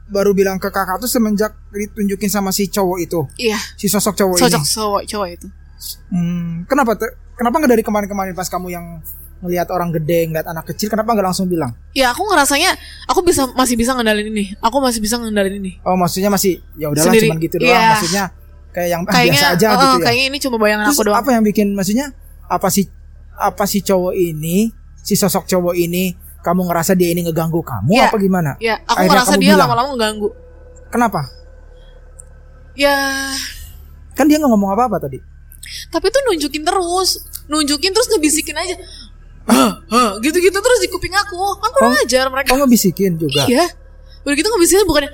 baru 0.07 0.30
bilang 0.30 0.61
ke 0.61 0.68
kakak 0.68 1.01
tuh 1.01 1.09
semenjak 1.09 1.57
ditunjukin 1.70 2.28
sama 2.28 2.51
si 2.51 2.66
cowok 2.66 2.99
itu, 3.01 3.20
Iya, 3.41 3.57
si 3.74 3.88
sosok 3.88 4.12
cowok 4.14 4.36
cocok 4.38 4.61
ini. 4.61 4.68
cowok 4.68 5.03
cowok 5.07 5.28
itu. 5.32 5.47
Hmm. 6.11 6.68
Kenapa 6.68 6.93
te- 6.95 7.14
kenapa 7.34 7.57
nggak 7.57 7.72
dari 7.72 7.82
kemarin-kemarin 7.82 8.34
pas 8.34 8.45
kamu 8.47 8.68
yang 8.68 8.86
ngelihat 9.41 9.68
orang 9.72 9.88
gede, 9.91 10.28
ngeliat 10.28 10.45
anak 10.45 10.68
kecil, 10.68 10.88
kenapa 10.88 11.12
nggak 11.12 11.26
langsung 11.26 11.49
bilang? 11.49 11.72
Ya 11.93 12.12
aku 12.12 12.28
ngerasanya 12.28 12.76
aku 13.09 13.24
bisa 13.24 13.49
masih 13.53 13.74
bisa 13.74 13.97
ngendalin 13.97 14.28
ini. 14.28 14.53
Aku 14.61 14.78
masih 14.78 15.01
bisa 15.01 15.16
ngendalin 15.16 15.57
ini. 15.57 15.80
Oh, 15.80 15.97
maksudnya 15.97 16.28
masih 16.28 16.61
ya 16.76 16.88
udahlah 16.88 17.09
Sendiri. 17.09 17.26
cuman 17.28 17.38
gitu 17.41 17.57
doang. 17.57 17.72
Iya. 17.72 17.88
Maksudnya 17.97 18.24
kayak 18.70 18.88
yang 18.88 19.03
ah, 19.03 19.11
Kayaknya, 19.11 19.32
biasa 19.32 19.47
aja 19.51 19.66
eh, 19.66 19.74
gitu 19.74 19.97
ya. 19.97 20.05
kayaknya 20.05 20.24
ini 20.28 20.38
cuma 20.38 20.57
bayangan 20.61 20.84
Terus 20.86 20.95
aku 20.95 21.05
doang. 21.09 21.18
apa 21.18 21.28
yang 21.32 21.43
bikin 21.43 21.66
maksudnya 21.72 22.07
apa 22.47 22.68
sih 22.68 22.84
apa 23.34 23.64
si 23.64 23.78
cowok 23.80 24.14
ini, 24.14 24.57
si 25.01 25.14
sosok 25.16 25.49
cowok 25.49 25.74
ini 25.74 26.12
kamu 26.41 26.68
ngerasa 26.68 26.93
dia 26.93 27.09
ini 27.09 27.24
ngeganggu 27.24 27.61
kamu 27.61 27.97
Iya. 27.97 28.07
apa 28.07 28.16
gimana? 28.16 28.51
Ya, 28.61 28.76
aku 28.84 28.93
Akhirnya 28.95 29.11
ngerasa 29.16 29.34
dia 29.36 29.55
lama-lama 29.57 29.88
mengganggu. 29.93 30.28
Kenapa? 30.88 31.20
Ya, 32.74 32.97
Kan 34.14 34.28
dia 34.28 34.36
nggak 34.36 34.49
ngomong 34.49 34.72
apa-apa 34.72 35.01
tadi. 35.01 35.18
tapi 35.88 36.11
tuh 36.11 36.20
nunjukin 36.26 36.61
terus, 36.61 37.20
nunjukin 37.47 37.93
terus 37.93 38.09
ngebisikin 38.11 38.53
aja. 38.53 38.74
Gitu-gitu 40.20 40.55
terus 40.55 40.78
di 40.80 40.88
kuping 40.88 41.12
aku. 41.12 41.38
Kan 41.59 41.70
kurang 41.72 41.93
Oh, 41.93 42.03
ajar 42.03 42.24
mereka. 42.28 42.49
Kau 42.51 42.59
ngebisikin 42.61 43.16
juga. 43.16 43.45
Iya. 43.45 43.66
Udah 44.20 44.34
gitu 44.34 44.49
ngebisikin 44.49 44.84
bukannya 44.84 45.11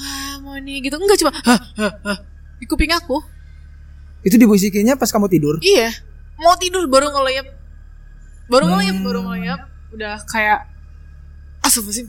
ah 0.00 0.40
mau 0.40 0.56
nih 0.56 0.80
gitu 0.80 0.96
enggak 0.96 1.20
cuma 1.20 1.28
hah, 1.28 1.60
hah, 1.76 1.92
hah. 2.02 2.18
di 2.56 2.64
kuping 2.64 2.88
aku. 2.90 3.20
Itu 4.20 4.36
dibisikinnya 4.36 4.96
pas 4.96 5.08
kamu 5.08 5.28
tidur. 5.28 5.60
Iya. 5.60 5.92
Mau 6.36 6.56
tidur 6.56 6.88
baru 6.88 7.08
ngelayap. 7.10 7.46
Baru 8.48 8.64
ngelayap, 8.66 8.96
Hmm. 8.96 9.04
baru 9.06 9.18
ngelayap. 9.22 9.60
Udah 9.92 10.16
kayak 10.26 10.66
Astagfirullahaladzim. 11.60 12.08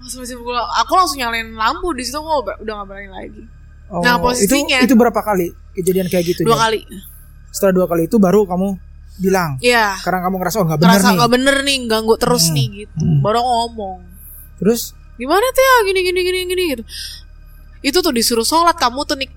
Astagfirullahaladzim. 0.00 0.80
Aku 0.80 0.92
langsung 0.94 1.18
nyalain 1.18 1.48
lampu 1.52 1.90
di 1.92 2.02
situ 2.02 2.16
aku 2.16 2.30
udah 2.62 2.74
gak 2.78 2.86
berani 2.86 3.10
lagi. 3.10 3.42
Oh, 3.90 4.00
Nah, 4.00 4.16
posisinya- 4.16 4.80
itu 4.80 4.88
itu 4.88 4.96
berapa 4.96 5.20
kali 5.20 5.50
kejadian 5.74 6.06
kayak 6.08 6.24
gitu? 6.24 6.46
Dua 6.46 6.56
kali. 6.56 6.80
Setelah 7.50 7.74
dua 7.74 7.86
kali 7.86 8.06
itu 8.06 8.16
baru 8.16 8.46
kamu 8.46 8.78
bilang 9.16 9.60
Iya. 9.60 10.00
karena 10.00 10.24
kamu 10.24 10.36
ngerasa 10.38 10.56
oh 10.56 10.64
nggak 10.64 10.78
benar 10.78 10.90
Ngerasa 10.94 11.08
nih. 11.08 11.18
gak 11.18 11.30
bener 11.30 11.56
nih, 11.62 11.76
ganggu 11.84 12.14
terus 12.16 12.44
Hmm. 12.46 12.54
nih 12.54 12.66
gitu. 12.80 12.96
Hmm. 12.98 13.20
Baru 13.20 13.40
ngomong. 13.40 13.98
Terus 14.58 14.96
Gimana 15.12 15.44
tuh 15.48 15.60
ya 15.60 15.74
gini 15.86 16.00
gini 16.02 16.20
gini 16.20 16.38
gini 16.46 16.62
gitu. 16.72 16.82
Itu 17.80 17.98
tuh 17.98 18.10
disuruh 18.10 18.42
sholat 18.42 18.74
kamu 18.74 19.04
tuh 19.04 19.14
nih. 19.14 19.28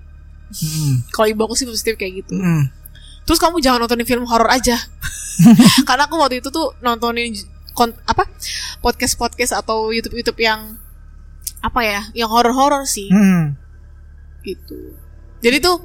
hmm, 0.48 1.12
Kalau 1.12 1.28
ibu 1.28 1.42
aku 1.44 1.54
sih 1.54 1.66
positif 1.66 1.94
kayak 1.96 2.24
gitu. 2.24 2.34
hmm, 2.34 2.64
Terus 3.24 3.38
kamu 3.38 3.60
jangan 3.60 3.84
nontonin 3.84 4.04
film 4.04 4.24
horor 4.24 4.48
aja. 4.48 4.78
Karena 5.88 6.06
aku 6.06 6.16
waktu 6.16 6.40
itu 6.40 6.48
tuh 6.48 6.74
nontonin 6.80 7.34
j- 7.34 7.44
kon- 7.72 7.98
apa 8.06 8.24
podcast 8.80 9.14
podcast 9.16 9.52
atau 9.52 9.92
YouTube 9.92 10.16
YouTube 10.16 10.40
yang 10.40 10.80
apa 11.60 11.82
ya, 11.82 12.02
yang 12.16 12.30
horor 12.30 12.54
horor 12.54 12.84
sih 12.86 13.10
hmm. 13.10 13.52
gitu. 14.42 14.96
Jadi 15.42 15.58
tuh 15.60 15.82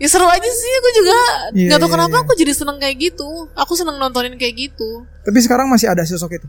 ya 0.00 0.08
seru 0.08 0.26
aja 0.26 0.50
sih. 0.50 0.72
Aku 0.80 0.88
juga 0.96 1.18
Iya, 1.52 1.66
nggak 1.70 1.78
tahu 1.78 1.88
iya, 1.90 1.94
kenapa 1.94 2.16
iya. 2.16 2.22
aku 2.24 2.32
jadi 2.34 2.52
seneng 2.56 2.76
kayak 2.80 2.96
gitu. 2.98 3.28
Aku 3.54 3.72
seneng 3.76 4.00
nontonin 4.00 4.34
kayak 4.40 4.56
gitu. 4.56 5.04
Tapi 5.22 5.38
sekarang 5.44 5.68
masih 5.68 5.92
ada 5.92 6.02
sosok 6.02 6.40
itu. 6.40 6.48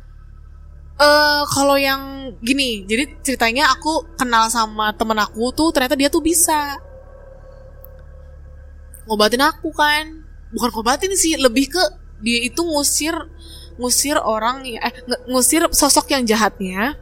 eh 1.02 1.44
kalau 1.50 1.82
yang 1.82 2.30
gini, 2.46 2.86
jadi 2.86 3.10
ceritanya 3.26 3.74
aku 3.74 4.06
kenal 4.16 4.54
sama 4.54 4.94
temen 4.94 5.18
aku 5.18 5.50
tuh 5.50 5.74
ternyata 5.74 5.98
dia 5.98 6.14
tuh 6.14 6.22
bisa 6.22 6.78
ngobatin 9.10 9.42
aku 9.42 9.74
kan, 9.74 10.06
bukan 10.54 10.70
ngobatin 10.70 11.12
sih, 11.18 11.34
lebih 11.42 11.74
ke 11.74 11.84
dia 12.22 12.46
itu 12.46 12.62
ngusir 12.62 13.18
ngusir 13.82 14.14
orang 14.22 14.62
ya, 14.62 14.78
eh 14.86 14.94
ngusir 15.26 15.66
sosok 15.74 16.14
yang 16.14 16.22
jahatnya, 16.22 16.94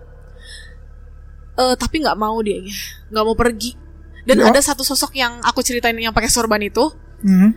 eh 1.59 1.75
tapi 1.75 1.99
nggak 1.99 2.15
mau 2.15 2.39
dia 2.39 2.63
nggak 3.11 3.25
mau 3.27 3.35
pergi. 3.35 3.75
Dan 4.21 4.37
Ya. 4.37 4.47
ada 4.47 4.59
satu 4.59 4.81
sosok 4.81 5.13
yang 5.13 5.39
aku 5.39 5.59
ceritain 5.59 5.95
yang 5.95 6.11
pakai 6.11 6.27
sorban 6.27 6.59
itu, 6.59 6.91
Hmm. 7.19 7.51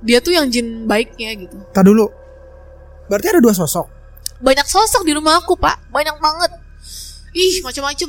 dia 0.00 0.18
tuh 0.18 0.32
yang 0.32 0.46
jin 0.46 0.84
baiknya 0.84 1.36
gitu. 1.36 1.56
Tak 1.70 1.82
dulu. 1.82 2.08
Berarti 3.06 3.26
ada 3.28 3.38
dua 3.38 3.52
sosok. 3.52 3.88
Banyak 4.38 4.64
sosok 4.64 5.02
di 5.02 5.12
rumah 5.12 5.36
aku 5.36 5.52
pak, 5.54 5.76
banyak 5.88 6.16
banget. 6.16 6.50
Ih 7.30 7.60
macam-macam. 7.60 8.08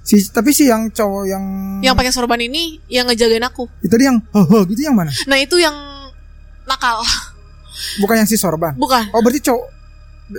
Si 0.00 0.20
tapi 0.28 0.52
si 0.52 0.68
yang 0.68 0.88
cowok 0.88 1.24
yang 1.24 1.44
yang 1.80 1.94
pakai 1.94 2.12
sorban 2.12 2.36
ini 2.38 2.76
yang 2.86 3.06
ngejagain 3.06 3.40
aku. 3.42 3.64
itu 3.80 3.94
dia 3.94 4.12
yang 4.12 4.20
oh, 4.30 4.44
gitu 4.62 4.76
yang 4.78 4.92
mana? 4.92 5.08
Nah 5.24 5.38
itu 5.38 5.56
yang 5.56 5.72
nakal, 6.64 7.00
Bukan 7.98 8.16
yang 8.16 8.28
si 8.28 8.36
sorban. 8.36 8.72
bukan 8.74 9.08
Oh 9.10 9.18
berarti 9.18 9.40
cowok 9.42 9.64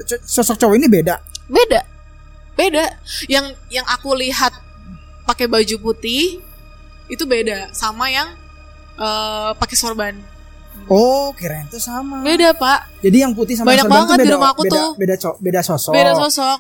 co- 0.06 0.22
sosok 0.24 0.58
cowok 0.58 0.76
ini 0.76 0.86
beda. 0.88 1.18
beda, 1.46 1.82
beda. 2.54 2.86
Yang 3.26 3.58
yang 3.70 3.86
aku 3.88 4.14
lihat 4.14 4.54
pakai 5.26 5.46
baju 5.46 5.76
putih 5.84 6.38
itu 7.08 7.24
beda 7.24 7.70
sama 7.72 8.08
yang 8.08 8.32
eh, 8.96 9.52
pakai 9.54 9.76
sorban. 9.76 10.16
Oh 10.86 11.32
kirain 11.32 11.66
itu 11.66 11.78
sama. 11.78 12.20
Beda 12.22 12.52
pak, 12.52 13.00
Jadi 13.00 13.18
yang 13.18 13.32
putih 13.32 13.56
sama 13.56 13.72
Banyak 13.72 13.84
sorban 13.84 13.96
banget 13.98 14.12
itu 14.12 14.18
di 14.18 14.26
beda, 14.26 14.36
rumah 14.36 14.50
aku 14.52 14.62
beda, 14.62 14.72
tuh. 14.72 14.90
Beda 14.96 15.16
co- 15.16 15.38
beda 15.40 15.60
sosok. 15.62 15.94
beda 15.94 16.12
sosok. 16.18 16.60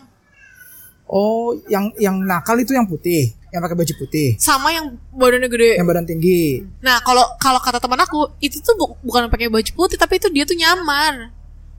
Oh, 1.05 1.53
yang 1.67 1.93
yang 1.95 2.17
nakal 2.17 2.57
itu 2.57 2.73
yang 2.73 2.83
putih, 2.83 3.29
yang 3.47 3.61
pakai 3.61 3.77
baju 3.77 3.93
putih, 3.95 4.33
sama 4.37 4.73
yang 4.73 4.97
badannya 5.11 5.45
gede 5.47 5.77
yang 5.77 5.85
badan 5.85 6.01
tinggi. 6.03 6.65
nah 6.79 6.97
kalau 6.99 7.21
kalau 7.37 7.59
kata 7.59 7.77
teman 7.77 7.99
aku 7.99 8.33
itu 8.39 8.57
tuh 8.57 8.73
bu- 8.73 8.97
bukan 8.99 9.29
pakai 9.29 9.45
baju 9.45 9.69
putih 9.69 9.95
tapi 9.95 10.17
itu 10.17 10.27
dia 10.27 10.43
tuh 10.43 10.55
nyamar 10.55 11.29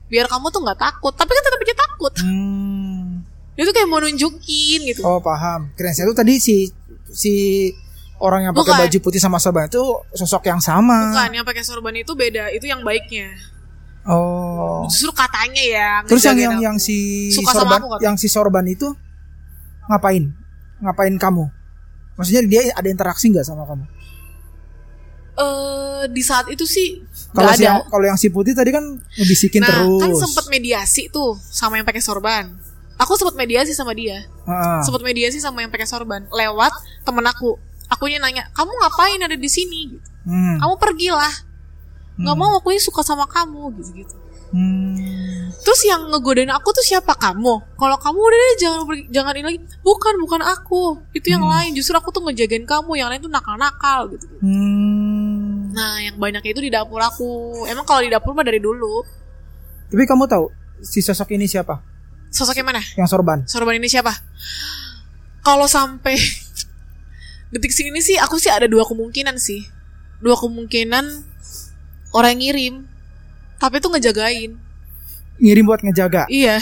biar 0.07 0.25
kamu 0.25 0.47
tuh 0.47 0.63
nggak 0.63 0.79
takut 0.79 1.11
tapi 1.11 1.27
kan 1.29 1.43
tetap 1.43 1.59
aja 1.59 1.75
takut 1.77 2.13
Hmm. 2.17 3.19
dia 3.51 3.61
tuh 3.61 3.73
kayak 3.73 3.85
mau 3.85 3.99
nunjukin 3.99 4.79
gitu 4.85 5.03
Oh, 5.03 5.19
paham. 5.19 5.67
Keren 5.73 5.91
saya 5.91 6.07
tuh 6.07 6.15
tadi 6.15 6.39
si 6.39 6.71
si 7.05 7.33
orang 8.19 8.41
yang 8.41 8.53
pakai 8.53 8.73
baju 8.79 8.97
putih 8.99 9.17
sama 9.17 9.37
sorban 9.37 9.65
itu 9.65 9.81
sosok 10.11 10.45
yang 10.45 10.57
sama. 10.57 11.11
bukan 11.11 11.31
yang 11.33 11.45
pakai 11.45 11.61
sorban 11.61 11.93
itu 11.93 12.11
beda 12.11 12.49
itu 12.49 12.65
yang 12.65 12.81
baiknya 12.81 13.29
Oh. 14.03 14.87
justru 14.87 15.11
katanya 15.11 15.59
ya 15.61 15.89
Terus 16.01 16.23
yang 16.23 16.39
yang 16.39 16.53
aku. 16.53 16.63
yang 16.63 16.77
si 16.77 17.27
Suka 17.29 17.51
sorban 17.51 17.77
aku 17.77 17.99
yang 17.99 18.15
si 18.15 18.27
sorban 18.27 18.63
itu 18.63 18.87
ngapain? 19.85 20.31
Ngapain 20.79 21.11
kamu? 21.13 21.43
Maksudnya 22.15 22.41
dia 22.45 22.61
ada 22.71 22.87
interaksi 22.87 23.27
nggak 23.27 23.43
sama 23.43 23.63
kamu? 23.63 23.83
eh 25.35 26.03
di 26.09 26.23
saat 26.23 26.49
itu 26.49 26.65
sih 26.65 27.03
Kalau 27.29 27.53
si 27.53 27.61
ada 27.61 27.85
kalau 27.85 28.01
yang 28.03 28.17
si 28.17 28.27
putih 28.27 28.55
tadi 28.55 28.73
kan 28.73 28.81
ngebisikin 29.13 29.61
nah 29.61 29.69
terus. 29.85 30.01
kan 30.01 30.09
sempet 30.17 30.45
mediasi 30.49 31.11
tuh 31.11 31.37
sama 31.43 31.77
yang 31.77 31.85
pakai 31.85 32.01
sorban 32.01 32.57
aku 32.95 33.13
sempet 33.13 33.37
mediasi 33.37 33.69
sama 33.69 33.93
dia 33.93 34.25
Ah. 34.43 34.81
sempet 34.81 35.03
mediasi 35.03 35.37
sama 35.37 35.61
yang 35.61 35.69
pakai 35.69 35.85
sorban 35.85 36.25
lewat 36.31 36.73
temen 37.03 37.21
aku 37.21 37.53
akunya 37.87 38.19
nanya 38.19 38.47
kamu 38.51 38.71
ngapain 38.71 39.19
ada 39.23 39.35
di 39.35 39.49
sini? 39.49 39.95
Gitu. 39.95 40.07
Hmm. 40.27 40.59
kamu 40.59 40.75
pergilah. 40.75 41.35
Nggak 42.17 42.35
mau 42.35 42.57
aku 42.59 42.75
suka 42.81 43.01
sama 43.05 43.25
kamu. 43.29 43.71
Gitu 43.79 43.91
gitu 44.03 44.15
Hmm. 44.47 44.95
terus 45.59 45.83
yang 45.83 46.07
ngegodain 46.07 46.47
aku 46.47 46.71
tuh 46.71 46.79
siapa? 46.79 47.19
Kamu. 47.19 47.75
Kalau 47.75 47.97
kamu 47.99 48.15
udah 48.15 48.39
deh 48.39 48.53
jangan 48.63 48.79
jangan 49.11 49.33
ini 49.35 49.43
lagi. 49.43 49.59
Bukan 49.83 50.13
bukan 50.23 50.39
aku. 50.39 51.03
Itu 51.11 51.35
yang 51.35 51.43
lain. 51.43 51.75
Justru 51.75 51.99
aku 51.99 52.15
tuh 52.15 52.23
ngejagain 52.23 52.63
kamu. 52.63 52.95
Yang 52.95 53.09
lain 53.11 53.21
tuh 53.27 53.31
nakal 53.31 53.55
nakal 53.59 54.07
gitu 54.07 54.23
Hmm. 54.39 55.67
nah 55.75 55.99
yang 55.99 56.15
banyaknya 56.15 56.55
itu 56.55 56.63
di 56.63 56.71
dapur 56.71 57.03
aku. 57.03 57.63
Emang 57.67 57.83
kalau 57.83 57.99
di 57.99 58.07
dapur 58.07 58.31
mah 58.31 58.47
dari 58.47 58.63
dulu. 58.63 59.03
Tapi 59.91 60.03
kamu 60.07 60.23
tahu 60.31 60.47
si 60.79 61.03
sosok 61.03 61.35
ini 61.35 61.43
siapa? 61.43 61.83
sosoknya 62.31 62.63
mana? 62.63 62.81
Yang 62.99 63.07
sorban. 63.11 63.39
sorban 63.47 63.75
ini 63.79 63.87
siapa? 63.87 64.11
Kalau 65.43 65.67
sampai 65.67 66.15
detik 67.53 67.71
sini 67.71 67.99
sih 68.03 68.19
aku 68.19 68.39
sih 68.41 68.51
ada 68.51 68.67
dua 68.67 68.83
kemungkinan 68.83 69.39
sih 69.39 69.63
dua 70.19 70.35
kemungkinan 70.35 71.05
orang 72.11 72.35
yang 72.35 72.41
ngirim 72.41 72.75
tapi 73.57 73.79
tuh 73.81 73.91
ngejagain 73.93 74.57
Ngirim 75.37 75.69
buat 75.69 75.81
ngejaga. 75.85 76.25
Iya. 76.33 76.57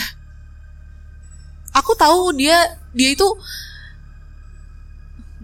Aku 1.75 1.95
tahu 1.95 2.36
dia 2.36 2.55
dia 2.91 3.11
itu 3.11 3.27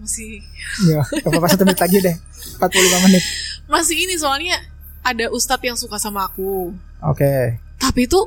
masih 0.00 0.42
Ya, 0.88 1.04
apa-apa 1.04 1.52
satu 1.52 1.64
menit 1.68 1.80
lagi 1.80 1.98
deh. 2.00 2.16
45 2.58 3.04
menit. 3.08 3.22
masih 3.70 3.96
ini 3.96 4.18
soalnya 4.18 4.58
ada 5.00 5.30
ustadz 5.32 5.64
yang 5.64 5.78
suka 5.78 5.96
sama 5.96 6.28
aku. 6.28 6.76
Oke. 7.00 7.56
Tapi 7.80 8.00
itu 8.04 8.20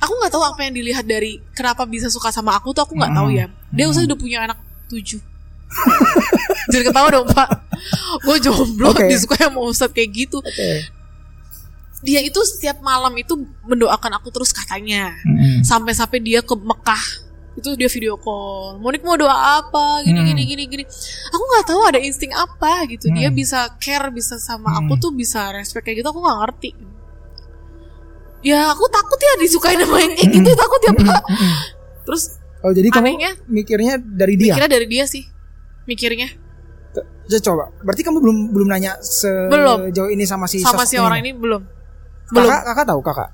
aku 0.00 0.12
nggak 0.18 0.32
tahu 0.32 0.44
apa 0.44 0.60
yang 0.64 0.74
dilihat 0.76 1.04
dari 1.04 1.40
kenapa 1.52 1.84
bisa 1.84 2.08
suka 2.08 2.32
sama 2.32 2.56
aku 2.56 2.72
tuh 2.72 2.84
aku 2.84 2.96
nggak 2.96 3.12
tahu 3.12 3.28
ya. 3.32 3.46
Dia 3.72 3.92
ustadz 3.92 4.08
udah 4.08 4.18
punya 4.18 4.38
anak 4.48 4.58
tujuh. 4.88 5.20
Jadi 6.68 6.82
ketawa 6.84 7.08
dong 7.10 7.26
pak. 7.26 7.48
Gue 8.22 8.36
jomblo 8.38 8.90
Oke. 8.90 9.06
disukai 9.06 9.42
sama 9.42 9.60
ustadz 9.60 9.90
kayak 9.90 10.10
gitu. 10.12 10.38
Oke. 10.38 10.70
Dia 12.00 12.18
itu 12.18 12.38
setiap 12.42 12.80
malam 12.80 13.14
itu 13.14 13.34
mendoakan 13.62 14.16
aku 14.16 14.30
terus 14.30 14.50
katanya. 14.50 15.14
Mm-mm. 15.22 15.62
sampai-sampai 15.62 16.18
dia 16.18 16.40
ke 16.40 16.52
Mekah 16.52 17.04
itu 17.52 17.68
dia 17.74 17.84
video 17.86 18.16
call 18.16 18.80
Monik 18.80 19.02
mau 19.02 19.12
doa 19.12 19.60
apa 19.60 20.00
gini 20.00 20.16
Hmm. 20.16 20.24
gini 20.26 20.42
gini 20.46 20.62
gini 20.66 20.84
aku 21.28 21.42
nggak 21.44 21.64
tahu 21.66 21.80
ada 21.84 22.00
insting 22.00 22.32
apa 22.32 22.88
gitu 22.88 23.06
dia 23.08 23.28
Hmm. 23.28 23.36
bisa 23.36 23.68
care 23.76 24.08
bisa 24.08 24.40
sama 24.40 24.72
Hmm. 24.72 24.78
aku 24.82 24.96
tuh 24.98 25.12
bisa 25.12 25.52
respect 25.52 25.84
kayak 25.84 26.00
gitu 26.00 26.08
aku 26.08 26.18
nggak 26.18 26.38
ngerti 26.40 26.70
ya 28.42 28.72
aku 28.72 28.88
takut 28.88 29.14
ya 29.16 29.32
disukain 29.38 29.76
sama 29.76 30.00
yang 30.00 30.12
kayak 30.12 30.30
gitu 30.32 30.50
takut 30.50 30.80
ya 30.80 30.92
pak 30.96 31.22
terus 32.02 32.24
Oh, 32.62 32.70
jadi 32.70 32.88
kamu 32.88 33.04
Anehnya, 33.10 33.30
mikirnya 33.44 33.94
dari 33.98 34.34
dia? 34.34 34.54
mikirnya 34.54 34.70
dari 34.72 34.86
dia 34.86 35.04
sih 35.04 35.26
mikirnya 35.84 36.28
Ya, 37.24 37.38
coba. 37.40 37.72
Berarti 37.80 38.02
kamu 38.02 38.18
belum 38.20 38.36
belum 38.52 38.68
nanya 38.68 38.98
sejauh 39.00 40.10
ini 40.10 40.26
sama 40.26 40.44
si 40.44 40.60
sama 40.60 40.84
si 40.84 41.00
orang 41.00 41.22
ini 41.22 41.32
belum 41.32 41.62
belum 42.28 42.44
Kakak, 42.44 42.62
kakak 42.66 42.86
tahu 42.88 43.00
kakak? 43.00 43.30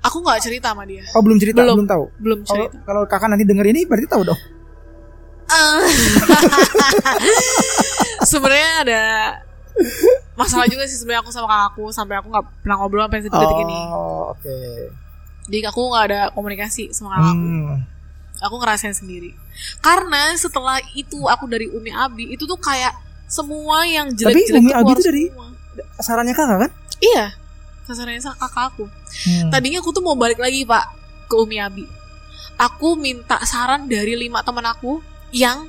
aku 0.00 0.16
nggak 0.18 0.40
cerita 0.40 0.72
sama 0.72 0.82
dia 0.88 1.04
Oh, 1.12 1.20
belum 1.20 1.36
cerita, 1.36 1.60
Belum. 1.60 1.76
belum, 1.78 1.86
tahu. 1.86 2.04
belum 2.18 2.38
cerita 2.42 2.74
kalau 2.82 3.04
kakak 3.04 3.28
nanti 3.28 3.44
denger 3.44 3.66
ini 3.68 3.84
berarti 3.84 4.08
tahu 4.08 4.24
dong. 4.24 4.40
Ah. 5.46 5.84
sebenarnya 8.24 8.70
ada 8.82 9.02
masalah 10.34 10.66
juga 10.66 10.84
sih 10.86 10.96
sebenarnya 10.96 11.22
aku 11.22 11.30
sama 11.30 11.46
kakakku 11.46 11.84
sampai 11.90 12.14
aku 12.16 12.28
nggak 12.30 12.44
pernah 12.62 12.76
ngobrol 12.78 13.04
sampai 13.06 13.20
detik 13.22 13.58
ini 13.60 13.78
Oh, 13.92 14.32
oke. 14.32 14.56
jadi 15.46 15.68
aku 15.68 15.80
nggak 15.86 16.04
ada 16.06 16.20
komunikasi 16.32 16.90
sama 16.90 17.14
kakakku 17.14 17.36
Hmm. 17.36 17.76
Aku 18.40 18.54
ngerasain 18.56 18.92
sendiri 18.92 19.36
karena 19.78 20.32
setelah 20.34 20.76
itu 20.92 21.20
aku 21.22 21.44
dari 21.44 21.68
Umi 21.68 21.90
Abi 21.90 22.24
itu 22.30 22.44
tuh 22.44 22.56
kayak 22.56 22.92
semua 23.26 23.84
yang 23.84 24.10
jelek-jelek 24.10 24.58
Umi 24.58 24.68
tuh 24.68 24.76
Abi 24.76 24.90
itu 24.90 25.02
dari- 25.04 25.28
semua. 25.28 25.46
Sarannya 25.98 26.32
kakak 26.32 26.58
kan? 26.58 26.70
iya 26.98 27.26
sasarannya 27.82 28.18
sama 28.18 28.36
kakak 28.38 28.64
aku 28.68 28.84
Hmm. 29.20 29.48
tadinya 29.48 29.78
aku 29.78 29.90
tuh 29.90 30.00
mau 30.00 30.14
balik 30.14 30.36
lagi 30.36 30.62
pak 30.62 30.84
ke 31.26 31.34
Umi 31.34 31.56
Abi 31.56 31.84
aku 32.56 32.94
minta 32.94 33.36
saran 33.42 33.84
dari 33.84 34.14
lima 34.14 34.40
teman 34.40 34.64
aku 34.64 35.00
yang 35.30 35.66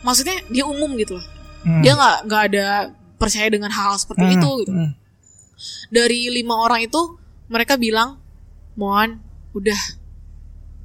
maksudnya 0.00 0.38
dia 0.46 0.62
umum 0.62 0.94
gitu 0.94 1.14
loh 1.14 1.26
Hmm. 1.60 1.82
dia 1.82 1.92
nggak 1.92 2.16
nggak 2.24 2.42
ada 2.46 2.66
percaya 3.14 3.48
dengan 3.48 3.68
hal 3.68 3.96
seperti 3.96 4.22
Hmm. 4.24 4.34
itu 4.34 4.50
gitu 4.60 4.72
Hmm. 4.72 4.90
dari 5.88 6.30
lima 6.30 6.54
orang 6.56 6.82
itu 6.82 7.18
mereka 7.46 7.74
bilang 7.74 8.20
mohon 8.74 9.18
udah 9.52 9.78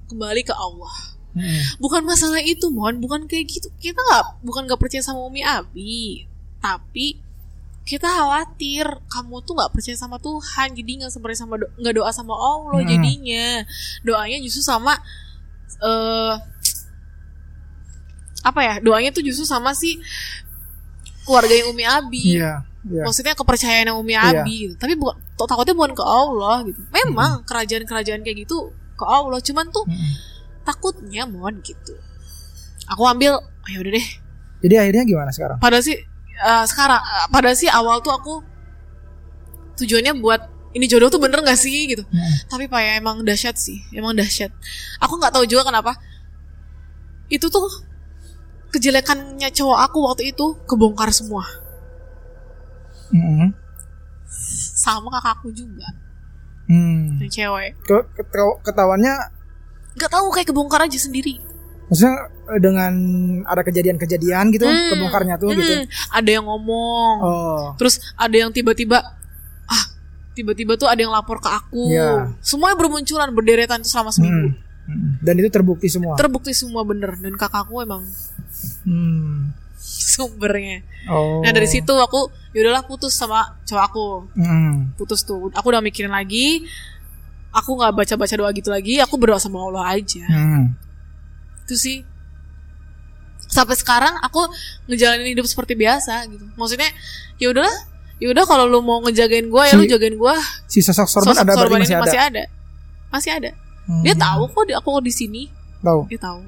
kembali 0.05 0.41
ke 0.41 0.51
Allah 0.51 0.93
Hmm. 1.33 1.61
bukan 1.77 2.05
masalah 2.05 2.37
itu 2.39 2.69
mohon 2.69 2.97
bukan 2.97 3.25
kayak 3.25 3.49
gitu 3.49 3.65
kita 3.77 3.97
nggak 3.97 4.45
bukan 4.45 4.69
nggak 4.69 4.77
percaya 4.77 5.01
sama 5.01 5.25
Umi 5.25 5.41
Abi 5.41 6.29
tapi 6.59 7.17
kita 7.83 8.05
khawatir 8.05 8.85
kamu 9.09 9.41
tuh 9.41 9.57
nggak 9.57 9.73
percaya 9.73 9.97
sama 9.97 10.15
Tuhan 10.15 10.71
jadi 10.71 10.91
nggak 11.01 11.11
seperti 11.11 11.35
sama 11.35 11.57
do- 11.57 11.73
nggak 11.75 11.95
doa 11.95 12.09
sama 12.09 12.31
Allah 12.31 12.77
Hmm. 12.77 12.85
jadinya 12.85 13.65
doanya 14.01 14.37
justru 14.39 14.61
sama 14.61 14.93
eh 15.81 16.33
apa 18.43 18.59
ya 18.61 18.73
doanya 18.77 19.09
tuh 19.09 19.23
justru 19.23 19.41
sama 19.43 19.71
si 19.71 19.97
keluarga 21.23 21.49
yang 21.51 21.71
Umi 21.71 21.83
Abi 21.83 22.37
Iya. 22.37 22.61
Iya. 22.83 23.03
maksudnya 23.07 23.33
kepercayaan 23.33 23.89
yang 23.89 23.97
Umi 23.97 24.13
Iya. 24.13 24.21
Abi 24.37 24.53
gitu. 24.67 24.73
Tapi 24.75 24.93
bukan 24.93 25.15
tak- 25.33 25.47
takutnya 25.47 25.73
bukan 25.73 25.93
ke 25.95 26.03
Allah 26.03 26.55
gitu. 26.61 26.77
Memang 26.93 27.41
kerajaan-kerajaan 27.41 28.21
kayak 28.21 28.43
gitu 28.43 28.69
ke 28.93 29.03
Allah, 29.03 29.39
cuman 29.39 29.65
tuh 29.69 29.85
Hmm. 29.85 30.13
takutnya 30.63 31.25
mohon 31.25 31.59
gitu. 31.59 31.93
Aku 32.87 33.03
ambil, 33.03 33.35
oh, 33.37 33.69
ya 33.69 33.79
udah 33.79 33.91
deh. 33.91 34.07
Jadi 34.61 34.75
akhirnya 34.77 35.03
gimana 35.03 35.31
sekarang? 35.31 35.57
Pada 35.59 35.79
sih 35.79 35.95
eh, 36.33 36.63
sekarang 36.65 36.99
eh, 36.99 37.25
pada 37.29 37.51
sih 37.53 37.67
awal 37.67 37.99
tuh 37.99 38.11
aku 38.11 38.33
tujuannya 39.75 40.17
buat 40.17 40.41
ini 40.73 40.85
jodoh 40.87 41.05
tuh 41.07 41.21
bener 41.21 41.41
gak 41.41 41.55
sih 41.55 41.85
gitu. 41.85 42.01
Hmm. 42.03 42.33
Tapi 42.47 42.65
pak 42.65 42.79
ya 42.79 42.91
emang 42.97 43.21
dahsyat 43.21 43.55
sih, 43.55 43.81
emang 43.91 44.13
dahsyat. 44.13 44.49
Aku 44.99 45.17
nggak 45.17 45.33
tahu 45.33 45.45
juga 45.45 45.67
kenapa. 45.67 45.93
Itu 47.27 47.47
tuh 47.47 47.65
kejelekannya 48.69 49.53
cowok 49.53 49.79
aku 49.85 49.97
waktu 50.01 50.23
itu 50.33 50.57
kebongkar 50.65 51.13
semua 51.13 51.45
Hmm. 53.13 53.53
sama 54.73 55.13
kakakku 55.13 55.53
juga 55.53 55.85
Hmm. 56.65 57.19
yang 57.19 57.29
cewek 57.29 57.71
Ke- 57.81 58.07
ke- 58.09 58.27
Ketahuannya 58.63 59.13
nggak 59.93 60.09
tahu 60.09 60.27
kayak 60.29 60.47
kebongkar 60.47 60.81
aja 60.81 60.97
sendiri 60.97 61.37
maksudnya 61.85 62.15
eh, 62.47 62.57
dengan 62.57 62.93
ada 63.43 63.61
kejadian-kejadian 63.61 64.49
gitu 64.49 64.63
Hmm. 64.63 64.89
kebongkarnya 64.89 65.35
tuh 65.35 65.51
gitu. 65.51 65.61
Hmm, 65.61 65.85
ada 66.09 66.29
yang 66.31 66.43
ngomong 66.43 67.13
Oh. 67.19 67.63
terus 67.75 67.99
ada 68.13 68.33
yang 68.33 68.49
tiba-tiba 68.49 69.03
ah 69.63 69.83
tiba-tiba 70.31 70.73
tuh 70.73 70.87
ada 70.87 70.97
yang 70.97 71.11
lapor 71.11 71.37
ke 71.37 71.47
aku 71.47 71.87
Iya. 71.87 72.33
semuanya 72.39 72.75
bermunculan 72.75 73.29
berderetan 73.29 73.79
tuh 73.79 73.91
selama 73.91 74.09
seminggu 74.09 74.49
Hmm. 74.49 74.61
Hmm. 74.83 75.15
Dan 75.19 75.37
itu 75.37 75.47
terbukti 75.47 75.87
semua. 75.87 76.15
terbukti 76.15 76.51
semua 76.51 76.83
bener 76.83 77.15
dan 77.15 77.33
kakakku 77.33 77.79
emang 77.79 78.03
Hmm. 78.81 79.51
sumbernya 80.13 80.81
Oh. 81.05 81.39
nah 81.39 81.51
dari 81.51 81.67
situ 81.67 81.91
aku 81.91 82.31
yaudahlah 82.53 82.83
putus 82.83 83.11
sama 83.11 83.57
cowok 83.63 83.83
aku 83.83 84.05
Hmm. 84.33 84.93
putus 84.95 85.21
tuh 85.21 85.49
aku 85.49 85.67
udah 85.67 85.81
mikirin 85.81 86.09
lagi 86.09 86.63
aku 87.49 87.73
nggak 87.73 87.93
baca-baca 87.93 88.33
doa 88.33 88.49
gitu 88.51 88.69
lagi 88.69 88.97
aku 88.97 89.17
berdoa 89.17 89.37
sama 89.37 89.59
Allah 89.59 89.85
aja 89.91 90.23
Hmm. 90.23 90.73
itu 91.63 91.75
sih 91.75 91.97
sampai 93.45 93.73
sekarang 93.73 94.17
aku 94.19 94.49
ngejalanin 94.87 95.29
hidup 95.29 95.45
seperti 95.45 95.73
biasa 95.73 96.25
gitu 96.25 96.45
maksudnya 96.53 96.89
ya 97.37 97.49
udahlah 97.49 97.73
ya 98.17 98.29
udah 98.29 98.43
kalau 98.43 98.65
lu 98.65 98.79
mau 98.79 99.01
ngejagain 99.01 99.45
gua 99.47 99.67
ya 99.67 99.73
lu 99.73 99.85
jagain 99.85 100.15
gua 100.15 100.33
Si 100.65 100.79
sosok 100.79 101.05
sorban 101.05 101.33
Sosok 101.33 101.43
ada 101.43 101.53
sorban 101.53 101.79
masih 101.79 101.93
ada. 101.93 102.03
masih 102.03 102.19
ada 102.21 102.43
masih 103.09 103.31
ada 103.31 103.51
Hmm. 103.83 103.99
dia 103.99 104.15
tahu 104.15 104.47
kok 104.47 104.63
aku 104.73 105.01
di 105.01 105.11
sini 105.11 105.43
Tahu. 105.83 106.07
Dia 106.07 106.15
tahu. 106.17 106.39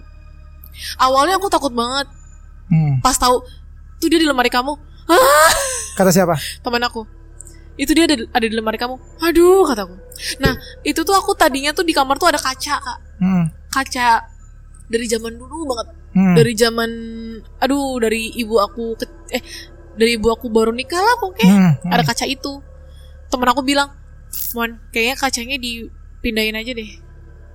Awalnya 0.95 1.35
aku 1.35 1.51
takut 1.51 1.69
banget 1.69 2.07
Hmm. 2.65 3.03
pas 3.03 3.11
tahu 3.13 3.43
tuh 3.97 4.07
dia 4.07 4.15
di 4.15 4.23
lemari 4.23 4.47
kamu. 4.47 4.71
Kata 5.95 6.11
siapa? 6.11 6.35
Teman 6.59 6.83
aku. 6.83 7.07
Itu 7.75 7.91
dia 7.91 8.07
ada, 8.07 8.15
ada 8.31 8.45
di 8.47 8.55
lemari 8.55 8.79
kamu. 8.79 8.95
Aduh, 9.19 9.67
kataku. 9.67 9.95
Nah, 10.39 10.55
itu 10.83 11.03
tuh 11.03 11.15
aku 11.15 11.35
tadinya 11.35 11.75
tuh 11.75 11.83
di 11.83 11.91
kamar 11.91 12.15
tuh 12.15 12.31
ada 12.31 12.39
kaca, 12.39 12.75
Kak. 12.79 12.99
Hmm. 13.19 13.51
Kaca 13.67 14.23
dari 14.87 15.05
zaman 15.07 15.35
dulu 15.35 15.67
banget. 15.67 15.87
Hmm. 16.15 16.35
Dari 16.39 16.53
zaman 16.55 16.89
aduh, 17.59 17.99
dari 17.99 18.31
ibu 18.39 18.55
aku 18.63 18.95
ke, 18.95 19.05
eh 19.35 19.43
dari 19.99 20.15
ibu 20.15 20.31
aku 20.31 20.47
baru 20.47 20.71
nikah 20.71 20.99
lah 20.99 21.15
pokoknya. 21.19 21.51
Hmm, 21.51 21.71
hmm. 21.83 21.91
Ada 21.91 22.03
kaca 22.07 22.25
itu. 22.27 22.63
Temen 23.27 23.47
aku 23.51 23.61
bilang, 23.67 23.91
"Mon, 24.55 24.79
kayaknya 24.95 25.15
kacanya 25.19 25.57
dipindahin 25.59 26.55
aja 26.55 26.71
deh." 26.71 26.91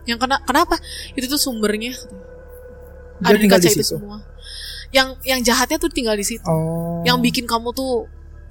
Yang 0.05 0.19
kena 0.21 0.37
kenapa? 0.45 0.77
Itu 1.17 1.33
tuh 1.33 1.41
sumbernya. 1.41 1.97
Dia 3.25 3.37
ada 3.37 3.41
di 3.41 3.49
kaca 3.49 3.65
di 3.65 3.73
itu 3.73 3.81
situ. 3.81 3.97
semua. 3.97 4.21
Yang 4.93 5.09
yang 5.25 5.41
jahatnya 5.41 5.81
tuh 5.81 5.89
tinggal 5.89 6.13
di 6.13 6.29
situ. 6.29 6.45
Oh. 6.45 7.01
Yang 7.09 7.25
bikin 7.25 7.45
kamu 7.49 7.73
tuh 7.73 8.05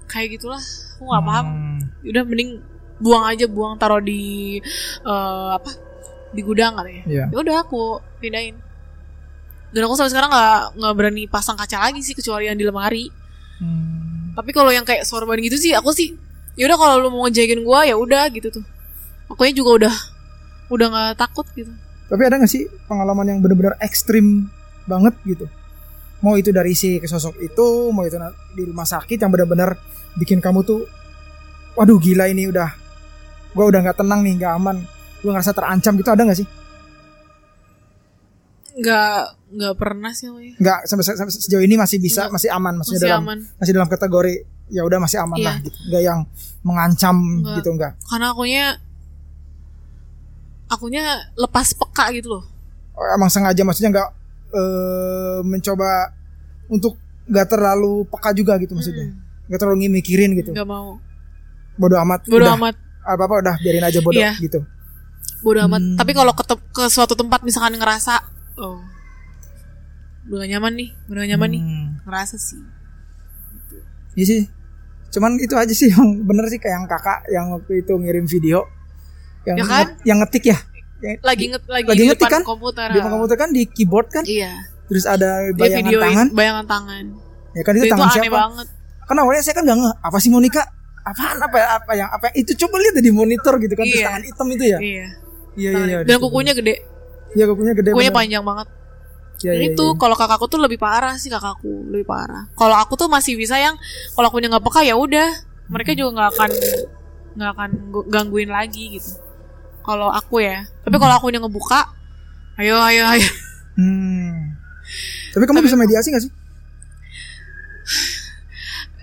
kayak 0.10 0.42
gitulah. 0.42 0.60
Aku 0.98 1.06
nggak 1.06 1.24
paham. 1.24 1.48
Hmm. 1.48 1.80
Udah 2.04 2.24
mending 2.26 2.60
buang 3.00 3.24
aja, 3.30 3.46
buang 3.48 3.78
taruh 3.78 4.02
di 4.02 4.58
eh, 5.06 5.50
apa? 5.56 5.72
Di 6.34 6.42
gudang 6.42 6.76
kali 6.82 7.06
ya. 7.06 7.30
Ya 7.30 7.38
udah 7.38 7.62
aku 7.64 8.02
pindahin. 8.20 8.58
Dan 9.70 9.86
aku 9.86 9.94
sampai 9.94 10.12
sekarang 10.12 10.34
nggak 10.34 10.62
nggak 10.82 10.94
berani 10.98 11.24
pasang 11.30 11.54
kaca 11.54 11.78
lagi 11.78 12.02
sih 12.02 12.18
kecuali 12.18 12.50
yang 12.50 12.58
di 12.58 12.66
lemari. 12.66 13.06
Hmm. 13.62 14.34
Tapi 14.34 14.50
kalau 14.50 14.74
yang 14.74 14.84
kayak 14.84 15.06
sorban 15.06 15.38
gitu 15.40 15.62
sih 15.62 15.78
aku 15.78 15.94
sih 15.94 16.16
ya 16.58 16.68
udah 16.68 16.78
kalau 16.80 16.96
lu 17.00 17.10
mau 17.14 17.28
ngejagain 17.30 17.62
gua 17.62 17.86
ya 17.86 17.94
udah 17.94 18.26
gitu 18.34 18.50
tuh. 18.50 18.66
Akunya 19.30 19.54
juga 19.54 19.86
udah 19.86 19.96
udah 20.74 20.88
nggak 20.90 21.12
takut 21.22 21.46
gitu. 21.54 21.70
Tapi 22.10 22.22
ada 22.26 22.42
gak 22.42 22.50
sih 22.50 22.66
pengalaman 22.90 23.26
yang 23.30 23.40
benar-benar 23.40 23.78
ekstrim 23.78 24.50
banget 24.90 25.14
gitu? 25.30 25.46
Mau 26.26 26.36
itu 26.36 26.50
dari 26.50 26.74
si 26.74 26.98
sosok 26.98 27.38
itu, 27.38 27.94
mau 27.94 28.02
itu 28.04 28.18
di 28.58 28.66
rumah 28.66 28.84
sakit 28.84 29.22
yang 29.22 29.30
benar-benar 29.30 29.78
bikin 30.16 30.40
kamu 30.40 30.64
tuh, 30.64 30.88
waduh 31.74 31.98
gila 31.98 32.26
ini 32.26 32.48
udah, 32.48 32.70
gua 33.52 33.66
udah 33.68 33.80
nggak 33.82 33.98
tenang 33.98 34.22
nih, 34.22 34.34
nggak 34.36 34.54
aman, 34.56 34.78
gua 35.20 35.32
ngerasa 35.34 35.52
terancam 35.52 35.94
gitu 35.96 36.10
ada 36.10 36.24
nggak 36.24 36.40
sih? 36.40 36.48
Nggak 38.72 39.20
nggak 39.50 39.76
pernah 39.76 40.12
sih 40.12 40.30
Woy. 40.30 40.54
Nggak 40.56 40.86
sampai, 40.86 41.04
sampai 41.04 41.34
sejauh 41.36 41.60
ini 41.60 41.76
masih 41.76 41.98
bisa, 41.98 42.26
Nggak. 42.26 42.34
masih 42.38 42.50
aman, 42.50 42.74
maksudnya 42.78 42.98
Masih 42.98 43.10
dalam 43.10 43.24
aman. 43.24 43.40
masih 43.56 43.72
dalam 43.74 43.90
kategori 43.90 44.34
ya 44.70 44.82
udah 44.86 45.00
masih 45.00 45.18
aman 45.20 45.36
Iya. 45.36 45.46
lah 45.46 45.56
gitu, 45.60 45.78
nggak 45.86 46.04
yang 46.04 46.20
mengancam 46.62 47.16
Nggak. 47.42 47.56
gitu 47.58 47.70
nggak? 47.76 47.92
Karena 48.06 48.28
akunya 48.30 48.66
akunya 50.68 51.04
lepas 51.36 51.74
peka 51.74 52.14
gitu 52.14 52.30
loh. 52.32 52.44
Oh, 52.94 53.08
emang 53.10 53.28
sengaja 53.28 53.64
maksudnya 53.64 53.92
nggak 53.92 54.10
eh, 54.50 55.40
mencoba 55.44 56.14
untuk 56.68 56.94
nggak 57.26 57.48
terlalu 57.48 58.06
peka 58.08 58.34
juga 58.34 58.58
gitu 58.58 58.74
maksudnya, 58.74 59.10
Mm, 59.10 59.18
nggak 59.50 59.60
terlalu 59.60 59.90
mikirin 59.92 60.32
gitu. 60.34 60.52
nggak 60.52 60.66
mau. 60.66 61.02
bodoh 61.76 61.98
amat 62.00 62.22
Bodo 62.24 62.44
udah 62.44 62.54
amat. 62.56 62.76
apa 63.02 63.22
apa 63.22 63.36
udah 63.40 63.56
biarin 63.58 63.82
aja 63.82 64.00
bodoh 64.00 64.20
Iya. 64.20 64.36
gitu 64.38 64.60
Bodo 65.40 65.60
amat. 65.64 65.80
Hmm. 65.80 65.96
Tapi 65.96 66.12
kalau 66.12 66.34
ke, 66.34 66.44
ke 66.70 66.84
suatu 66.86 67.14
tempat 67.14 67.42
misalkan 67.42 67.74
ngerasa 67.74 68.20
oh 68.56 68.84
udah 70.26 70.38
gak 70.38 70.52
nyaman 70.52 70.74
nih, 70.76 70.90
udah 71.06 71.20
gak 71.20 71.30
nyaman 71.32 71.50
nih, 71.50 71.62
Hmm. 71.62 71.88
ngerasa 72.04 72.36
sih. 72.36 72.62
Iya 74.14 74.26
sih 74.28 74.42
cuman 75.10 75.32
itu 75.36 75.56
aja 75.56 75.72
sih 75.72 75.90
yang 75.90 76.06
bener 76.30 76.46
sih 76.46 76.58
kayak 76.58 76.76
yang 76.76 76.86
kakak 76.86 77.20
yang 77.28 77.46
waktu 77.50 77.80
itu 77.80 77.94
ngirim 77.96 78.26
video 78.26 78.62
yang 79.44 79.58
Ya 79.58 79.64
kan? 79.64 79.74
nge- 79.88 79.98
yang 80.06 80.18
ngetik 80.20 80.46
ya 80.46 80.58
Yang 81.00 81.16
Lagi 81.24 81.46
nget 81.48 81.64
lagi, 81.66 81.86
Lagi 81.88 81.96
di 81.96 82.06
ngetik 82.06 82.22
depan 82.22 82.34
kan? 82.36 82.42
komputer. 82.44 82.86
di 82.86 82.98
depan 83.00 83.12
komputer 83.12 83.38
kan 83.38 83.50
di 83.50 83.62
keyboard 83.66 84.08
kan 84.10 84.22
Iya. 84.22 84.52
terus 84.86 85.08
ada 85.08 85.48
Dia 85.48 85.56
bayangan 85.56 85.88
videoin 85.88 86.04
tangan 86.06 86.28
bayangan 86.30 86.66
tangan. 86.68 87.06
ya 87.50 87.62
kan 87.64 87.74
itu, 87.74 87.82
Itu, 87.82 87.90
tangan 87.90 88.06
aneh 88.06 88.16
siapa 88.20 88.38
banget. 88.38 88.68
Kan 89.10 89.18
awalnya 89.18 89.42
saya 89.42 89.58
kan 89.58 89.66
nggak 89.66 89.78
ngeh 89.78 89.94
apa 90.00 90.18
sih 90.18 90.30
Monica 90.30 90.62
apaan 91.02 91.38
apa 91.40 91.56
ya 91.56 91.68
apa 91.74 91.92
yang 91.96 92.08
apa 92.08 92.30
itu 92.32 92.54
coba 92.56 92.78
lihat 92.78 92.96
di 92.96 93.10
monitor 93.10 93.58
gitu 93.58 93.74
kan 93.74 93.82
terus 93.84 93.98
Iya. 93.98 94.08
tangan 94.08 94.24
hitam 94.24 94.48
itu 94.48 94.64
ya 94.64 94.78
Iya. 94.78 95.08
iya 95.58 95.70
iya 95.72 95.84
iya 95.84 95.98
Dan 96.04 96.18
kukunya 96.20 96.54
gede. 96.54 96.76
iya 97.32 97.46
kukunya 97.46 97.74
gede 97.74 97.90
Kukunya 97.90 98.10
bener. 98.10 98.20
panjang 98.22 98.44
banget. 98.44 98.68
Iya, 99.40 99.50
Dan 99.50 99.62
iya, 99.62 99.70
itu 99.72 99.86
iya. 99.86 99.98
kalau 99.98 100.14
kakakku 100.14 100.46
tuh 100.48 100.60
lebih 100.60 100.76
parah 100.76 101.16
sih 101.16 101.28
kakakku, 101.28 101.88
lebih 101.88 102.04
parah. 102.04 102.46
Kalau 102.54 102.76
aku 102.76 102.94
tuh 102.94 103.08
masih 103.08 103.34
bisa 103.34 103.56
yang 103.56 103.74
kalau 104.12 104.28
akunya 104.28 104.48
nggak 104.48 104.62
peka 104.62 104.84
ya 104.84 104.94
udah, 104.94 105.32
mereka 105.66 105.94
juga 105.94 106.10
nggak 106.14 106.30
akan 106.30 106.50
nggak 107.34 107.50
akan 107.50 107.70
gu- 107.90 108.08
gangguin 108.08 108.50
lagi 108.50 108.94
gitu. 108.94 109.16
Kalau 109.80 110.12
aku 110.12 110.44
ya, 110.44 110.68
tapi 110.80 110.96
kalau 110.96 111.16
akunya 111.16 111.40
ngebuka, 111.40 111.88
ayo 112.56 112.76
ayo 112.84 113.04
ayo. 113.10 113.30
hmm. 113.76 114.60
tapi 115.32 115.44
kamu 115.44 115.56
Tapi- 115.56 115.66
bisa 115.66 115.78
mediasi 115.78 116.08
gak 116.10 116.22
sih 116.22 116.32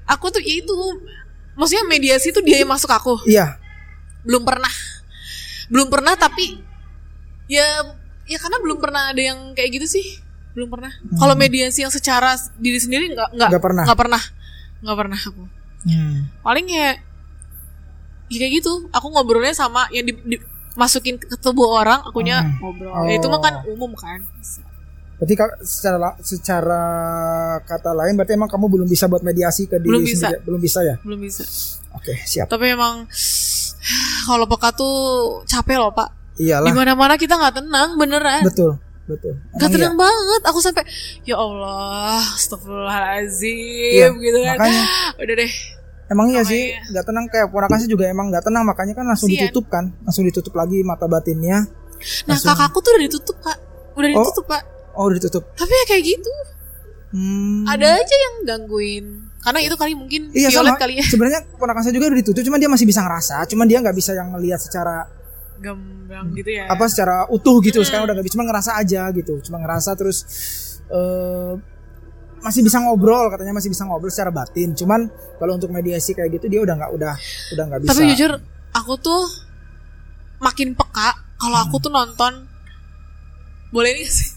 Aku 0.06 0.30
tuh 0.30 0.38
ya 0.38 0.54
itu, 0.56 0.72
maksudnya 1.52 1.84
mediasi 1.84 2.30
tuh 2.30 2.40
dia 2.40 2.60
yang 2.60 2.68
masuk 2.68 2.88
aku. 2.88 3.18
iya 3.24 3.58
Belum 4.22 4.42
pernah, 4.42 4.70
belum 5.66 5.86
pernah 5.86 6.14
tapi 6.14 6.58
ya 7.46 7.62
ya 8.24 8.38
karena 8.38 8.58
belum 8.58 8.78
pernah 8.78 9.10
ada 9.10 9.18
yang 9.20 9.52
kayak 9.52 9.70
gitu 9.74 9.86
sih, 9.92 10.06
belum 10.52 10.66
pernah. 10.68 10.90
Kalau 11.12 11.34
mediasi 11.34 11.82
yang 11.82 11.90
secara 11.90 12.32
diri 12.56 12.76
sendiri 12.76 13.10
nggak 13.10 13.28
nggak 13.32 13.48
Nggak 13.50 13.62
pernah. 13.62 13.84
nggak 13.84 13.98
pernah, 13.98 14.22
nggak 14.80 14.96
pernah 14.96 15.18
aku. 15.20 15.44
hmm. 15.84 16.42
paling 16.42 16.66
ya 16.66 16.98
ya 18.26 18.36
kayak 18.36 18.52
gitu 18.56 18.90
aku 18.90 19.06
ngobrolnya 19.08 19.54
sama 19.54 19.86
yang 19.88 20.02
di, 20.02 20.14
di- 20.26 20.42
masukin 20.74 21.14
ke 21.14 21.30
tubuh 21.36 21.70
orang 21.72 22.02
akunya 22.02 22.42
Hmm. 22.42 22.58
ngobrol 22.58 23.06
ya 23.06 23.14
itu 23.14 23.26
mah 23.26 23.38
kan 23.38 23.54
Oh. 23.62 23.72
umum 23.72 23.94
kan 23.94 24.18
Berarti 25.16 25.34
secara 25.62 26.12
secara 26.20 26.82
kata 27.60 27.90
lain 27.90 28.14
berarti 28.14 28.32
emang 28.32 28.46
kamu 28.46 28.66
belum 28.70 28.86
bisa 28.86 29.06
buat 29.06 29.20
mediasi 29.20 29.64
ke 29.64 29.76
diri 29.76 29.88
Belum 29.90 30.04
bisa. 30.04 30.28
sendiri. 30.28 30.44
Belum 30.44 30.60
bisa 30.60 30.78
ya? 30.82 30.94
belum 31.00 31.20
bisa 31.20 31.42
Oke, 31.92 32.12
siap. 32.22 32.46
tapi 32.46 32.68
emang 32.68 33.08
kalau 34.24 34.44
peka 34.46 34.70
tuh 34.70 34.96
capek 35.44 35.78
loh 35.78 35.88
pak 35.90 36.12
Iyalah. 36.36 36.68
di 36.68 36.72
mana 36.74 36.92
mana 36.92 37.14
kita 37.14 37.32
nggak 37.34 37.54
tenang 37.56 37.96
beneran 37.96 38.44
Betul, 38.44 38.76
betul. 39.06 39.40
Emang 39.50 39.70
tenang 39.70 39.94
iya. 39.94 40.02
banget 40.02 40.42
aku 40.44 40.58
sampai 40.60 40.84
ya 41.22 41.36
Allah 41.36 42.20
astagfirullahaladzim 42.36 43.56
Iya, 43.94 44.08
gitu 44.12 44.38
kan 44.42 44.56
makanya. 44.58 44.82
udah 45.16 45.34
deh 45.36 45.52
Emang 46.06 46.26
iya 46.28 46.42
sih, 46.42 46.70
nggak 46.86 47.02
tenang 47.02 47.26
kayak 47.26 47.50
ponakan 47.50 47.78
sih 47.80 47.88
juga 47.88 48.06
emang 48.06 48.30
nggak 48.30 48.44
tenang 48.44 48.62
makanya 48.62 48.94
kan 48.94 49.02
langsung 49.04 49.26
Kasian. 49.26 49.42
ditutup 49.42 49.66
kan, 49.66 49.90
langsung 50.02 50.22
ditutup 50.22 50.54
lagi 50.54 50.78
mata 50.82 51.02
batinnya. 51.04 51.66
nah 52.22 52.30
Langsung- 52.30 52.52
kakakku 52.52 52.78
tuh 52.78 52.94
udah 52.94 53.02
ditutup 53.02 53.36
pak 53.40 53.56
udah 53.96 54.08
Oh. 54.08 54.22
ditutup 54.22 54.44
pak 54.46 54.62
Oh, 54.96 55.06
udah 55.06 55.16
ditutup. 55.16 55.44
tapi 55.52 55.70
ya 55.70 55.84
kayak 55.86 56.04
gitu 56.06 56.32
Hmm. 57.06 57.62
ada 57.64 57.96
aja 57.96 58.16
yang 58.18 58.34
gangguin 58.44 59.30
karena 59.38 59.62
itu 59.62 59.72
kali 59.72 59.94
mungkin 59.94 60.26
Iya 60.30 60.50
violet 60.50 60.74
sama. 60.74 60.80
kali 60.80 60.94
ya 60.98 61.04
Sebenarnya 61.06 61.40
ponakan 61.54 61.80
saya 61.80 61.94
juga 61.94 62.10
udah 62.10 62.18
ditutup, 62.18 62.42
cuman 62.42 62.58
dia 62.58 62.66
masih 62.66 62.82
bisa 62.84 63.00
ngerasa, 63.00 63.46
cuman 63.46 63.64
dia 63.64 63.78
nggak 63.78 63.94
bisa 63.94 64.10
yang 64.10 64.34
ngelihat 64.34 64.58
secara 64.58 65.06
gamblang 65.56 66.34
gitu 66.34 66.50
ya 66.50 66.66
apa 66.66 66.84
secara 66.84 67.24
utuh 67.28 67.56
gitu. 67.60 67.78
Hmm. 67.78 67.86
Sekarang 67.86 68.04
udah 68.04 68.14
nggak 68.18 68.26
bisa, 68.26 68.34
cuma 68.34 68.44
ngerasa 68.44 68.70
aja 68.74 69.02
gitu, 69.10 69.34
cuma 69.40 69.56
ngerasa 69.58 69.90
terus 69.94 70.18
eh 70.86 71.52
masih 72.36 72.60
bisa 72.60 72.78
ngobrol 72.78 73.26
katanya 73.26 73.54
masih 73.54 73.70
bisa 73.70 73.82
ngobrol 73.82 74.10
secara 74.10 74.28
batin. 74.28 74.74
Cuman 74.74 75.06
kalau 75.38 75.56
untuk 75.56 75.70
mediasi 75.70 76.12
kayak 76.12 76.36
gitu 76.36 76.46
dia 76.48 76.60
udah 76.60 76.74
nggak 76.74 76.90
udah 76.90 77.14
udah 77.54 77.64
nggak 77.64 77.80
bisa. 77.80 77.90
tapi 77.94 78.02
jujur 78.12 78.32
aku 78.74 78.92
tuh 78.98 79.22
makin 80.38 80.74
peka 80.74 81.08
kalau 81.38 81.58
aku 81.60 81.80
tuh 81.80 81.88
nonton 81.88 82.44
boleh 83.70 83.90
nih 83.94 84.04
sih 84.04 84.35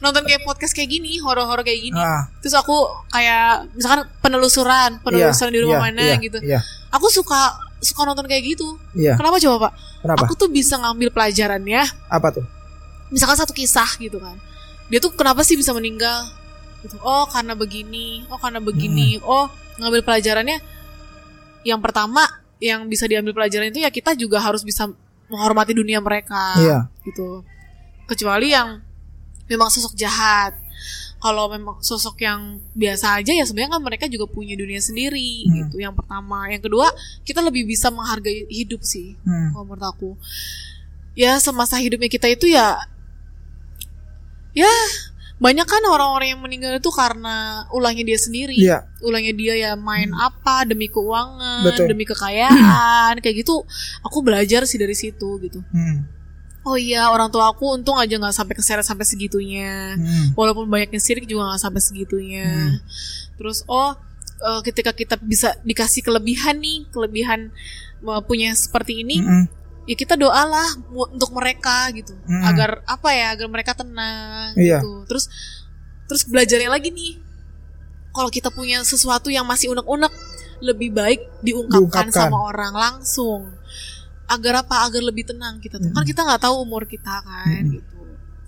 nonton 0.00 0.22
kayak 0.24 0.42
podcast 0.44 0.72
kayak 0.72 0.88
gini 0.88 1.18
horor-horor 1.20 1.62
kayak 1.62 1.80
gini. 1.90 2.00
Ah, 2.00 2.28
terus 2.40 2.56
aku 2.56 2.74
kayak 3.12 3.70
misalkan 3.76 4.08
penelusuran 4.20 5.00
penelusuran 5.00 5.52
di 5.52 5.60
rumah 5.62 5.80
iya, 5.80 5.86
mana 5.88 6.02
iya, 6.02 6.16
gitu. 6.18 6.38
Iya, 6.40 6.60
aku 6.92 7.06
suka 7.08 7.60
suka 7.80 8.08
nonton 8.08 8.24
kayak 8.26 8.56
gitu. 8.56 8.78
Iya. 8.96 9.14
kenapa 9.20 9.36
coba 9.38 9.56
pak? 9.68 9.72
Kenapa? 10.02 10.24
aku 10.26 10.34
tuh 10.34 10.48
bisa 10.48 10.80
ngambil 10.80 11.08
pelajarannya. 11.12 11.82
Apa 12.08 12.28
tuh? 12.32 12.46
misalkan 13.10 13.38
satu 13.38 13.54
kisah 13.54 13.86
gitu 13.98 14.18
kan. 14.18 14.36
Dia 14.90 14.98
tuh 15.02 15.14
kenapa 15.14 15.42
sih 15.42 15.58
bisa 15.58 15.74
meninggal? 15.74 16.30
Gitu. 16.82 16.98
Oh 17.02 17.26
karena 17.30 17.54
begini. 17.54 18.26
Oh 18.30 18.38
karena 18.38 18.62
begini. 18.62 19.18
Hmm. 19.18 19.26
oh 19.26 19.46
ngambil 19.78 20.02
pelajarannya. 20.06 20.58
Yang 21.66 21.80
pertama 21.82 22.22
yang 22.62 22.88
bisa 22.88 23.04
diambil 23.04 23.36
pelajaran 23.36 23.68
itu 23.68 23.84
ya 23.84 23.90
kita 23.92 24.16
juga 24.16 24.40
harus 24.40 24.64
bisa 24.64 24.88
menghormati 25.26 25.74
dunia 25.74 25.98
mereka. 25.98 26.54
Iya. 26.58 26.78
gitu. 27.02 27.42
Kecuali 28.06 28.54
yang 28.54 28.85
memang 29.46 29.68
sosok 29.68 29.94
jahat 29.94 30.52
kalau 31.16 31.48
memang 31.48 31.80
sosok 31.80 32.20
yang 32.20 32.40
biasa 32.72 33.16
aja 33.16 33.32
ya 33.32 33.42
sebenarnya 33.42 33.72
kan 33.72 33.82
mereka 33.82 34.04
juga 34.06 34.26
punya 34.26 34.52
dunia 34.52 34.78
sendiri 34.78 35.44
Hmm. 35.44 35.54
gitu 35.64 35.76
yang 35.78 35.92
pertama 35.92 36.46
yang 36.46 36.60
kedua 36.60 36.86
kita 37.22 37.40
lebih 37.40 37.64
bisa 37.64 37.88
menghargai 37.88 38.44
hidup 38.48 38.82
sih 38.82 39.16
Hmm. 39.22 39.50
kalau 39.50 39.64
menurut 39.66 39.86
aku 39.86 40.10
ya 41.14 41.38
semasa 41.38 41.76
hidupnya 41.76 42.06
kita 42.06 42.28
itu 42.28 42.46
ya 42.46 42.76
ya 44.52 44.68
banyak 45.36 45.64
kan 45.64 45.84
orang-orang 45.84 46.32
yang 46.32 46.40
meninggal 46.40 46.72
itu 46.74 46.88
karena 46.88 47.68
ulahnya 47.68 48.00
dia 48.02 48.16
sendiri 48.16 48.56
Iya. 48.56 48.88
ulahnya 49.00 49.32
dia 49.32 49.52
ya 49.54 49.70
main 49.76 50.08
apa 50.10 50.64
demi 50.64 50.88
keuangan 50.88 51.60
Betul. 51.62 51.92
demi 51.92 52.04
kekayaan 52.04 53.20
kayak 53.20 53.44
gitu 53.44 53.60
aku 54.00 54.18
belajar 54.20 54.64
sih 54.64 54.76
dari 54.76 54.96
situ 54.96 55.36
gitu 55.40 55.60
Hmm. 55.72 56.08
Oh 56.66 56.74
iya 56.74 57.06
orang 57.08 57.30
tua 57.30 57.48
aku 57.48 57.72
untung 57.72 57.94
aja 57.94 58.10
nggak 58.12 58.34
sampai 58.34 58.54
keseret 58.54 58.82
sampai 58.82 59.06
segitunya 59.06 59.94
Hmm. 59.94 60.34
walaupun 60.34 60.66
banyaknya 60.66 60.98
sirik 60.98 61.24
juga 61.24 61.46
nggak 61.48 61.62
sampai 61.62 61.80
segitunya 61.80 62.46
Hmm. 62.46 62.76
terus 63.38 63.62
oh 63.66 63.94
eh, 64.36 64.60
ketika 64.62 64.90
kita 64.90 65.14
bisa 65.16 65.54
dikasih 65.62 66.02
kelebihan 66.02 66.58
nih 66.58 66.90
kelebihan 66.90 67.54
eh, 68.02 68.22
punya 68.22 68.50
seperti 68.52 69.00
ini 69.00 69.22
Mm-mm. 69.22 69.44
ya 69.86 69.94
kita 69.94 70.14
doalah 70.14 70.66
untuk 70.90 71.30
mereka 71.30 71.86
gitu 71.94 72.12
Mm. 72.26 72.42
agar 72.44 72.82
apa 72.84 73.08
ya 73.10 73.26
agar 73.30 73.46
mereka 73.46 73.72
tenang 73.72 74.52
Iya. 74.58 74.82
gitu 74.82 75.06
terus 75.06 75.30
terus 76.04 76.26
belajarnya 76.26 76.66
lagi 76.68 76.90
nih 76.90 77.22
kalau 78.10 78.28
kita 78.28 78.48
punya 78.48 78.82
sesuatu 78.82 79.28
yang 79.28 79.44
masih 79.44 79.70
unek-unek 79.70 80.10
lebih 80.56 80.88
baik 80.90 81.20
diungkapkan, 81.40 82.08
Diungkapkan. 82.08 82.32
sama 82.32 82.38
orang 82.48 82.72
langsung 82.72 83.52
agar 84.26 84.60
apa 84.60 84.82
agar 84.82 85.02
lebih 85.02 85.24
tenang 85.24 85.58
kita 85.58 85.76
tuh 85.76 85.90
kan 85.90 86.02
Mm. 86.02 86.08
kita 86.08 86.20
nggak 86.22 86.42
tahu 86.42 86.56
umur 86.60 86.82
kita 86.84 87.20
kan 87.20 87.62
Mm. 87.62 87.72
gitu 87.74 88.00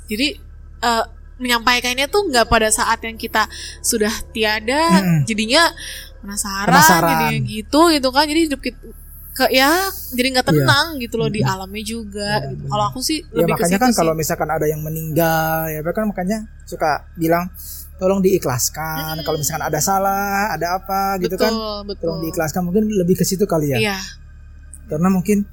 jadi 0.07 0.29
eh, 0.79 1.05
menyampaikannya 1.37 2.07
tuh 2.07 2.26
nggak 2.26 2.47
pada 2.47 2.66
saat 2.68 2.99
yang 3.01 3.14
kita 3.14 3.47
sudah 3.81 4.11
tiada 4.31 4.99
Mm-mm. 4.99 5.22
jadinya 5.24 5.70
penasaran, 6.18 6.66
Penasaran. 6.68 7.09
jadinya 7.09 7.39
gitu 7.45 7.81
gitu 7.91 8.09
kan 8.09 8.24
jadi 8.24 8.41
hidup 8.47 8.61
kita 8.61 8.79
ke 9.31 9.47
ya 9.49 9.70
jadi 10.11 10.35
nggak 10.35 10.45
Iya. 10.45 10.53
tenang 10.53 10.87
gitu 10.99 11.14
loh 11.14 11.31
di 11.31 11.39
Mm-mm. 11.39 11.53
alamnya 11.53 11.85
juga 11.85 12.43
Iya, 12.43 12.51
gitu. 12.53 12.64
kalau 12.66 12.85
aku 12.87 12.99
sih 13.01 13.22
Ya 13.22 13.31
lebih 13.39 13.55
makanya 13.55 13.79
kan 13.79 13.91
kalau 13.95 14.12
misalkan 14.12 14.51
ada 14.51 14.66
yang 14.66 14.83
meninggal 14.83 15.70
ya 15.70 15.79
kan 15.85 16.05
makanya 16.07 16.39
suka 16.64 17.07
bilang 17.14 17.47
tolong 17.99 18.18
diikhlaskan. 18.18 19.18
Mm. 19.18 19.22
Kalau 19.22 19.39
misalkan 19.39 19.62
ada 19.64 19.79
salah, 19.79 20.51
ada 20.51 20.74
apa 20.74 21.18
gitu 21.18 21.35
betul 21.35 21.43
kan, 21.45 21.53
betul 21.85 22.03
tolong 22.05 22.20
diikhlaskan. 22.20 22.62
Mungkin 22.62 22.85
lebih 22.93 23.14
ke 23.14 23.22
situ 23.22 23.43
kali 23.43 23.74
ya. 23.74 23.79
iya 23.81 23.99
Karena 24.87 25.07
mungkin 25.07 25.47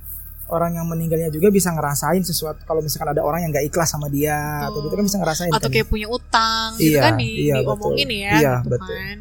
orang 0.48 0.74
yang 0.74 0.86
meninggalnya 0.86 1.30
juga 1.30 1.50
bisa 1.50 1.70
ngerasain 1.70 2.22
sesuatu. 2.22 2.62
Kalau 2.62 2.80
misalkan 2.80 3.10
ada 3.10 3.22
orang 3.22 3.42
yang 3.42 3.50
nggak 3.50 3.66
ikhlas 3.66 3.90
sama 3.90 4.06
dia 4.08 4.38
atau 4.64 4.78
Betul. 4.78 4.82
gitu 4.84 4.96
kan 4.96 5.06
bisa 5.06 5.18
ngerasain. 5.18 5.50
atau 5.50 5.60
kan. 5.60 5.74
kayak 5.74 5.88
punya 5.88 6.08
utang 6.08 6.70
gitu 6.76 6.94
Iya, 6.94 7.02
kan 7.02 7.14
di, 7.16 7.30
iya, 7.44 7.56
diomongin 7.60 8.08
betul. 8.08 8.22
ya 8.22 8.34
Iya, 8.36 8.54
gitu 8.56 8.70
betul. 8.70 8.94
kan 8.94 9.18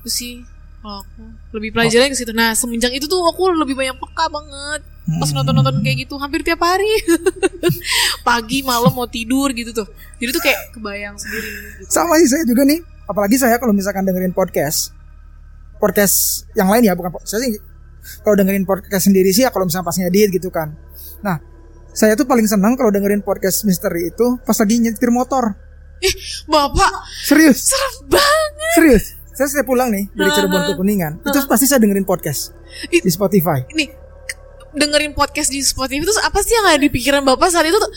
itu 0.00 0.08
sih 0.08 0.34
kalau 0.80 0.98
aku 0.98 1.22
lebih 1.52 1.70
pelajarannya 1.70 2.08
ke 2.08 2.16
situ 2.16 2.32
nah 2.32 2.50
semenjak 2.52 2.88
itu 2.90 3.04
tuh 3.04 3.20
aku 3.20 3.52
lebih 3.52 3.76
banyak 3.76 3.94
peka 3.94 4.26
banget 4.26 4.80
pas 5.12 5.26
Mm. 5.26 5.36
nonton 5.36 5.54
nonton 5.54 5.76
kayak 5.80 5.96
gitu 6.00 6.14
hampir 6.16 6.40
tiap 6.40 6.60
hari 6.60 6.88
pagi 8.22 8.62
malam 8.62 8.90
mau 8.90 9.04
tidur 9.04 9.50
gitu 9.50 9.74
tuh 9.74 9.86
jadi 10.16 10.30
tuh 10.30 10.40
kayak 10.40 10.60
kebayang 10.72 11.16
sendiri 11.16 11.48
gitu. 11.76 11.82
Sama 11.86 12.16
sih 12.16 12.28
saya 12.28 12.44
juga 12.44 12.62
nih. 12.62 12.80
Apalagi 13.04 13.36
saya 13.36 13.56
kalau 13.56 13.72
misalkan 13.72 14.04
dengerin 14.04 14.30
podcast, 14.30 14.92
podcast 15.76 16.16
yang 16.52 16.68
lain 16.68 16.84
ya 16.84 16.92
bukan 16.92 17.10
saya 17.24 17.42
sih 17.42 17.56
kalau 18.20 18.34
dengerin 18.34 18.64
podcast 18.64 19.06
sendiri 19.06 19.30
sih 19.30 19.42
ya 19.42 19.50
kalau 19.50 19.64
misalnya 19.64 19.86
pas 19.86 19.96
ngedit 19.96 20.28
gitu 20.32 20.48
kan. 20.48 20.72
Nah, 21.20 21.38
saya 21.90 22.14
tuh 22.14 22.24
paling 22.24 22.44
senang 22.44 22.74
kalau 22.74 22.88
dengerin 22.88 23.20
podcast 23.20 23.62
misteri 23.62 24.08
itu 24.08 24.38
pas 24.40 24.54
lagi 24.54 24.78
nyetir 24.78 25.10
motor. 25.10 25.54
bapak 26.46 26.92
Serius, 27.22 27.68
serem 27.68 28.08
banget 28.08 28.72
serius. 28.74 29.04
Saya 29.30 29.64
pulang 29.64 29.88
nih 29.88 30.08
dari 30.10 30.30
Cirebon 30.30 30.62
ke 30.62 30.72
Kuningan, 30.74 31.12
itu 31.20 31.38
pasti 31.44 31.64
saya 31.64 31.80
dengerin 31.80 32.04
podcast 32.04 32.52
Ih. 32.88 33.00
di 33.00 33.08
Spotify. 33.08 33.64
nih 33.70 33.88
dengerin 34.70 35.12
podcast 35.12 35.48
di 35.48 35.60
Spotify 35.60 36.00
terus 36.00 36.20
apa 36.20 36.40
sih 36.40 36.52
yang 36.52 36.66
ada 36.68 36.78
di 36.78 36.88
pikiran 36.88 37.20
bapak 37.20 37.48
saat 37.48 37.64
itu 37.64 37.74
tuh 37.74 37.90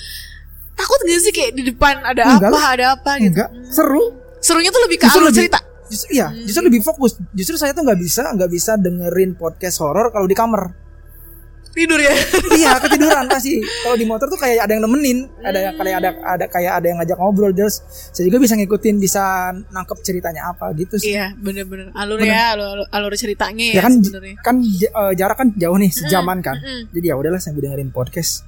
takut 0.74 1.00
gak 1.00 1.20
sih 1.20 1.30
kayak 1.30 1.52
di 1.54 1.64
depan 1.68 2.02
ada 2.02 2.24
Enggak 2.34 2.50
apa 2.50 2.58
lah. 2.58 2.66
ada 2.74 2.86
apa 2.98 3.12
gitu 3.20 3.30
Enggak, 3.30 3.50
seru. 3.70 4.04
serunya 4.40 4.72
tuh 4.72 4.82
lebih 4.84 4.98
ke 4.98 5.06
alur 5.06 5.30
lebih- 5.30 5.38
cerita 5.46 5.60
Justru 5.94 6.10
iya, 6.10 6.34
justru 6.34 6.66
lebih 6.66 6.82
fokus. 6.82 7.22
Justru 7.38 7.54
saya 7.54 7.70
tuh 7.78 7.86
nggak 7.86 8.00
bisa 8.02 8.34
nggak 8.34 8.50
bisa 8.50 8.72
dengerin 8.82 9.38
podcast 9.38 9.78
horor 9.78 10.10
kalau 10.10 10.26
di 10.26 10.34
kamar. 10.34 10.74
tidur 11.74 11.98
ya? 11.98 12.14
Iya 12.62 12.78
ketiduran 12.86 13.26
pasti. 13.26 13.58
Kalau 13.58 13.98
di 13.98 14.06
motor 14.06 14.30
tuh 14.30 14.38
kayak 14.38 14.62
ada 14.62 14.78
yang 14.78 14.86
nemenin 14.86 15.26
ada 15.42 15.58
yang 15.58 15.74
kayak 15.74 15.98
ada 16.06 16.10
ada 16.22 16.46
kayak 16.46 16.72
ada 16.78 16.86
yang 16.86 16.98
ngajak 17.02 17.18
ngobrol 17.18 17.50
terus 17.50 17.82
saya 18.14 18.30
juga 18.30 18.46
bisa 18.46 18.54
ngikutin 18.54 19.02
bisa 19.02 19.50
nangkep 19.74 19.98
ceritanya 20.06 20.54
apa 20.54 20.70
gitu 20.78 21.02
sih. 21.02 21.18
Iya 21.18 21.34
bener-bener. 21.34 21.90
Alur 21.98 22.22
Bener. 22.22 22.30
ya 22.30 22.44
alur, 22.54 22.86
alur, 22.94 23.14
ceritanya 23.18 23.74
ya 23.74 23.74
ya, 23.74 23.82
kan 23.90 23.94
sebenarnya. 24.06 24.36
kan 24.46 24.56
eh, 24.62 25.14
jarak 25.18 25.38
kan 25.42 25.48
jauh 25.58 25.78
nih 25.82 25.90
sejaman 25.90 26.46
kan. 26.46 26.62
Mm-mm. 26.62 26.94
jadi 26.94 27.06
ya 27.10 27.16
udahlah 27.18 27.42
sambil 27.42 27.66
dengerin 27.66 27.90
podcast. 27.90 28.46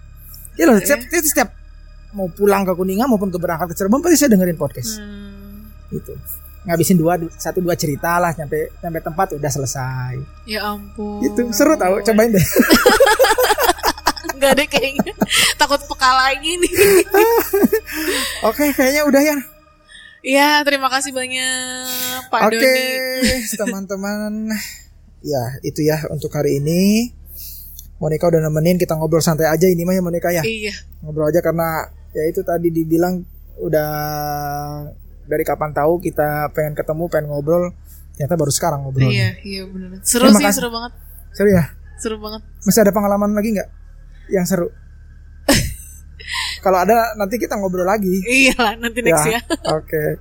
Ya 0.54 0.70
loh 0.70 0.78
setiap, 0.78 1.02
setiap, 1.10 1.26
setiap 1.26 1.50
mau 2.14 2.30
pulang 2.30 2.62
ke 2.62 2.78
kuningan 2.78 3.10
maupun 3.10 3.34
ke 3.34 3.42
berangkat 3.42 3.74
ke 3.74 3.76
Cirebon 3.82 4.06
pasti 4.06 4.22
saya 4.22 4.38
dengerin 4.38 4.54
podcast. 4.62 5.02
Hmm, 5.02 5.66
gitu 5.90 6.14
ngabisin 6.66 6.98
dua 6.98 7.22
satu 7.38 7.62
dua 7.62 7.78
cerita 7.78 8.18
lah 8.18 8.34
sampai 8.34 8.74
sampai 8.82 9.02
tempat 9.02 9.28
udah 9.38 9.52
selesai. 9.54 10.14
Ya 10.50 10.66
ampun. 10.66 11.22
Gitu 11.22 11.54
seru 11.54 11.78
tau 11.78 12.02
cobain 12.02 12.34
deh. 12.34 12.46
Nggak 14.42 14.52
deh 14.58 14.68
kayaknya. 14.68 15.14
Takut 15.56 15.80
peka 15.86 16.12
lagi 16.12 16.52
nih. 16.58 16.74
Oke 18.50 18.74
kayaknya 18.74 19.06
udah 19.08 19.22
ya 19.22 19.38
Iya 20.26 20.66
terima 20.66 20.90
kasih 20.90 21.14
banyak 21.14 22.34
Pak 22.34 22.50
Oke, 22.50 22.58
Doni. 22.58 23.46
teman-teman. 23.62 24.50
Ya, 25.22 25.44
itu 25.62 25.86
ya 25.86 26.02
untuk 26.10 26.34
hari 26.34 26.58
ini. 26.58 27.14
Monica 28.02 28.28
udah 28.28 28.42
nemenin 28.42 28.82
kita 28.82 28.98
ngobrol 28.98 29.22
santai 29.22 29.46
aja 29.48 29.70
ini 29.70 29.86
mah 29.86 29.94
ya 29.94 30.02
Monica 30.02 30.34
ya. 30.34 30.42
iya. 30.42 30.74
Ngobrol 31.06 31.30
aja 31.30 31.46
karena 31.46 31.94
ya 32.12 32.26
itu 32.26 32.42
tadi 32.42 32.74
dibilang 32.74 33.22
udah 33.62 33.92
dari 35.26 35.44
kapan 35.44 35.72
tahu 35.72 35.98
kita 36.00 36.50
pengen 36.52 36.74
ketemu, 36.74 37.04
pengen 37.08 37.28
ngobrol. 37.30 37.74
Ternyata 38.14 38.36
baru 38.36 38.48
sekarang 38.50 38.80
ngobrol. 38.82 39.12
iya 39.12 39.36
iya 39.44 39.68
bener 39.68 40.00
seru 40.00 40.30
Terima 40.30 40.40
sih 40.40 40.46
kasih. 40.48 40.56
seru 40.56 40.70
banget 40.72 40.92
Seru 41.36 41.50
ya? 41.52 41.64
seru 41.96 42.16
banget 42.16 42.42
Masih 42.64 42.82
ada 42.82 42.92
pengalaman 42.92 43.32
lagi 43.32 43.50
nggak 43.52 43.70
yang 44.32 44.48
seru? 44.48 44.72
Kalau 46.64 46.80
ada 46.80 47.14
nanti 47.16 47.38
kita 47.38 47.54
ngobrol 47.54 47.86
lagi. 47.86 48.24
iya 48.26 48.56
lah 48.56 48.74
nanti 48.76 49.00
next 49.00 49.28
ya, 49.28 49.38
Oke. 49.72 50.18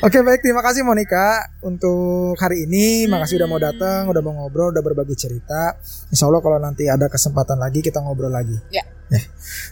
Oke 0.00 0.18
baik 0.20 0.40
terima 0.40 0.58
kasih 0.60 0.82
Monica 0.82 1.44
untuk 1.60 2.34
hari 2.36 2.66
ini. 2.66 3.06
Makasih 3.06 3.38
udah 3.38 3.48
mau 3.48 3.60
datang, 3.60 4.06
udah 4.06 4.20
mau 4.20 4.34
ngobrol, 4.34 4.70
udah 4.70 4.80
berbagi 4.80 5.14
cerita. 5.14 5.78
Insya 6.08 6.26
Allah 6.26 6.40
kalau 6.40 6.58
nanti 6.58 6.86
ada 6.86 7.06
kesempatan 7.06 7.56
lagi 7.56 7.78
kita 7.78 8.00
ngobrol 8.00 8.28
lagi. 8.28 8.56
Ya. 8.68 8.82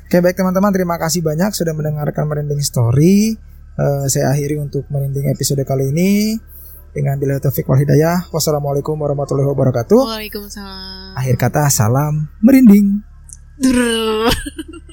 Oke 0.05 0.21
baik 0.21 0.37
teman-teman 0.37 0.71
terima 0.71 0.95
kasih 0.95 1.21
banyak 1.21 1.51
sudah 1.51 1.73
mendengarkan 1.73 2.23
merinding 2.25 2.63
story. 2.63 3.35
Eh, 3.75 4.07
saya 4.07 4.31
akhiri 4.31 4.55
untuk 4.63 4.87
merinding 4.87 5.35
episode 5.35 5.59
kali 5.67 5.91
ini 5.91 6.39
dengan 6.95 7.19
bila 7.19 7.43
taufik 7.43 7.67
wal 7.67 7.75
hidayah. 7.75 8.31
Wassalamualaikum 8.31 8.95
warahmatullahi 8.95 9.51
wabarakatuh. 9.51 9.99
Waalaikumsalam 9.99 11.19
Akhir 11.19 11.35
kata 11.35 11.67
salam 11.75 12.31
merinding. 12.39 13.03
Drrrr. 13.59 14.31